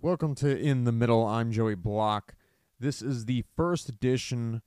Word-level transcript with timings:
Welcome 0.00 0.36
to 0.36 0.56
In 0.56 0.84
the 0.84 0.92
Middle. 0.92 1.26
I'm 1.26 1.50
Joey 1.50 1.74
Block. 1.74 2.36
This 2.78 3.02
is 3.02 3.24
the 3.24 3.44
first 3.56 3.88
edition 3.88 4.62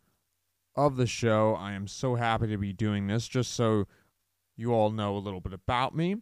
of 0.75 0.97
the 0.97 1.07
show. 1.07 1.55
I 1.57 1.71
am 1.71 1.87
so 1.87 2.15
happy 2.15 2.47
to 2.47 2.57
be 2.57 2.73
doing 2.73 3.07
this 3.07 3.29
just 3.29 3.53
so 3.53 3.87
you 4.57 4.73
all 4.73 4.91
know 4.91 5.15
a 5.15 5.19
little 5.19 5.39
bit 5.39 5.53
about 5.53 5.95
me. 5.95 6.17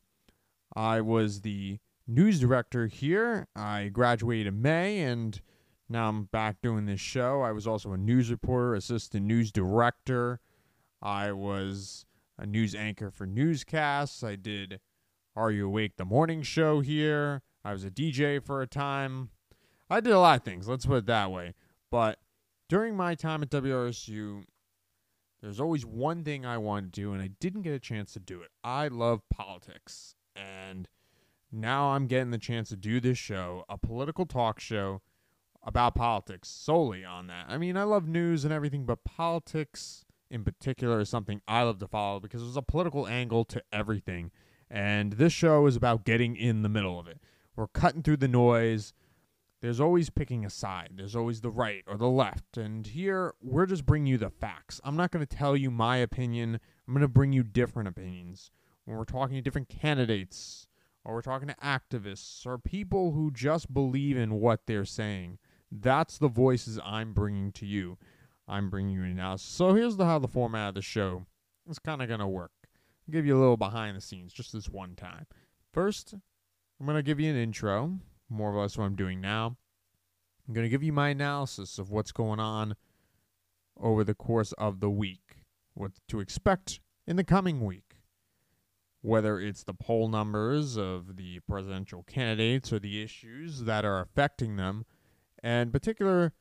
I 0.75 1.01
was 1.01 1.41
the 1.41 1.79
news 2.05 2.39
director 2.39 2.85
here. 2.85 3.47
I 3.55 3.87
graduated 3.87 4.45
in 4.45 4.61
May 4.61 4.99
and 4.99 5.41
now 5.89 6.09
I'm 6.09 6.25
back 6.25 6.57
doing 6.61 6.85
this 6.85 7.01
show. 7.01 7.41
I 7.41 7.51
was 7.51 7.65
also 7.65 7.91
a 7.91 7.97
news 7.97 8.29
reporter, 8.29 8.75
assistant 8.75 9.25
news 9.25 9.51
director. 9.51 10.39
I 11.01 11.31
was 11.31 12.05
a 12.37 12.45
news 12.45 12.75
anchor 12.75 13.09
for 13.09 13.25
newscasts. 13.25 14.23
I 14.23 14.35
did 14.35 14.79
Are 15.35 15.49
You 15.49 15.65
Awake 15.65 15.97
the 15.97 16.05
morning 16.05 16.43
show 16.43 16.81
here. 16.81 17.41
I 17.69 17.71
was 17.71 17.83
a 17.83 17.91
DJ 17.91 18.43
for 18.43 18.63
a 18.63 18.67
time. 18.67 19.29
I 19.91 19.99
did 19.99 20.11
a 20.11 20.19
lot 20.19 20.39
of 20.39 20.43
things, 20.43 20.67
let's 20.67 20.87
put 20.87 20.97
it 20.97 21.05
that 21.05 21.31
way. 21.31 21.53
But 21.91 22.17
during 22.67 22.97
my 22.97 23.13
time 23.13 23.43
at 23.43 23.51
WRSU, 23.51 24.41
there's 25.39 25.59
always 25.59 25.85
one 25.85 26.23
thing 26.23 26.47
I 26.47 26.57
wanted 26.57 26.93
to 26.93 27.01
do, 27.01 27.13
and 27.13 27.21
I 27.21 27.29
didn't 27.39 27.61
get 27.61 27.75
a 27.75 27.79
chance 27.79 28.13
to 28.13 28.19
do 28.19 28.41
it. 28.41 28.49
I 28.63 28.87
love 28.87 29.21
politics. 29.29 30.15
And 30.35 30.87
now 31.51 31.89
I'm 31.89 32.07
getting 32.07 32.31
the 32.31 32.39
chance 32.39 32.69
to 32.69 32.75
do 32.75 32.99
this 32.99 33.19
show, 33.19 33.65
a 33.69 33.77
political 33.77 34.25
talk 34.25 34.59
show 34.59 35.03
about 35.61 35.93
politics 35.93 36.49
solely 36.49 37.05
on 37.05 37.27
that. 37.27 37.45
I 37.49 37.59
mean, 37.59 37.77
I 37.77 37.83
love 37.83 38.07
news 38.07 38.45
and 38.45 38.51
everything, 38.51 38.85
but 38.85 39.03
politics 39.03 40.05
in 40.31 40.43
particular 40.43 41.01
is 41.01 41.09
something 41.09 41.39
I 41.47 41.61
love 41.61 41.77
to 41.79 41.87
follow 41.87 42.19
because 42.19 42.41
there's 42.41 42.57
a 42.57 42.63
political 42.63 43.05
angle 43.05 43.45
to 43.45 43.61
everything. 43.71 44.31
And 44.71 45.13
this 45.13 45.33
show 45.33 45.67
is 45.67 45.75
about 45.75 46.03
getting 46.03 46.35
in 46.35 46.63
the 46.63 46.69
middle 46.69 46.99
of 46.99 47.05
it. 47.07 47.19
We're 47.59 47.67
cutting 47.67 48.03
through 48.03 48.17
the 48.17 48.29
noise. 48.29 48.93
There's 49.61 49.81
always 49.81 50.09
picking 50.09 50.45
a 50.45 50.49
side. 50.49 50.91
There's 50.95 51.13
always 51.13 51.41
the 51.41 51.49
right 51.49 51.83
or 51.87 51.97
the 51.97 52.07
left. 52.07 52.55
And 52.55 52.87
here, 52.87 53.33
we're 53.41 53.65
just 53.65 53.85
bringing 53.85 54.07
you 54.07 54.17
the 54.17 54.29
facts. 54.29 54.79
I'm 54.81 54.95
not 54.95 55.11
going 55.11 55.25
to 55.25 55.35
tell 55.35 55.57
you 55.57 55.69
my 55.69 55.97
opinion. 55.97 56.61
I'm 56.87 56.93
going 56.93 57.01
to 57.01 57.09
bring 57.09 57.33
you 57.33 57.43
different 57.43 57.89
opinions. 57.89 58.49
When 58.85 58.95
we're 58.95 59.03
talking 59.03 59.35
to 59.35 59.41
different 59.41 59.67
candidates, 59.67 60.69
or 61.03 61.15
we're 61.15 61.21
talking 61.21 61.49
to 61.49 61.55
activists, 61.55 62.45
or 62.45 62.57
people 62.57 63.11
who 63.11 63.29
just 63.29 63.73
believe 63.73 64.15
in 64.15 64.39
what 64.39 64.65
they're 64.65 64.85
saying, 64.85 65.37
that's 65.69 66.17
the 66.17 66.29
voices 66.29 66.79
I'm 66.85 67.11
bringing 67.11 67.51
to 67.51 67.65
you. 67.65 67.97
I'm 68.47 68.69
bringing 68.69 68.93
you 68.93 69.13
now. 69.13 69.35
So 69.35 69.73
here's 69.73 69.97
the, 69.97 70.05
how 70.05 70.19
the 70.19 70.29
format 70.29 70.69
of 70.69 70.75
the 70.75 70.81
show 70.81 71.25
is 71.69 71.77
kind 71.77 72.01
of 72.01 72.07
going 72.07 72.21
to 72.21 72.27
work. 72.27 72.53
I'll 72.63 73.11
give 73.11 73.25
you 73.25 73.37
a 73.37 73.41
little 73.41 73.57
behind 73.57 73.97
the 73.97 74.01
scenes 74.01 74.31
just 74.31 74.53
this 74.53 74.69
one 74.69 74.95
time. 74.95 75.25
First, 75.73 76.15
I'm 76.79 76.85
going 76.85 76.95
to 76.95 77.03
give 77.03 77.19
you 77.19 77.29
an 77.29 77.35
intro, 77.35 77.99
more 78.29 78.53
or 78.53 78.61
less 78.61 78.77
what 78.77 78.85
I'm 78.85 78.95
doing 78.95 79.19
now. 79.19 79.57
I'm 80.47 80.53
going 80.53 80.65
to 80.65 80.69
give 80.69 80.81
you 80.81 80.93
my 80.93 81.09
analysis 81.09 81.77
of 81.77 81.89
what's 81.89 82.13
going 82.13 82.39
on 82.39 82.75
over 83.77 84.03
the 84.03 84.13
course 84.13 84.53
of 84.53 84.79
the 84.79 84.89
week, 84.89 85.43
what 85.73 85.91
to 86.07 86.21
expect 86.21 86.79
in 87.05 87.17
the 87.17 87.23
coming 87.25 87.65
week. 87.65 87.97
Whether 89.01 89.39
it's 89.39 89.63
the 89.63 89.73
poll 89.73 90.07
numbers 90.07 90.77
of 90.77 91.17
the 91.17 91.39
presidential 91.41 92.03
candidates 92.03 92.71
or 92.71 92.79
the 92.79 93.01
issues 93.03 93.63
that 93.63 93.85
are 93.85 94.01
affecting 94.01 94.55
them, 94.55 94.85
and 95.41 95.71
particular 95.71 96.33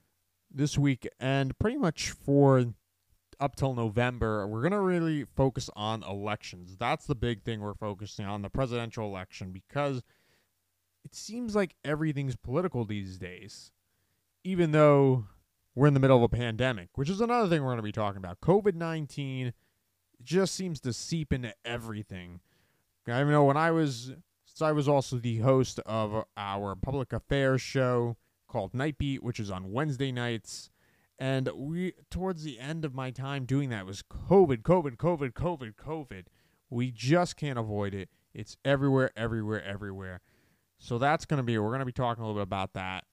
this 0.50 0.78
week 0.78 1.06
and 1.20 1.56
pretty 1.58 1.76
much 1.76 2.10
for 2.10 2.64
up 3.40 3.54
till 3.54 3.74
November, 3.74 4.46
we're 4.46 4.62
going 4.62 4.72
to 4.72 4.80
really 4.80 5.24
focus 5.24 5.70
on 5.76 6.02
elections. 6.02 6.76
That's 6.76 7.06
the 7.06 7.14
big 7.14 7.42
thing 7.42 7.60
we're 7.60 7.74
focusing 7.74 8.24
on 8.24 8.42
the 8.42 8.50
presidential 8.50 9.06
election 9.06 9.52
because 9.52 10.02
it 11.04 11.14
seems 11.14 11.54
like 11.54 11.74
everything's 11.84 12.36
political 12.36 12.84
these 12.84 13.18
days, 13.18 13.72
even 14.44 14.72
though 14.72 15.26
we're 15.74 15.86
in 15.86 15.94
the 15.94 16.00
middle 16.00 16.16
of 16.16 16.22
a 16.22 16.28
pandemic, 16.28 16.88
which 16.96 17.08
is 17.08 17.20
another 17.20 17.48
thing 17.48 17.62
we're 17.62 17.68
going 17.68 17.76
to 17.78 17.82
be 17.82 17.92
talking 17.92 18.18
about. 18.18 18.40
COVID 18.40 18.74
19 18.74 19.52
just 20.22 20.54
seems 20.54 20.80
to 20.80 20.92
seep 20.92 21.32
into 21.32 21.54
everything. 21.64 22.40
I 23.06 23.22
know 23.24 23.44
when 23.44 23.56
I 23.56 23.70
was, 23.70 24.12
so 24.44 24.66
I 24.66 24.72
was 24.72 24.88
also 24.88 25.16
the 25.16 25.38
host 25.38 25.80
of 25.86 26.24
our 26.36 26.74
public 26.74 27.12
affairs 27.12 27.62
show 27.62 28.16
called 28.48 28.72
Nightbeat, 28.72 29.20
which 29.20 29.40
is 29.40 29.50
on 29.50 29.72
Wednesday 29.72 30.12
nights. 30.12 30.70
And 31.18 31.48
we, 31.54 31.94
towards 32.10 32.44
the 32.44 32.58
end 32.58 32.84
of 32.84 32.94
my 32.94 33.10
time 33.10 33.44
doing 33.44 33.70
that, 33.70 33.86
was 33.86 34.02
COVID, 34.02 34.62
COVID, 34.62 34.96
COVID, 34.96 35.32
COVID, 35.32 35.74
COVID. 35.74 36.24
We 36.70 36.90
just 36.90 37.36
can't 37.36 37.58
avoid 37.58 37.94
it. 37.94 38.08
It's 38.34 38.56
everywhere, 38.64 39.10
everywhere, 39.16 39.62
everywhere. 39.64 40.20
So 40.78 40.98
that's 40.98 41.24
going 41.24 41.38
to 41.38 41.42
be, 41.44 41.58
we're 41.58 41.68
going 41.68 41.80
to 41.80 41.86
be 41.86 41.92
talking 41.92 42.22
a 42.22 42.26
little 42.26 42.40
bit 42.40 42.48
about 42.48 42.72
that 42.74 43.04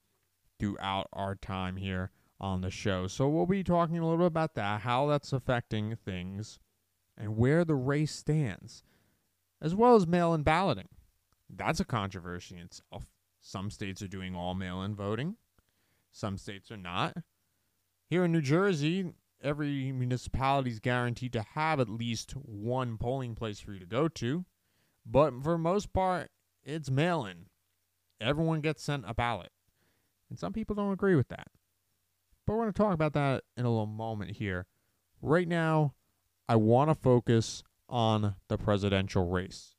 throughout 0.59 1.07
our 1.11 1.35
time 1.35 1.77
here 1.77 2.11
on 2.39 2.61
the 2.61 2.69
show. 2.69 3.07
So 3.07 3.27
we'll 3.27 3.45
be 3.45 3.63
talking 3.63 3.97
a 3.97 4.03
little 4.03 4.17
bit 4.17 4.27
about 4.27 4.55
that, 4.55 4.81
how 4.81 5.07
that's 5.07 5.33
affecting 5.33 5.95
things, 5.95 6.59
and 7.17 7.37
where 7.37 7.65
the 7.65 7.75
race 7.75 8.13
stands, 8.13 8.83
as 9.61 9.73
well 9.73 9.95
as 9.95 10.05
mail 10.05 10.33
in 10.33 10.43
balloting. 10.43 10.89
That's 11.49 11.79
a 11.79 11.85
controversy 11.85 12.55
in 12.55 12.63
itself. 12.63 13.03
Oh, 13.05 13.09
some 13.41 13.69
states 13.69 14.01
are 14.01 14.07
doing 14.07 14.35
all 14.35 14.55
mail 14.55 14.81
in 14.81 14.95
voting, 14.95 15.35
some 16.11 16.37
states 16.37 16.71
are 16.71 16.77
not. 16.77 17.17
Here 18.09 18.25
in 18.25 18.31
New 18.31 18.41
Jersey, 18.41 19.13
every 19.41 19.91
municipality 19.91 20.71
is 20.71 20.79
guaranteed 20.79 21.33
to 21.33 21.45
have 21.53 21.79
at 21.79 21.89
least 21.89 22.31
one 22.31 22.97
polling 22.97 23.35
place 23.35 23.59
for 23.59 23.73
you 23.73 23.79
to 23.79 23.85
go 23.85 24.07
to, 24.07 24.45
but 25.05 25.33
for 25.43 25.57
most 25.57 25.93
part, 25.93 26.31
it's 26.63 26.89
mail 26.89 27.25
in 27.25 27.45
everyone 28.19 28.61
gets 28.61 28.83
sent 28.83 29.05
a 29.07 29.13
ballot. 29.13 29.51
And 30.29 30.39
some 30.39 30.53
people 30.53 30.75
don't 30.75 30.93
agree 30.93 31.15
with 31.15 31.27
that. 31.29 31.47
But 32.45 32.53
we're 32.53 32.63
going 32.63 32.73
to 32.73 32.77
talk 32.77 32.93
about 32.93 33.13
that 33.13 33.43
in 33.57 33.65
a 33.65 33.69
little 33.69 33.85
moment 33.85 34.31
here. 34.31 34.67
Right 35.21 35.47
now, 35.47 35.93
I 36.47 36.55
want 36.55 36.89
to 36.89 36.95
focus 36.95 37.63
on 37.89 38.35
the 38.47 38.57
presidential 38.57 39.29
race. 39.29 39.75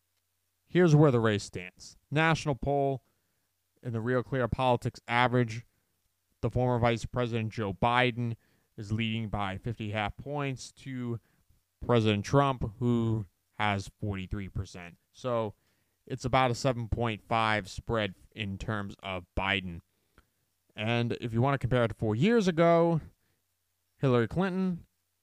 Here's 0.67 0.95
where 0.95 1.11
the 1.11 1.21
race 1.21 1.45
stands. 1.45 1.97
National 2.11 2.55
poll 2.55 3.03
in 3.83 3.93
the 3.93 4.01
Real 4.01 4.23
Clear 4.23 4.49
Politics 4.49 5.01
average, 5.07 5.65
the 6.43 6.51
former 6.51 6.79
Vice 6.79 7.05
President 7.05 7.53
Joe 7.53 7.73
Biden 7.73 8.35
is 8.77 8.93
leading 8.93 9.29
by 9.29 9.59
50 9.59 9.91
half 9.91 10.17
points 10.17 10.73
to 10.83 11.21
President 11.85 12.25
Trump, 12.25 12.73
who 12.79 13.27
has 13.59 13.91
43%. 14.03 14.97
So 15.13 15.55
it's 16.07 16.25
about 16.25 16.51
a 16.51 16.55
7.5 16.55 17.69
spread 17.69 18.15
in 18.35 18.59
terms 18.59 18.95
of 19.03 19.25
Biden. 19.39 19.81
And 20.77 21.13
if 21.21 21.33
you 21.33 21.41
want 21.41 21.55
to 21.55 21.59
compare 21.59 21.85
it 21.85 21.89
to 21.89 21.95
four 21.95 22.15
years 22.15 22.49
ago, 22.49 23.01
Hillary 23.99 24.29
Clinton, 24.29 24.81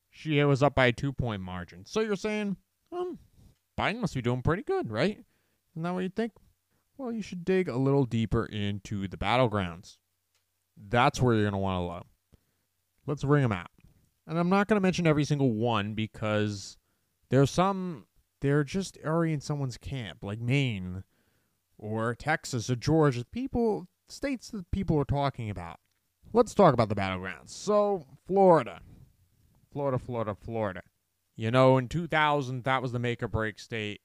she 0.10 0.44
was 0.44 0.64
up 0.64 0.76
by 0.76 0.88
a 0.88 0.92
two 0.92 1.14
point 1.14 1.42
margin. 1.42 1.86
So 1.86 2.02
you're 2.02 2.16
saying, 2.16 2.58
um, 2.92 3.20
Biden 3.80 4.00
must 4.00 4.16
be 4.16 4.22
doing 4.22 4.42
pretty 4.42 4.64
good, 4.64 4.92
right? 4.92 5.20
Isn't 5.74 5.84
that 5.84 5.94
what 5.94 6.04
you 6.04 6.10
think? 6.10 6.34
Well, 6.98 7.12
you 7.12 7.22
should 7.22 7.46
dig 7.46 7.70
a 7.70 7.78
little 7.78 8.06
deeper 8.06 8.46
into 8.46 9.08
the 9.08 9.18
battlegrounds. 9.18 9.98
That's 10.78 11.22
where 11.22 11.34
you're 11.34 11.44
going 11.44 11.54
to 11.54 11.58
want 11.60 11.82
to 11.82 11.94
look. 11.94 12.08
Let's 13.06 13.24
ring 13.24 13.42
them 13.42 13.52
out. 13.52 13.72
And 14.28 14.40
I'm 14.40 14.50
not 14.50 14.68
going 14.68 14.78
to 14.78 14.82
mention 14.82 15.08
every 15.08 15.26
single 15.26 15.52
one 15.52 15.94
because 15.94 16.78
there's 17.30 17.52
some 17.52 18.06
they're 18.44 18.64
just 18.64 19.00
already 19.04 19.34
in 19.34 19.42
someone's 19.42 19.78
camp, 19.78 20.20
like 20.22 20.40
Maine 20.40 21.04
or 21.78 22.14
Texas 22.14 22.70
or 22.70 22.76
Georgia. 22.76 23.26
People, 23.32 23.88
states 24.08 24.50
that 24.50 24.70
people 24.70 25.00
are 25.00 25.06
talking 25.06 25.50
about. 25.50 25.80
Let's 26.34 26.54
talk 26.54 26.74
about 26.74 26.90
the 26.90 26.96
battlegrounds. 26.96 27.50
So, 27.50 28.06
Florida. 28.28 28.82
Florida, 29.72 29.98
Florida, 29.98 30.36
Florida. 30.36 30.82
You 31.36 31.52
know, 31.52 31.78
in 31.78 31.88
2000, 31.88 32.66
that 32.66 32.82
was 32.82 32.92
the 32.92 33.00
make 33.00 33.24
or 33.24 33.28
break 33.28 33.60
state. 33.60 34.02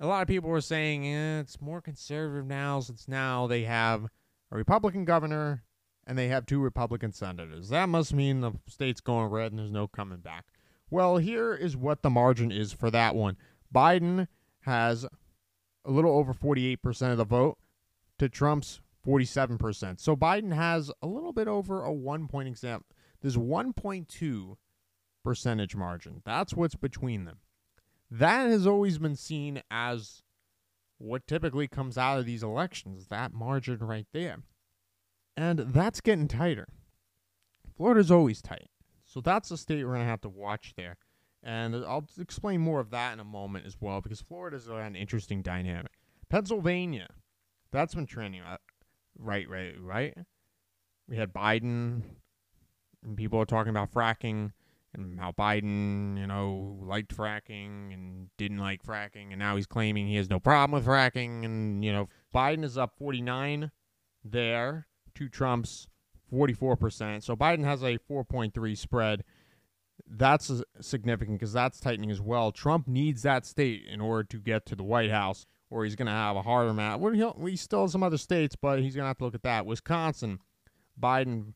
A 0.00 0.06
lot 0.06 0.22
of 0.22 0.28
people 0.28 0.50
were 0.50 0.60
saying 0.60 1.06
eh, 1.06 1.40
it's 1.40 1.60
more 1.60 1.80
conservative 1.80 2.46
now 2.46 2.80
since 2.80 3.06
now 3.08 3.46
they 3.46 3.62
have 3.62 4.04
a 4.50 4.56
Republican 4.56 5.04
governor 5.04 5.64
and 6.06 6.18
they 6.18 6.28
have 6.28 6.44
two 6.44 6.60
Republican 6.60 7.12
senators. 7.12 7.68
That 7.68 7.88
must 7.88 8.12
mean 8.12 8.40
the 8.40 8.52
state's 8.66 9.00
going 9.00 9.26
red 9.26 9.52
and 9.52 9.58
there's 9.58 9.70
no 9.70 9.86
coming 9.86 10.18
back. 10.18 10.46
Well, 10.90 11.18
here 11.18 11.54
is 11.54 11.76
what 11.76 12.02
the 12.02 12.10
margin 12.10 12.50
is 12.50 12.72
for 12.72 12.90
that 12.90 13.14
one. 13.14 13.36
Biden 13.74 14.28
has 14.60 15.04
a 15.84 15.90
little 15.90 16.12
over 16.12 16.32
48% 16.32 17.12
of 17.12 17.18
the 17.18 17.24
vote 17.24 17.58
to 18.18 18.28
Trump's 18.28 18.80
47%. 19.06 20.00
So 20.00 20.16
Biden 20.16 20.54
has 20.54 20.90
a 21.02 21.06
little 21.06 21.32
bit 21.32 21.48
over 21.48 21.82
a 21.82 21.92
one 21.92 22.28
point 22.28 22.48
exam. 22.48 22.84
There's 23.20 23.36
1.2 23.36 24.56
percentage 25.24 25.76
margin. 25.76 26.22
That's 26.24 26.54
what's 26.54 26.74
between 26.74 27.24
them. 27.24 27.38
That 28.10 28.48
has 28.48 28.66
always 28.66 28.98
been 28.98 29.16
seen 29.16 29.62
as 29.70 30.22
what 30.98 31.26
typically 31.26 31.68
comes 31.68 31.96
out 31.96 32.18
of 32.18 32.26
these 32.26 32.42
elections, 32.42 33.06
that 33.08 33.32
margin 33.32 33.78
right 33.78 34.06
there. 34.12 34.38
And 35.36 35.58
that's 35.58 36.00
getting 36.00 36.28
tighter. 36.28 36.66
Florida's 37.76 38.10
always 38.10 38.42
tight. 38.42 38.70
So 39.08 39.20
that's 39.20 39.50
a 39.50 39.56
state 39.56 39.84
we're 39.84 39.94
going 39.94 40.04
to 40.04 40.06
have 40.06 40.20
to 40.20 40.28
watch 40.28 40.74
there. 40.76 40.96
And 41.42 41.74
I'll 41.74 42.06
explain 42.20 42.60
more 42.60 42.78
of 42.78 42.90
that 42.90 43.12
in 43.12 43.20
a 43.20 43.24
moment 43.24 43.66
as 43.66 43.76
well 43.80 44.00
because 44.00 44.20
Florida's 44.20 44.68
an 44.68 44.94
interesting 44.94 45.42
dynamic. 45.42 45.92
Pennsylvania, 46.28 47.08
that's 47.72 47.94
been 47.94 48.06
trending. 48.06 48.42
Uh, 48.42 48.58
Right, 49.18 49.48
right, 49.48 49.74
right. 49.80 50.16
We 51.08 51.16
had 51.16 51.32
Biden, 51.32 52.02
and 53.02 53.16
people 53.16 53.40
are 53.40 53.44
talking 53.44 53.70
about 53.70 53.92
fracking 53.92 54.52
and 54.94 55.18
how 55.18 55.32
Biden, 55.32 56.16
you 56.16 56.26
know, 56.26 56.78
liked 56.80 57.14
fracking 57.16 57.92
and 57.92 58.28
didn't 58.36 58.58
like 58.58 58.82
fracking, 58.82 59.30
and 59.30 59.38
now 59.38 59.56
he's 59.56 59.66
claiming 59.66 60.06
he 60.06 60.16
has 60.16 60.30
no 60.30 60.38
problem 60.38 60.78
with 60.78 60.86
fracking. 60.86 61.44
And, 61.44 61.84
you 61.84 61.92
know, 61.92 62.08
Biden 62.32 62.64
is 62.64 62.78
up 62.78 62.94
49 62.96 63.72
there 64.24 64.86
to 65.16 65.28
Trump's 65.28 65.88
44%. 66.32 67.22
So 67.22 67.36
Biden 67.36 67.64
has 67.64 67.82
a 67.82 67.98
4.3 68.10 68.76
spread. 68.76 69.24
That's 70.08 70.50
significant 70.80 71.38
because 71.38 71.52
that's 71.52 71.80
tightening 71.80 72.10
as 72.10 72.20
well. 72.20 72.52
Trump 72.52 72.86
needs 72.86 73.22
that 73.22 73.44
state 73.44 73.84
in 73.86 74.00
order 74.00 74.24
to 74.24 74.38
get 74.38 74.64
to 74.66 74.76
the 74.76 74.84
White 74.84 75.10
House, 75.10 75.46
or 75.70 75.84
he's 75.84 75.96
going 75.96 76.06
to 76.06 76.12
have 76.12 76.36
a 76.36 76.42
harder 76.42 76.72
match. 76.72 77.00
Well, 77.00 77.34
he 77.46 77.56
still 77.56 77.82
has 77.82 77.92
some 77.92 78.02
other 78.02 78.16
states, 78.16 78.56
but 78.56 78.80
he's 78.80 78.94
going 78.94 79.04
to 79.04 79.08
have 79.08 79.18
to 79.18 79.24
look 79.24 79.34
at 79.34 79.42
that. 79.42 79.66
Wisconsin, 79.66 80.38
Biden 81.00 81.54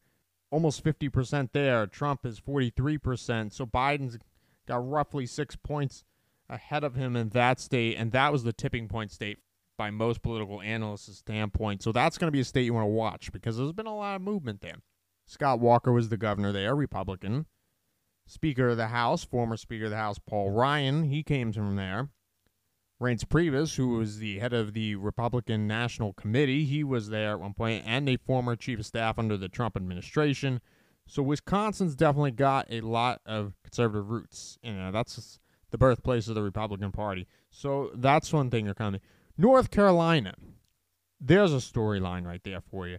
almost 0.50 0.84
50% 0.84 1.50
there. 1.52 1.86
Trump 1.86 2.26
is 2.26 2.40
43%. 2.40 3.52
So 3.52 3.64
Biden's 3.64 4.18
got 4.68 4.86
roughly 4.86 5.24
six 5.24 5.56
points 5.56 6.04
ahead 6.50 6.84
of 6.84 6.94
him 6.94 7.16
in 7.16 7.30
that 7.30 7.58
state, 7.60 7.96
and 7.96 8.12
that 8.12 8.32
was 8.32 8.42
the 8.42 8.52
tipping 8.52 8.88
point 8.88 9.12
state 9.12 9.38
by 9.82 9.90
most 9.90 10.22
political 10.22 10.62
analysts' 10.62 11.18
standpoint. 11.18 11.82
So 11.82 11.90
that's 11.90 12.16
going 12.16 12.28
to 12.28 12.32
be 12.32 12.38
a 12.38 12.44
state 12.44 12.62
you 12.62 12.72
want 12.72 12.84
to 12.84 12.88
watch 12.88 13.32
because 13.32 13.56
there's 13.56 13.72
been 13.72 13.86
a 13.86 13.96
lot 13.96 14.14
of 14.14 14.22
movement 14.22 14.60
there. 14.60 14.76
Scott 15.26 15.58
Walker 15.58 15.90
was 15.90 16.08
the 16.08 16.16
governor 16.16 16.52
there, 16.52 16.76
Republican. 16.76 17.46
Speaker 18.24 18.68
of 18.68 18.76
the 18.76 18.86
House, 18.86 19.24
former 19.24 19.56
Speaker 19.56 19.86
of 19.86 19.90
the 19.90 19.96
House, 19.96 20.20
Paul 20.24 20.52
Ryan, 20.52 21.02
he 21.02 21.24
came 21.24 21.52
from 21.52 21.74
there. 21.74 22.10
Reince 23.02 23.24
Priebus, 23.24 23.74
who 23.74 23.96
was 23.96 24.20
the 24.20 24.38
head 24.38 24.52
of 24.52 24.72
the 24.72 24.94
Republican 24.94 25.66
National 25.66 26.12
Committee, 26.12 26.64
he 26.64 26.84
was 26.84 27.08
there 27.08 27.32
at 27.32 27.40
one 27.40 27.54
point, 27.54 27.82
and 27.84 28.08
a 28.08 28.16
former 28.18 28.54
chief 28.54 28.78
of 28.78 28.86
staff 28.86 29.18
under 29.18 29.36
the 29.36 29.48
Trump 29.48 29.76
administration. 29.76 30.60
So 31.08 31.24
Wisconsin's 31.24 31.96
definitely 31.96 32.30
got 32.30 32.68
a 32.70 32.82
lot 32.82 33.20
of 33.26 33.54
conservative 33.64 34.10
roots. 34.10 34.58
You 34.62 34.74
know, 34.74 34.92
that's 34.92 35.40
the 35.72 35.78
birthplace 35.78 36.28
of 36.28 36.36
the 36.36 36.42
Republican 36.42 36.92
Party. 36.92 37.26
So 37.50 37.90
that's 37.96 38.32
one 38.32 38.48
thing 38.48 38.66
you're 38.66 38.74
coming. 38.74 39.00
North 39.38 39.70
Carolina, 39.70 40.34
there's 41.20 41.52
a 41.52 41.56
storyline 41.56 42.26
right 42.26 42.42
there 42.44 42.60
for 42.60 42.86
you. 42.86 42.98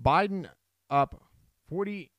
Biden 0.00 0.48
up 0.88 1.22
48%. 1.70 2.10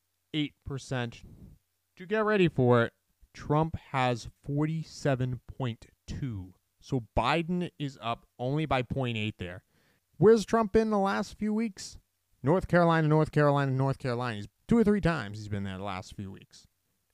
To 1.98 2.06
get 2.07 2.24
ready 2.24 2.48
for 2.48 2.86
it, 2.86 2.94
Trump 3.33 3.75
has 3.92 4.30
47.2. 4.48 6.53
So 6.80 7.03
Biden 7.18 7.69
is 7.77 7.98
up 8.01 8.25
only 8.39 8.65
by 8.65 8.81
0.8 8.81 9.33
there. 9.38 9.63
Where's 10.18 10.45
Trump 10.45 10.71
been 10.71 10.89
the 10.89 11.00
last 11.00 11.38
few 11.38 11.53
weeks? 11.53 11.98
North 12.44 12.68
Carolina, 12.68 13.07
North 13.07 13.31
Carolina, 13.31 13.71
North 13.71 14.00
Carolina. 14.00 14.38
He's 14.38 14.48
two 14.68 14.77
or 14.77 14.83
three 14.83 15.01
times 15.01 15.38
he's 15.38 15.48
been 15.48 15.63
there 15.63 15.77
the 15.77 15.83
last 15.83 16.15
few 16.15 16.31
weeks. 16.31 16.65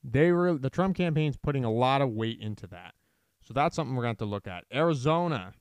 They 0.04 0.31
were 0.31 0.57
the 0.57 0.69
Trump 0.69 0.95
campaign's 0.95 1.38
putting 1.38 1.66
a 1.66 1.72
lot 1.72 2.01
of 2.01 2.12
weight 2.12 2.39
into 2.39 2.68
that. 2.68 2.94
So 3.44 3.54
that's 3.54 3.75
something 3.75 3.95
we're 3.95 4.04
going 4.04 4.16
to 4.16 4.24
have 4.24 4.30
to 4.30 4.31
look 4.31 4.48
at. 4.48 4.63
Arizona. 4.74 5.54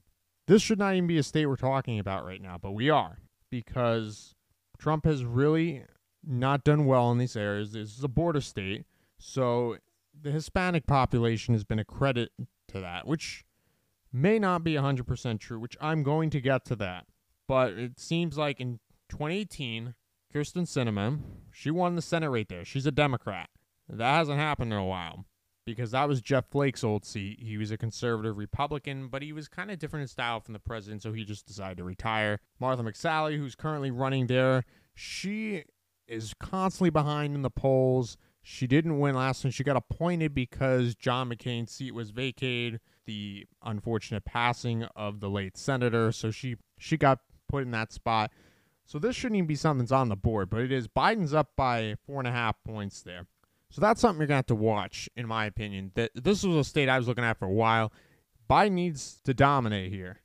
This 0.47 0.63
should 0.63 0.79
not 0.79 0.95
even 0.95 1.09
be 1.09 1.19
a 1.19 1.23
state 1.23 1.47
we're 1.47 1.57
talking 1.57 1.99
about 1.99 2.25
right 2.25 2.41
now, 2.41 2.57
but 2.61 2.73
we 2.73 2.89
are 2.89 3.19
because 3.51 4.35
Trump 4.79 5.05
has 5.05 5.25
really 5.25 5.83
not 6.25 6.65
done 6.65 6.87
well 6.87 7.11
in 7.11 7.19
these 7.19 7.37
areas. 7.37 7.73
This 7.73 7.97
is 7.97 8.05
a 8.05 8.09
border 8.09 8.41
state. 8.41 8.85
So 9.19 9.79
the 10.21 10.31
Hispanic 10.31 10.87
population 10.87 11.55
has 11.55 11.65
been 11.65 11.79
a 11.79 11.85
credit 11.85 12.31
to 12.69 12.81
that, 12.81 13.07
which 13.07 13.45
may 14.13 14.39
not 14.39 14.63
be 14.63 14.75
100% 14.75 15.41
true, 15.41 15.59
which 15.59 15.77
I'm 15.81 16.03
going 16.03 16.31
to 16.31 16.41
get 16.41 16.65
to 16.67 16.77
that. 16.77 17.07
But 17.49 17.73
it 17.73 17.99
seems 17.99 18.39
like 18.39 18.61
in 18.61 18.79
2018, 19.09 19.95
Kyrsten 20.35 20.63
Sinema, 20.63 21.21
she 21.53 21.71
won 21.71 21.97
the 21.97 22.03
Senate 22.03 22.31
right 22.31 22.49
there. 22.49 22.65
She's 22.65 22.87
a 22.87 22.93
Democrat. 22.93 23.49
That 23.89 24.17
hasn't 24.17 24.39
happened 24.39 24.73
in 24.73 24.79
a 24.79 24.85
while 24.85 25.27
because 25.67 25.91
that 25.91 26.09
was 26.09 26.23
Jeff 26.23 26.47
Flake's 26.47 26.85
old 26.85 27.05
seat. 27.05 27.41
He 27.41 27.59
was 27.59 27.71
a 27.71 27.77
conservative 27.77 28.39
Republican, 28.39 29.09
but 29.09 29.21
he 29.21 29.33
was 29.33 29.49
kind 29.49 29.71
of 29.71 29.79
different 29.79 30.03
in 30.03 30.09
style 30.09 30.41
from 30.41 30.55
the 30.55 30.61
president, 30.61 31.03
so 31.03 31.13
he 31.13 31.25
just 31.25 31.47
decided 31.47 31.77
to 31.79 31.85
retire. 31.85 32.41
Martha 32.59 32.83
McSally, 32.83 33.37
who's 33.37 33.55
currently 33.55 33.91
running 33.91 34.29
there, 34.29 34.65
she 34.95 35.65
is 36.07 36.33
constantly 36.39 36.91
behind 36.91 37.35
in 37.35 37.43
the 37.43 37.51
polls. 37.51 38.17
She 38.43 38.69
didn't 38.69 39.01
win 39.01 39.17
last 39.17 39.43
time. 39.43 39.51
She 39.51 39.65
got 39.65 39.77
appointed 39.77 40.33
because 40.33 40.95
John 40.95 41.29
McCain's 41.29 41.73
seat 41.73 41.93
was 41.93 42.11
vacated 42.11 42.81
the 43.07 43.47
unfortunate 43.63 44.25
passing 44.25 44.85
of 44.95 45.21
the 45.21 45.31
late 45.31 45.57
senator. 45.57 46.13
So 46.13 46.31
she 46.31 46.57
she 46.79 46.97
got 46.97 47.21
put 47.49 47.63
in 47.63 47.71
that 47.71 47.93
spot. 47.93 48.31
So 48.85 48.99
this 48.99 49.17
shouldn't 49.17 49.37
even 49.37 49.49
be 49.49 49.57
something 49.57 49.85
that's 49.85 49.93
on 49.93 50.09
the 50.11 50.17
board, 50.17 50.51
but 50.51 50.61
it 50.61 50.71
is. 50.71 50.87
Biden's 50.87 51.35
up 51.35 51.51
by 51.57 51.97
four 52.07 52.21
and 52.21 52.29
a 52.29 52.33
half 52.33 52.57
points 52.65 53.03
there. 53.03 53.27
So 53.71 53.81
that's 53.81 54.01
something 54.01 54.21
you're 54.21 54.29
gonna 54.29 54.37
have 54.37 54.47
to 54.47 54.55
watch, 54.55 55.09
in 55.17 55.27
my 55.27 55.47
opinion. 55.47 55.93
That 55.95 56.11
this 56.15 56.43
was 56.43 56.57
a 56.57 56.65
state 56.65 56.89
I 56.89 56.99
was 56.99 57.09
looking 57.09 57.25
at 57.25 57.39
for 57.39 57.47
a 57.47 57.53
while. 57.53 57.93
Biden 58.49 58.73
needs 58.73 59.21
to 59.25 59.35
dominate 59.35 59.93
here. 59.93 60.21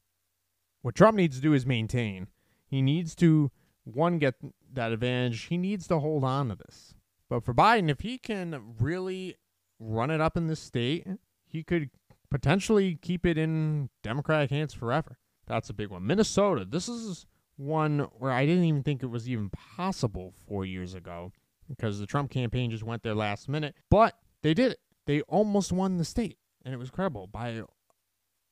What 0.81 0.95
Trump 0.95 1.17
needs 1.17 1.35
to 1.35 1.41
do 1.41 1.53
is 1.53 1.65
maintain. 1.65 2.27
He 2.67 2.81
needs 2.81 3.15
to 3.15 3.51
one 3.83 4.19
get 4.19 4.35
that 4.73 4.91
advantage. 4.91 5.43
He 5.43 5.57
needs 5.57 5.87
to 5.87 5.99
hold 5.99 6.23
on 6.23 6.49
to 6.49 6.55
this. 6.55 6.93
But 7.29 7.43
for 7.43 7.53
Biden, 7.53 7.89
if 7.89 8.01
he 8.01 8.17
can 8.17 8.75
really 8.79 9.37
run 9.79 10.11
it 10.11 10.21
up 10.21 10.37
in 10.37 10.47
this 10.47 10.59
state, 10.59 11.07
he 11.45 11.63
could 11.63 11.89
potentially 12.29 12.95
keep 13.01 13.25
it 13.25 13.37
in 13.37 13.89
Democratic 14.03 14.51
hands 14.51 14.73
forever. 14.73 15.17
That's 15.47 15.69
a 15.69 15.73
big 15.73 15.89
one. 15.89 16.05
Minnesota, 16.05 16.65
this 16.65 16.87
is 16.87 17.25
one 17.57 18.07
where 18.17 18.31
I 18.31 18.45
didn't 18.45 18.63
even 18.63 18.83
think 18.83 19.03
it 19.03 19.07
was 19.07 19.29
even 19.29 19.49
possible 19.49 20.33
four 20.47 20.65
years 20.65 20.93
ago 20.93 21.31
because 21.75 21.99
the 21.99 22.05
Trump 22.05 22.31
campaign 22.31 22.71
just 22.71 22.83
went 22.83 23.03
there 23.03 23.15
last 23.15 23.49
minute, 23.49 23.75
but 23.89 24.17
they 24.43 24.53
did 24.53 24.73
it. 24.73 24.79
They 25.05 25.21
almost 25.21 25.71
won 25.71 25.97
the 25.97 26.05
state, 26.05 26.37
and 26.63 26.73
it 26.73 26.77
was 26.77 26.89
credible 26.89 27.27
by 27.27 27.61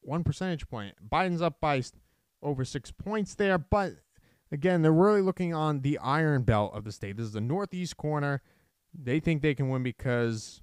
one 0.01 0.23
percentage 0.23 0.67
point. 0.67 0.95
Biden's 1.07 1.41
up 1.41 1.59
by 1.61 1.83
over 2.41 2.65
six 2.65 2.91
points 2.91 3.35
there, 3.35 3.57
but 3.57 3.93
again, 4.51 4.81
they're 4.81 4.91
really 4.91 5.21
looking 5.21 5.53
on 5.53 5.81
the 5.81 5.97
iron 5.99 6.43
belt 6.43 6.73
of 6.73 6.83
the 6.83 6.91
state. 6.91 7.17
This 7.17 7.27
is 7.27 7.33
the 7.33 7.41
northeast 7.41 7.97
corner. 7.97 8.41
They 8.93 9.19
think 9.19 9.41
they 9.41 9.53
can 9.53 9.69
win 9.69 9.83
because 9.83 10.61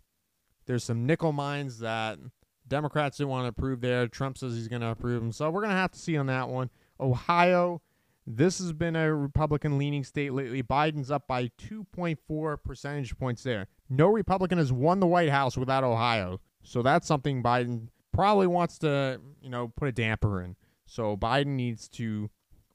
there's 0.67 0.85
some 0.85 1.06
nickel 1.06 1.32
mines 1.32 1.79
that 1.79 2.19
Democrats 2.67 3.19
didn't 3.19 3.31
want 3.31 3.44
to 3.44 3.49
approve 3.49 3.81
there. 3.81 4.09
Trump 4.09 4.37
says 4.37 4.55
he's 4.55 4.69
going 4.69 4.82
to 4.82 4.88
approve 4.88 5.23
them. 5.23 5.32
So 5.32 5.50
we're 5.50 5.61
going 5.61 5.70
to 5.70 5.76
have 5.76 5.93
to 5.93 5.99
see 5.99 6.17
on 6.17 6.26
that 6.26 6.49
one. 6.49 6.70
Ohio, 6.99 7.82
this 8.26 8.58
has 8.58 8.73
been 8.73 8.96
a 8.96 9.14
Republican 9.14 9.78
leaning 9.78 10.05
state 10.05 10.32
lately. 10.32 10.62
Biden's 10.62 11.11
up 11.11 11.26
by 11.26 11.50
2.4 11.59 12.62
percentage 12.62 13.16
points 13.18 13.42
there. 13.42 13.68
No 13.88 14.09
Republican 14.09 14.59
has 14.59 14.73
won 14.73 15.00
the 15.00 15.06
White 15.06 15.30
House 15.30 15.56
without 15.56 15.85
Ohio. 15.85 16.40
So 16.62 16.83
that's 16.83 17.06
something 17.06 17.42
Biden 17.42 17.88
probably 18.12 18.47
wants 18.47 18.78
to, 18.78 19.21
you 19.40 19.50
know, 19.50 19.73
put 19.76 19.88
a 19.88 19.92
damper 19.92 20.42
in. 20.42 20.56
So 20.87 21.16
Biden 21.16 21.54
needs 21.54 21.88
to 21.90 22.30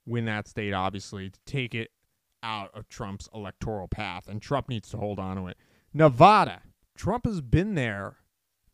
win 0.05 0.25
that 0.25 0.47
state, 0.47 0.73
obviously, 0.73 1.29
to 1.29 1.39
take 1.45 1.75
it 1.75 1.91
out 2.43 2.71
of 2.73 2.87
Trump's 2.87 3.27
electoral 3.33 3.87
path. 3.87 4.27
And 4.27 4.41
Trump 4.41 4.69
needs 4.69 4.89
to 4.91 4.97
hold 4.97 5.19
on 5.19 5.37
to 5.37 5.47
it. 5.47 5.57
Nevada. 5.93 6.61
Trump 6.95 7.25
has 7.25 7.41
been 7.41 7.75
there 7.75 8.17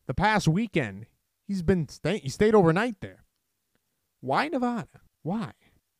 the 0.08 0.14
past 0.14 0.48
weekend, 0.48 1.06
he's 1.48 1.62
been 1.62 1.88
stay- 1.90 2.20
he 2.20 2.30
stayed 2.30 2.56
overnight 2.56 3.02
there. 3.02 3.26
Why 4.22 4.48
Nevada? 4.48 5.02
Why? 5.22 5.52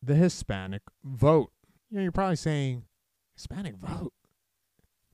The 0.02 0.14
Hispanic 0.14 0.82
vote. 1.04 1.50
You 1.90 1.96
know, 1.96 2.02
you're 2.02 2.12
probably 2.12 2.36
saying 2.36 2.84
Hispanic 3.34 3.76
vote. 3.76 4.12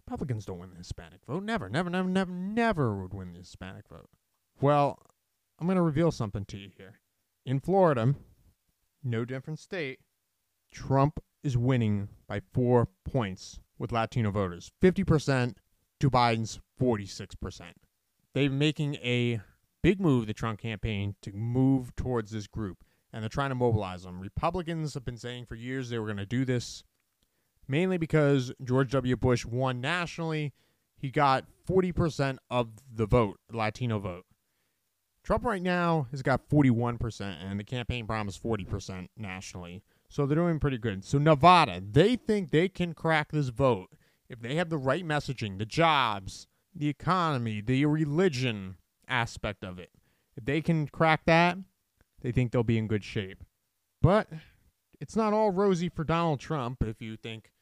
Republicans 0.06 0.44
don't 0.44 0.58
win 0.58 0.70
the 0.70 0.76
Hispanic 0.76 1.20
vote. 1.26 1.42
Never, 1.42 1.68
never, 1.68 1.88
never, 1.88 2.08
never, 2.08 2.30
never 2.30 3.00
would 3.00 3.14
win 3.14 3.32
the 3.32 3.38
Hispanic 3.38 3.88
vote. 3.88 4.10
Well, 4.60 4.98
I'm 5.58 5.66
going 5.66 5.76
to 5.76 5.82
reveal 5.82 6.10
something 6.10 6.44
to 6.46 6.58
you 6.58 6.70
here. 6.76 7.00
In 7.46 7.60
Florida, 7.60 8.14
no 9.02 9.24
different 9.24 9.58
state, 9.58 10.00
Trump 10.72 11.20
is 11.42 11.56
winning 11.56 12.08
by 12.26 12.40
four 12.52 12.88
points 13.04 13.60
with 13.78 13.92
Latino 13.92 14.30
voters 14.30 14.70
50% 14.82 15.54
to 16.00 16.10
Biden's 16.10 16.60
46% 16.80 17.72
they're 18.34 18.50
making 18.50 18.96
a 18.96 19.40
big 19.82 20.00
move, 20.00 20.26
the 20.26 20.34
Trump 20.34 20.60
campaign, 20.60 21.14
to 21.22 21.32
move 21.32 21.94
towards 21.96 22.32
this 22.32 22.46
group. 22.46 22.84
And 23.14 23.22
they're 23.22 23.28
trying 23.28 23.50
to 23.50 23.54
mobilize 23.54 24.02
them. 24.02 24.18
Republicans 24.18 24.94
have 24.94 25.04
been 25.04 25.16
saying 25.16 25.46
for 25.46 25.54
years 25.54 25.88
they 25.88 26.00
were 26.00 26.06
going 26.06 26.16
to 26.16 26.26
do 26.26 26.44
this, 26.44 26.82
mainly 27.68 27.96
because 27.96 28.52
George 28.60 28.90
W. 28.90 29.16
Bush 29.16 29.46
won 29.46 29.80
nationally. 29.80 30.52
He 30.98 31.10
got 31.10 31.44
40% 31.68 32.38
of 32.50 32.70
the 32.92 33.06
vote, 33.06 33.38
Latino 33.52 34.00
vote. 34.00 34.24
Trump 35.22 35.44
right 35.44 35.62
now 35.62 36.08
has 36.10 36.22
got 36.22 36.48
41%, 36.48 37.20
and 37.40 37.60
the 37.60 37.64
campaign 37.64 38.04
promised 38.04 38.42
40% 38.42 39.06
nationally. 39.16 39.84
So 40.08 40.26
they're 40.26 40.34
doing 40.34 40.58
pretty 40.58 40.78
good. 40.78 41.04
So 41.04 41.18
Nevada, 41.18 41.80
they 41.88 42.16
think 42.16 42.50
they 42.50 42.68
can 42.68 42.94
crack 42.94 43.30
this 43.30 43.48
vote 43.48 43.90
if 44.28 44.40
they 44.40 44.56
have 44.56 44.70
the 44.70 44.76
right 44.76 45.06
messaging, 45.06 45.58
the 45.58 45.66
jobs, 45.66 46.48
the 46.74 46.88
economy, 46.88 47.60
the 47.60 47.86
religion 47.86 48.74
aspect 49.06 49.62
of 49.62 49.78
it. 49.78 49.90
If 50.36 50.46
they 50.46 50.60
can 50.60 50.88
crack 50.88 51.26
that, 51.26 51.58
they 52.24 52.32
think 52.32 52.50
they'll 52.50 52.64
be 52.64 52.78
in 52.78 52.88
good 52.88 53.04
shape. 53.04 53.44
But 54.02 54.28
it's 54.98 55.14
not 55.14 55.34
all 55.34 55.50
rosy 55.50 55.90
for 55.90 56.04
Donald 56.04 56.40
Trump 56.40 56.82
if 56.82 57.00
you 57.02 57.16
think, 57.16 57.52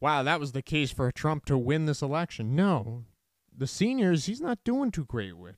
wow, 0.00 0.22
that 0.22 0.38
was 0.38 0.52
the 0.52 0.62
case 0.62 0.92
for 0.92 1.10
Trump 1.10 1.44
to 1.46 1.58
win 1.58 1.86
this 1.86 2.00
election. 2.00 2.54
No, 2.54 3.04
the 3.54 3.66
seniors, 3.66 4.26
he's 4.26 4.40
not 4.40 4.62
doing 4.64 4.92
too 4.92 5.04
great 5.04 5.36
with. 5.36 5.56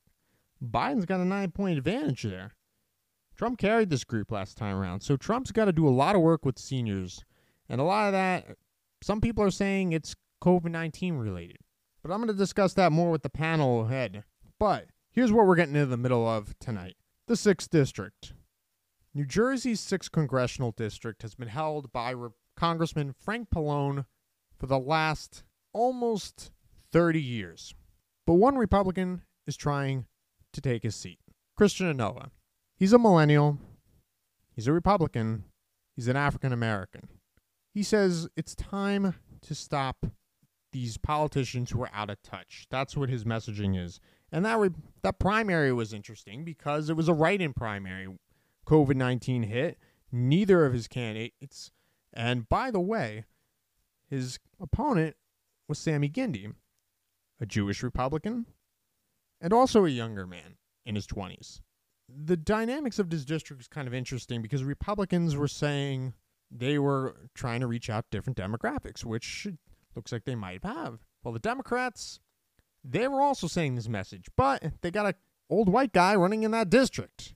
Biden's 0.65 1.05
got 1.05 1.21
a 1.21 1.25
nine 1.25 1.51
point 1.51 1.77
advantage 1.77 2.23
there. 2.23 2.55
Trump 3.37 3.59
carried 3.59 3.91
this 3.91 4.05
group 4.05 4.33
last 4.33 4.57
time 4.57 4.75
around, 4.75 5.03
so 5.03 5.19
Trump's 5.19 5.53
got 5.53 5.67
to 5.67 5.73
do 5.73 5.87
a 5.87 5.91
lot 5.91 6.17
of 6.17 6.23
work 6.23 6.47
with 6.47 6.59
seniors. 6.59 7.23
And 7.69 7.79
a 7.79 7.85
lot 7.85 8.07
of 8.07 8.13
that, 8.13 8.57
some 9.03 9.21
people 9.21 9.45
are 9.45 9.51
saying 9.51 9.93
it's 9.93 10.17
COVID 10.43 10.71
19 10.71 11.17
related. 11.19 11.59
But 12.03 12.11
I'm 12.11 12.21
going 12.21 12.29
to 12.29 12.35
discuss 12.35 12.73
that 12.75 12.93
more 12.93 13.11
with 13.11 13.23
the 13.23 13.29
panel 13.29 13.85
ahead. 13.85 14.25
But 14.59 14.87
here's 15.11 15.33
what 15.33 15.47
we're 15.47 15.57
getting 15.57 15.75
into 15.75 15.87
the 15.87 15.99
middle 15.99 16.27
of 16.27 16.59
tonight 16.59 16.97
the 17.27 17.35
6th 17.35 17.69
District. 17.69 18.33
New 19.17 19.25
Jersey's 19.25 19.81
6th 19.81 20.13
Congressional 20.13 20.73
District 20.73 21.23
has 21.23 21.35
been 21.35 21.49
held 21.49 21.91
by 21.91 22.11
Re- 22.11 22.29
Congressman 22.55 23.15
Frank 23.19 23.49
Pallone 23.49 24.05
for 24.59 24.67
the 24.67 24.79
last 24.79 25.43
almost 25.73 26.51
30 26.93 27.23
years. 27.23 27.75
But 28.27 28.35
one 28.35 28.57
Republican 28.57 29.23
is 29.47 29.57
trying 29.57 30.05
to 30.53 30.61
take 30.61 30.83
his 30.83 30.97
seat 30.97 31.19
Christian 31.57 31.91
Onuoha. 31.97 32.29
He's 32.77 32.93
a 32.93 32.99
millennial, 32.99 33.57
he's 34.55 34.67
a 34.67 34.73
Republican, 34.75 35.45
he's 35.95 36.09
an 36.09 36.17
African 36.17 36.53
American. 36.53 37.09
He 37.73 37.83
says 37.83 38.29
it's 38.37 38.55
time 38.55 39.15
to 39.41 39.55
stop 39.55 40.05
these 40.73 40.99
politicians 40.99 41.71
who 41.71 41.83
are 41.83 41.91
out 41.95 42.11
of 42.11 42.21
touch. 42.21 42.67
That's 42.71 42.99
what 42.99 43.09
his 43.09 43.25
messaging 43.25 43.83
is. 43.83 43.99
And 44.31 44.45
that 44.45 44.59
re- 44.59 44.69
that 45.01 45.19
primary 45.19 45.73
was 45.73 45.95
interesting 45.95 46.45
because 46.45 46.91
it 46.91 46.97
was 46.99 47.09
a 47.09 47.15
write-in 47.15 47.55
primary. 47.55 48.09
COVID 48.67 48.97
nineteen 48.97 49.45
hit. 49.45 49.79
Neither 50.13 50.65
of 50.65 50.73
his 50.73 50.87
candidates, 50.87 51.73
and 52.13 52.49
by 52.49 52.71
the 52.71 52.81
way, 52.81 53.25
his 54.09 54.39
opponent 54.61 55.17
was 55.69 55.79
Sammy 55.79 56.09
Gindi, 56.09 56.55
a 57.41 57.45
Jewish 57.45 57.83
Republican, 57.83 58.47
and 59.41 59.53
also 59.53 59.85
a 59.85 59.91
younger 59.91 60.27
man 60.27 60.57
in 60.85 60.95
his 60.95 61.07
twenties. 61.07 61.61
The 62.09 62.37
dynamics 62.37 63.01
of 63.01 63.11
this 63.11 63.25
district 63.25 63.63
is 63.63 63.69
kind 63.69 63.89
of 63.89 63.95
interesting 63.95 64.43
because 64.43 64.63
Republicans 64.63 65.37
were 65.37 65.49
saying 65.49 66.15
they 66.53 66.79
were 66.79 67.17
trying 67.35 67.61
to 67.61 67.67
reach 67.67 67.91
out 67.91 68.11
different 68.13 68.39
demographics, 68.39 69.05
which 69.05 69.49
looks 69.97 70.13
like 70.13 70.25
they 70.25 70.37
might 70.37 70.65
have. 70.65 71.01
Well, 71.25 71.35
the 71.35 71.41
Democrats, 71.41 72.21
they 72.85 73.09
were 73.09 73.21
also 73.21 73.49
saying 73.49 73.75
this 73.75 73.89
message, 73.89 74.29
but 74.37 74.63
they 74.83 74.93
got 74.93 75.07
a 75.07 75.17
old 75.51 75.69
white 75.69 75.93
guy 75.93 76.15
running 76.15 76.45
in 76.45 76.53
that 76.53 76.71
district. 76.71 77.35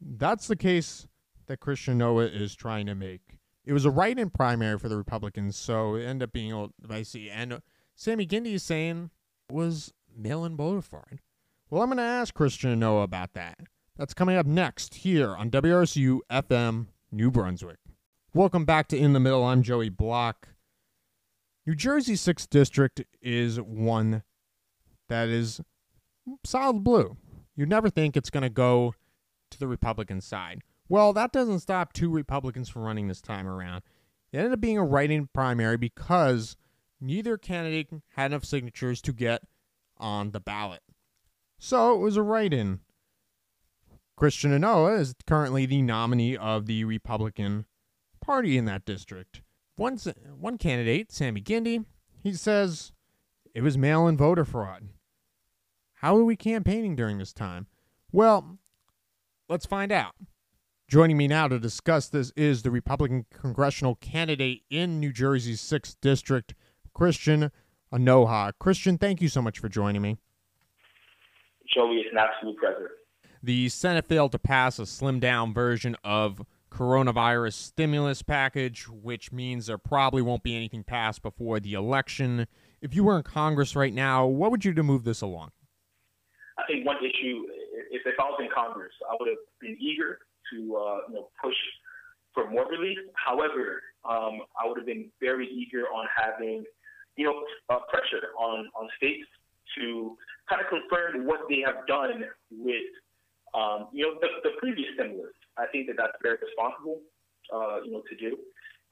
That's 0.00 0.46
the 0.46 0.56
case 0.56 1.06
that 1.46 1.60
Christian 1.60 1.98
Onuoha 1.98 2.32
is 2.32 2.54
trying 2.54 2.86
to 2.86 2.94
make. 2.94 3.38
It 3.64 3.72
was 3.72 3.84
a 3.84 3.90
write-in 3.90 4.30
primary 4.30 4.78
for 4.78 4.88
the 4.88 4.96
Republicans, 4.96 5.56
so 5.56 5.94
it 5.94 6.04
ended 6.04 6.28
up 6.28 6.32
being 6.32 6.52
old 6.52 6.72
dicey. 6.86 7.30
And 7.30 7.52
uh, 7.52 7.60
Sammy 7.94 8.26
Gindi 8.26 8.54
is 8.54 8.62
saying 8.62 9.10
was 9.50 9.92
mail-in 10.16 10.56
voter 10.56 10.80
fraud. 10.80 11.20
Well, 11.68 11.82
I'm 11.82 11.88
going 11.88 11.98
to 11.98 12.02
ask 12.02 12.34
Christian 12.34 12.78
Onuoha 12.78 13.04
about 13.04 13.34
that. 13.34 13.58
That's 13.96 14.14
coming 14.14 14.36
up 14.36 14.46
next 14.46 14.94
here 14.94 15.36
on 15.36 15.50
WRSU 15.50 16.20
FM 16.30 16.86
New 17.12 17.30
Brunswick. 17.30 17.78
Welcome 18.32 18.64
back 18.64 18.88
to 18.88 18.96
In 18.96 19.12
the 19.12 19.20
Middle. 19.20 19.44
I'm 19.44 19.62
Joey 19.62 19.88
Block. 19.88 20.48
New 21.66 21.74
Jersey's 21.74 22.22
6th 22.22 22.48
District 22.48 23.02
is 23.20 23.60
one 23.60 24.22
that 25.08 25.28
is 25.28 25.60
solid 26.44 26.82
blue. 26.82 27.16
You'd 27.54 27.68
never 27.68 27.90
think 27.90 28.16
it's 28.16 28.30
going 28.30 28.42
to 28.42 28.48
go 28.50 28.94
to 29.50 29.58
the 29.58 29.68
Republican 29.68 30.20
side. 30.20 30.62
Well, 30.88 31.12
that 31.12 31.32
doesn't 31.32 31.60
stop 31.60 31.92
two 31.92 32.10
Republicans 32.10 32.68
from 32.68 32.82
running 32.82 33.08
this 33.08 33.20
time 33.20 33.46
around. 33.46 33.82
It 34.32 34.38
ended 34.38 34.52
up 34.52 34.60
being 34.60 34.78
a 34.78 34.84
write 34.84 35.10
in 35.10 35.28
primary 35.28 35.76
because 35.76 36.56
neither 37.00 37.36
candidate 37.36 37.90
had 38.14 38.32
enough 38.32 38.44
signatures 38.44 39.00
to 39.02 39.12
get 39.12 39.42
on 39.98 40.32
the 40.32 40.40
ballot. 40.40 40.82
So 41.58 41.94
it 41.94 41.98
was 41.98 42.16
a 42.16 42.22
write 42.22 42.52
in. 42.52 42.80
Christian 44.16 44.50
Onuoha 44.50 45.00
is 45.00 45.14
currently 45.26 45.66
the 45.66 45.82
nominee 45.82 46.36
of 46.36 46.66
the 46.66 46.84
Republican 46.84 47.66
Party 48.20 48.58
in 48.58 48.66
that 48.66 48.84
district. 48.84 49.42
One, 49.76 49.98
one 50.38 50.58
candidate, 50.58 51.10
Sammy 51.10 51.40
Gindi, 51.40 51.84
he 52.22 52.34
says 52.34 52.92
it 53.54 53.62
was 53.62 53.78
mail 53.78 54.06
in 54.06 54.16
voter 54.16 54.44
fraud. 54.44 54.88
How 55.94 56.16
are 56.16 56.24
we 56.24 56.36
campaigning 56.36 56.96
during 56.96 57.18
this 57.18 57.32
time? 57.32 57.66
Well, 58.12 58.58
let's 59.50 59.66
find 59.66 59.92
out. 59.92 60.14
Joining 60.88 61.16
me 61.16 61.28
now 61.28 61.48
to 61.48 61.58
discuss 61.58 62.08
this 62.08 62.32
is 62.36 62.62
the 62.62 62.70
Republican 62.70 63.26
congressional 63.32 63.96
candidate 63.96 64.62
in 64.70 64.98
New 64.98 65.12
Jersey's 65.12 65.60
6th 65.60 65.96
District, 66.00 66.54
Christian 66.94 67.50
Onuoha. 67.92 68.52
Christian, 68.58 68.96
thank 68.96 69.20
you 69.20 69.28
so 69.28 69.42
much 69.42 69.58
for 69.58 69.68
joining 69.68 70.02
me. 70.02 70.18
Joey, 71.74 71.96
it's 71.96 72.08
an 72.12 72.18
absolute 72.18 72.58
pleasure. 72.58 72.90
The 73.42 73.68
Senate 73.68 74.06
failed 74.06 74.32
to 74.32 74.38
pass 74.38 74.78
a 74.78 74.82
slimmed 74.82 75.20
down 75.20 75.52
version 75.52 75.96
of 76.04 76.42
coronavirus 76.70 77.54
stimulus 77.54 78.22
package, 78.22 78.88
which 78.88 79.32
means 79.32 79.66
there 79.66 79.78
probably 79.78 80.22
won't 80.22 80.42
be 80.42 80.56
anything 80.56 80.84
passed 80.84 81.22
before 81.22 81.58
the 81.58 81.74
election. 81.74 82.46
If 82.80 82.94
you 82.94 83.04
were 83.04 83.16
in 83.16 83.22
Congress 83.22 83.74
right 83.74 83.92
now, 83.94 84.26
what 84.26 84.50
would 84.50 84.64
you 84.64 84.72
do 84.72 84.76
to 84.76 84.82
move 84.82 85.04
this 85.04 85.20
along? 85.20 85.50
I 86.58 86.62
think 86.66 86.84
one 86.86 86.96
issue, 86.98 87.46
if, 87.90 88.02
if 88.06 88.14
I 88.18 88.24
was 88.24 88.38
in 88.40 88.48
Congress, 88.54 88.92
I 89.10 89.16
would 89.18 89.28
have 89.28 89.44
been 89.60 89.76
eager 89.80 90.18
to 90.52 90.58
uh, 90.76 90.98
you 91.08 91.14
know 91.14 91.28
push 91.42 91.56
for 92.34 92.48
more 92.50 92.66
relief. 92.70 92.98
However, 93.14 93.82
um, 94.08 94.46
I 94.56 94.66
would 94.66 94.78
have 94.78 94.86
been 94.86 95.10
very 95.20 95.48
eager 95.48 95.84
on 95.92 96.06
having 96.14 96.64
you 97.16 97.24
know 97.26 97.44
uh, 97.68 97.80
pressure 97.90 98.32
on 98.38 98.70
on 98.78 98.88
states 98.96 99.26
to 99.78 100.16
kind 100.48 100.60
of 100.62 100.68
confirm 100.68 101.26
what 101.26 101.40
they 101.48 101.62
have 101.64 101.86
done 101.86 102.24
with 102.50 102.90
um, 103.54 103.88
you 103.92 104.06
know 104.06 104.14
the, 104.20 104.28
the 104.42 104.54
previous 104.58 104.88
stimulus. 104.94 105.34
I 105.58 105.66
think 105.66 105.86
that 105.88 105.96
that's 105.98 106.16
very 106.22 106.38
responsible, 106.40 107.00
uh, 107.52 107.82
you 107.84 107.92
know, 107.92 108.02
to 108.08 108.16
do. 108.16 108.38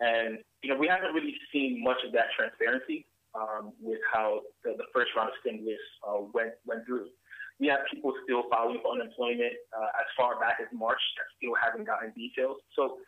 And 0.01 0.39
you 0.63 0.71
know, 0.71 0.79
we 0.79 0.87
haven't 0.87 1.15
really 1.15 1.35
seen 1.53 1.83
much 1.83 1.99
of 2.07 2.13
that 2.13 2.35
transparency 2.37 3.07
um, 3.35 3.73
with 3.81 3.99
how 4.13 4.41
the, 4.65 4.75
the, 4.77 4.85
first 4.95 5.11
round 5.17 5.31
of 5.31 5.35
stimulus 5.41 5.81
uh, 6.07 6.21
went 6.35 6.53
went 6.67 6.87
through. 6.87 7.09
We 7.59 7.67
have 7.69 7.81
people 7.91 8.15
still 8.25 8.45
filing 8.51 8.79
for 8.83 8.95
unemployment 8.95 9.55
uh, 9.75 9.91
as 9.99 10.09
far 10.17 10.39
back 10.39 10.59
as 10.63 10.69
March 10.73 11.01
that 11.19 11.27
still 11.37 11.55
haven't 11.59 11.87
gotten 11.87 12.13
details. 12.15 12.59
So, 12.75 12.99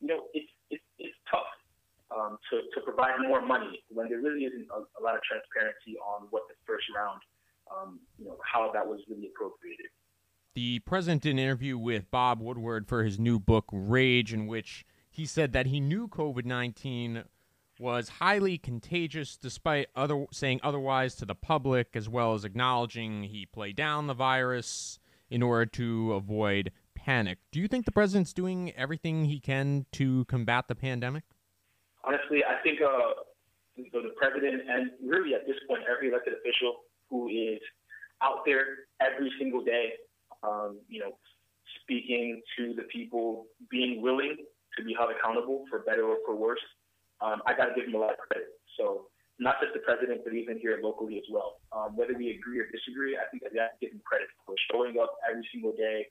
you 0.00 0.08
know, 0.08 0.24
it's 0.32 0.48
it's, 0.70 0.84
it's 0.98 1.16
tough 1.30 1.48
um, 2.10 2.38
to 2.50 2.62
to 2.74 2.80
provide 2.84 3.20
more 3.20 3.44
money 3.44 3.84
when 3.92 4.08
there 4.08 4.20
really 4.20 4.44
isn't 4.44 4.66
a, 4.72 4.80
a 4.80 5.00
lot 5.02 5.14
of 5.14 5.22
transparency 5.22 5.98
on 6.00 6.26
what 6.30 6.48
the 6.48 6.54
first 6.66 6.86
round, 6.94 7.20
um, 7.68 8.00
you 8.18 8.26
know, 8.26 8.36
how 8.40 8.72
that 8.72 8.86
was 8.86 9.00
really 9.08 9.28
appropriated. 9.28 9.92
The 10.54 10.80
president 10.80 11.22
did 11.22 11.32
an 11.32 11.38
interview 11.38 11.78
with 11.78 12.10
Bob 12.10 12.40
Woodward 12.40 12.88
for 12.88 13.04
his 13.04 13.18
new 13.18 13.38
book, 13.38 13.66
Rage, 13.70 14.32
in 14.32 14.46
which 14.46 14.84
he 15.10 15.26
said 15.26 15.52
that 15.52 15.66
he 15.66 15.80
knew 15.80 16.08
COVID 16.08 16.44
19 16.44 17.24
was 17.78 18.08
highly 18.08 18.58
contagious 18.58 19.36
despite 19.36 19.88
other 19.94 20.26
saying 20.32 20.60
otherwise 20.62 21.14
to 21.16 21.24
the 21.24 21.34
public 21.34 21.88
as 21.94 22.08
well 22.08 22.34
as 22.34 22.44
acknowledging 22.44 23.24
he 23.24 23.46
played 23.46 23.76
down 23.76 24.06
the 24.06 24.14
virus 24.14 24.98
in 25.30 25.42
order 25.42 25.66
to 25.66 26.12
avoid 26.14 26.72
panic. 26.94 27.38
Do 27.52 27.60
you 27.60 27.68
think 27.68 27.84
the 27.84 27.92
president's 27.92 28.32
doing 28.32 28.72
everything 28.72 29.24
he 29.24 29.40
can 29.40 29.86
to 29.92 30.24
combat 30.24 30.66
the 30.68 30.74
pandemic? 30.74 31.24
Honestly, 32.04 32.42
I 32.44 32.62
think 32.62 32.80
uh, 32.80 33.22
the, 33.76 34.12
president 34.16 34.62
and 34.68 34.90
really 35.04 35.34
at 35.34 35.46
this 35.46 35.56
point 35.68 35.82
every 35.90 36.08
elected 36.08 36.34
official 36.34 36.76
who 37.10 37.28
is 37.28 37.60
out 38.22 38.44
there 38.44 38.88
every 39.00 39.30
single 39.38 39.62
day 39.62 39.92
um, 40.42 40.78
you 40.88 41.00
know, 41.00 41.12
speaking 41.82 42.42
to 42.56 42.74
the 42.74 42.82
people, 42.92 43.46
being 43.70 44.02
willing 44.02 44.36
to 44.76 44.84
be 44.84 44.94
held 44.96 45.10
accountable 45.10 45.64
for 45.70 45.80
better 45.80 46.04
or 46.04 46.16
for 46.24 46.36
worse. 46.36 46.60
Um, 47.20 47.42
I 47.46 47.54
got 47.54 47.70
to 47.70 47.74
give 47.74 47.86
him 47.90 47.94
a 47.94 48.02
lot 48.02 48.14
of 48.14 48.20
credit. 48.22 48.54
So 48.78 49.10
not 49.38 49.58
just 49.62 49.74
the 49.74 49.82
president, 49.82 50.22
but 50.22 50.34
even 50.34 50.58
here 50.58 50.78
locally 50.82 51.18
as 51.18 51.26
well. 51.30 51.62
Um, 51.70 51.94
whether 51.94 52.14
we 52.14 52.34
agree 52.34 52.58
or 52.58 52.66
disagree, 52.70 53.14
I 53.18 53.26
think 53.30 53.42
that 53.42 53.54
we 53.54 53.58
have 53.58 53.74
to 53.74 53.80
give 53.82 53.94
him 53.94 54.02
credit 54.02 54.30
for 54.46 54.54
showing 54.70 54.98
up 54.98 55.14
every 55.26 55.46
single 55.50 55.74
day 55.74 56.06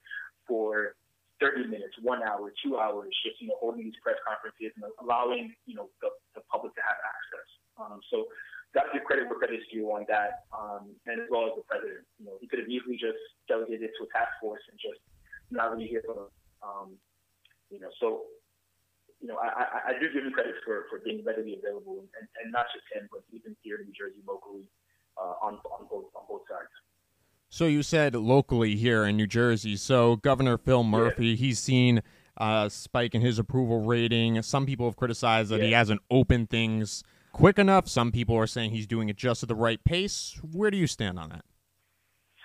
for 0.47 0.95
30 1.39 1.67
minutes, 1.67 1.93
one 2.01 2.23
hour, 2.23 2.51
two 2.63 2.79
hours, 2.79 3.13
just 3.21 3.37
you 3.39 3.47
know 3.51 3.59
holding 3.61 3.85
these 3.85 3.99
press 4.01 4.17
conferences 4.25 4.73
and 4.73 4.89
allowing 5.03 5.53
you 5.69 5.75
know 5.75 5.91
the, 6.01 6.09
the 6.33 6.41
public 6.49 6.73
to 6.73 6.81
have 6.81 6.97
access. 6.97 7.49
Um, 7.77 7.99
so 8.09 8.25
to 8.73 8.81
give 8.93 9.05
credit 9.05 9.29
where 9.29 9.37
credit 9.37 9.61
is 9.61 9.67
due 9.71 9.85
on 9.93 10.05
that, 10.09 10.49
um, 10.53 10.93
and 11.05 11.21
as 11.21 11.27
well 11.29 11.45
as 11.49 11.53
the 11.55 11.65
president. 11.65 12.05
You 12.19 12.25
know, 12.25 12.35
he 12.41 12.47
could 12.47 12.59
have 12.59 12.69
easily 12.69 12.97
just 12.97 13.19
delegated 13.47 13.89
it 13.89 13.93
to 13.97 14.05
a 14.05 14.09
task 14.13 14.33
force 14.41 14.61
and 14.69 14.77
just 14.77 15.01
not 15.49 15.71
really 15.71 15.87
hear 15.87 16.01
from 16.05 16.29
um, 16.61 16.97
you 17.69 17.79
know, 17.79 17.91
so 17.99 18.23
you 19.19 19.27
know, 19.27 19.37
I, 19.37 19.47
I, 19.47 19.79
I 19.89 19.99
do 19.99 20.11
give 20.13 20.23
him 20.23 20.31
credit 20.31 20.55
for, 20.65 20.85
for 20.89 20.99
being 20.99 21.23
readily 21.25 21.57
available, 21.57 21.99
and, 22.19 22.27
and 22.43 22.51
not 22.51 22.65
just 22.73 22.85
him, 22.93 23.09
but 23.11 23.23
even 23.31 23.55
here 23.63 23.77
in 23.77 23.87
New 23.87 23.93
Jersey 23.93 24.21
locally 24.27 24.69
uh, 25.17 25.33
on 25.41 25.55
on 25.71 25.87
both 25.89 26.05
on 26.15 26.23
both 26.29 26.41
sides. 26.49 26.69
So 27.49 27.65
you 27.65 27.81
said 27.81 28.15
locally 28.15 28.75
here 28.75 29.05
in 29.05 29.17
New 29.17 29.27
Jersey. 29.27 29.75
So 29.77 30.17
Governor 30.17 30.57
Phil 30.57 30.83
Murphy, 30.83 31.27
yeah. 31.27 31.35
he's 31.35 31.59
seen 31.59 32.03
a 32.35 32.69
spike 32.69 33.15
in 33.15 33.21
his 33.21 33.39
approval 33.39 33.85
rating. 33.85 34.41
Some 34.41 34.65
people 34.65 34.85
have 34.85 34.97
criticized 34.97 35.49
that 35.49 35.61
he 35.61 35.71
hasn't 35.71 36.01
opened 36.11 36.49
things 36.49 37.03
quick 37.31 37.57
enough. 37.57 37.87
Some 37.87 38.11
people 38.11 38.35
are 38.35 38.47
saying 38.47 38.71
he's 38.71 38.85
doing 38.85 39.07
it 39.09 39.15
just 39.15 39.43
at 39.43 39.49
the 39.49 39.55
right 39.55 39.83
pace. 39.83 40.39
Where 40.51 40.69
do 40.69 40.77
you 40.77 40.87
stand 40.87 41.17
on 41.17 41.29
that? 41.29 41.45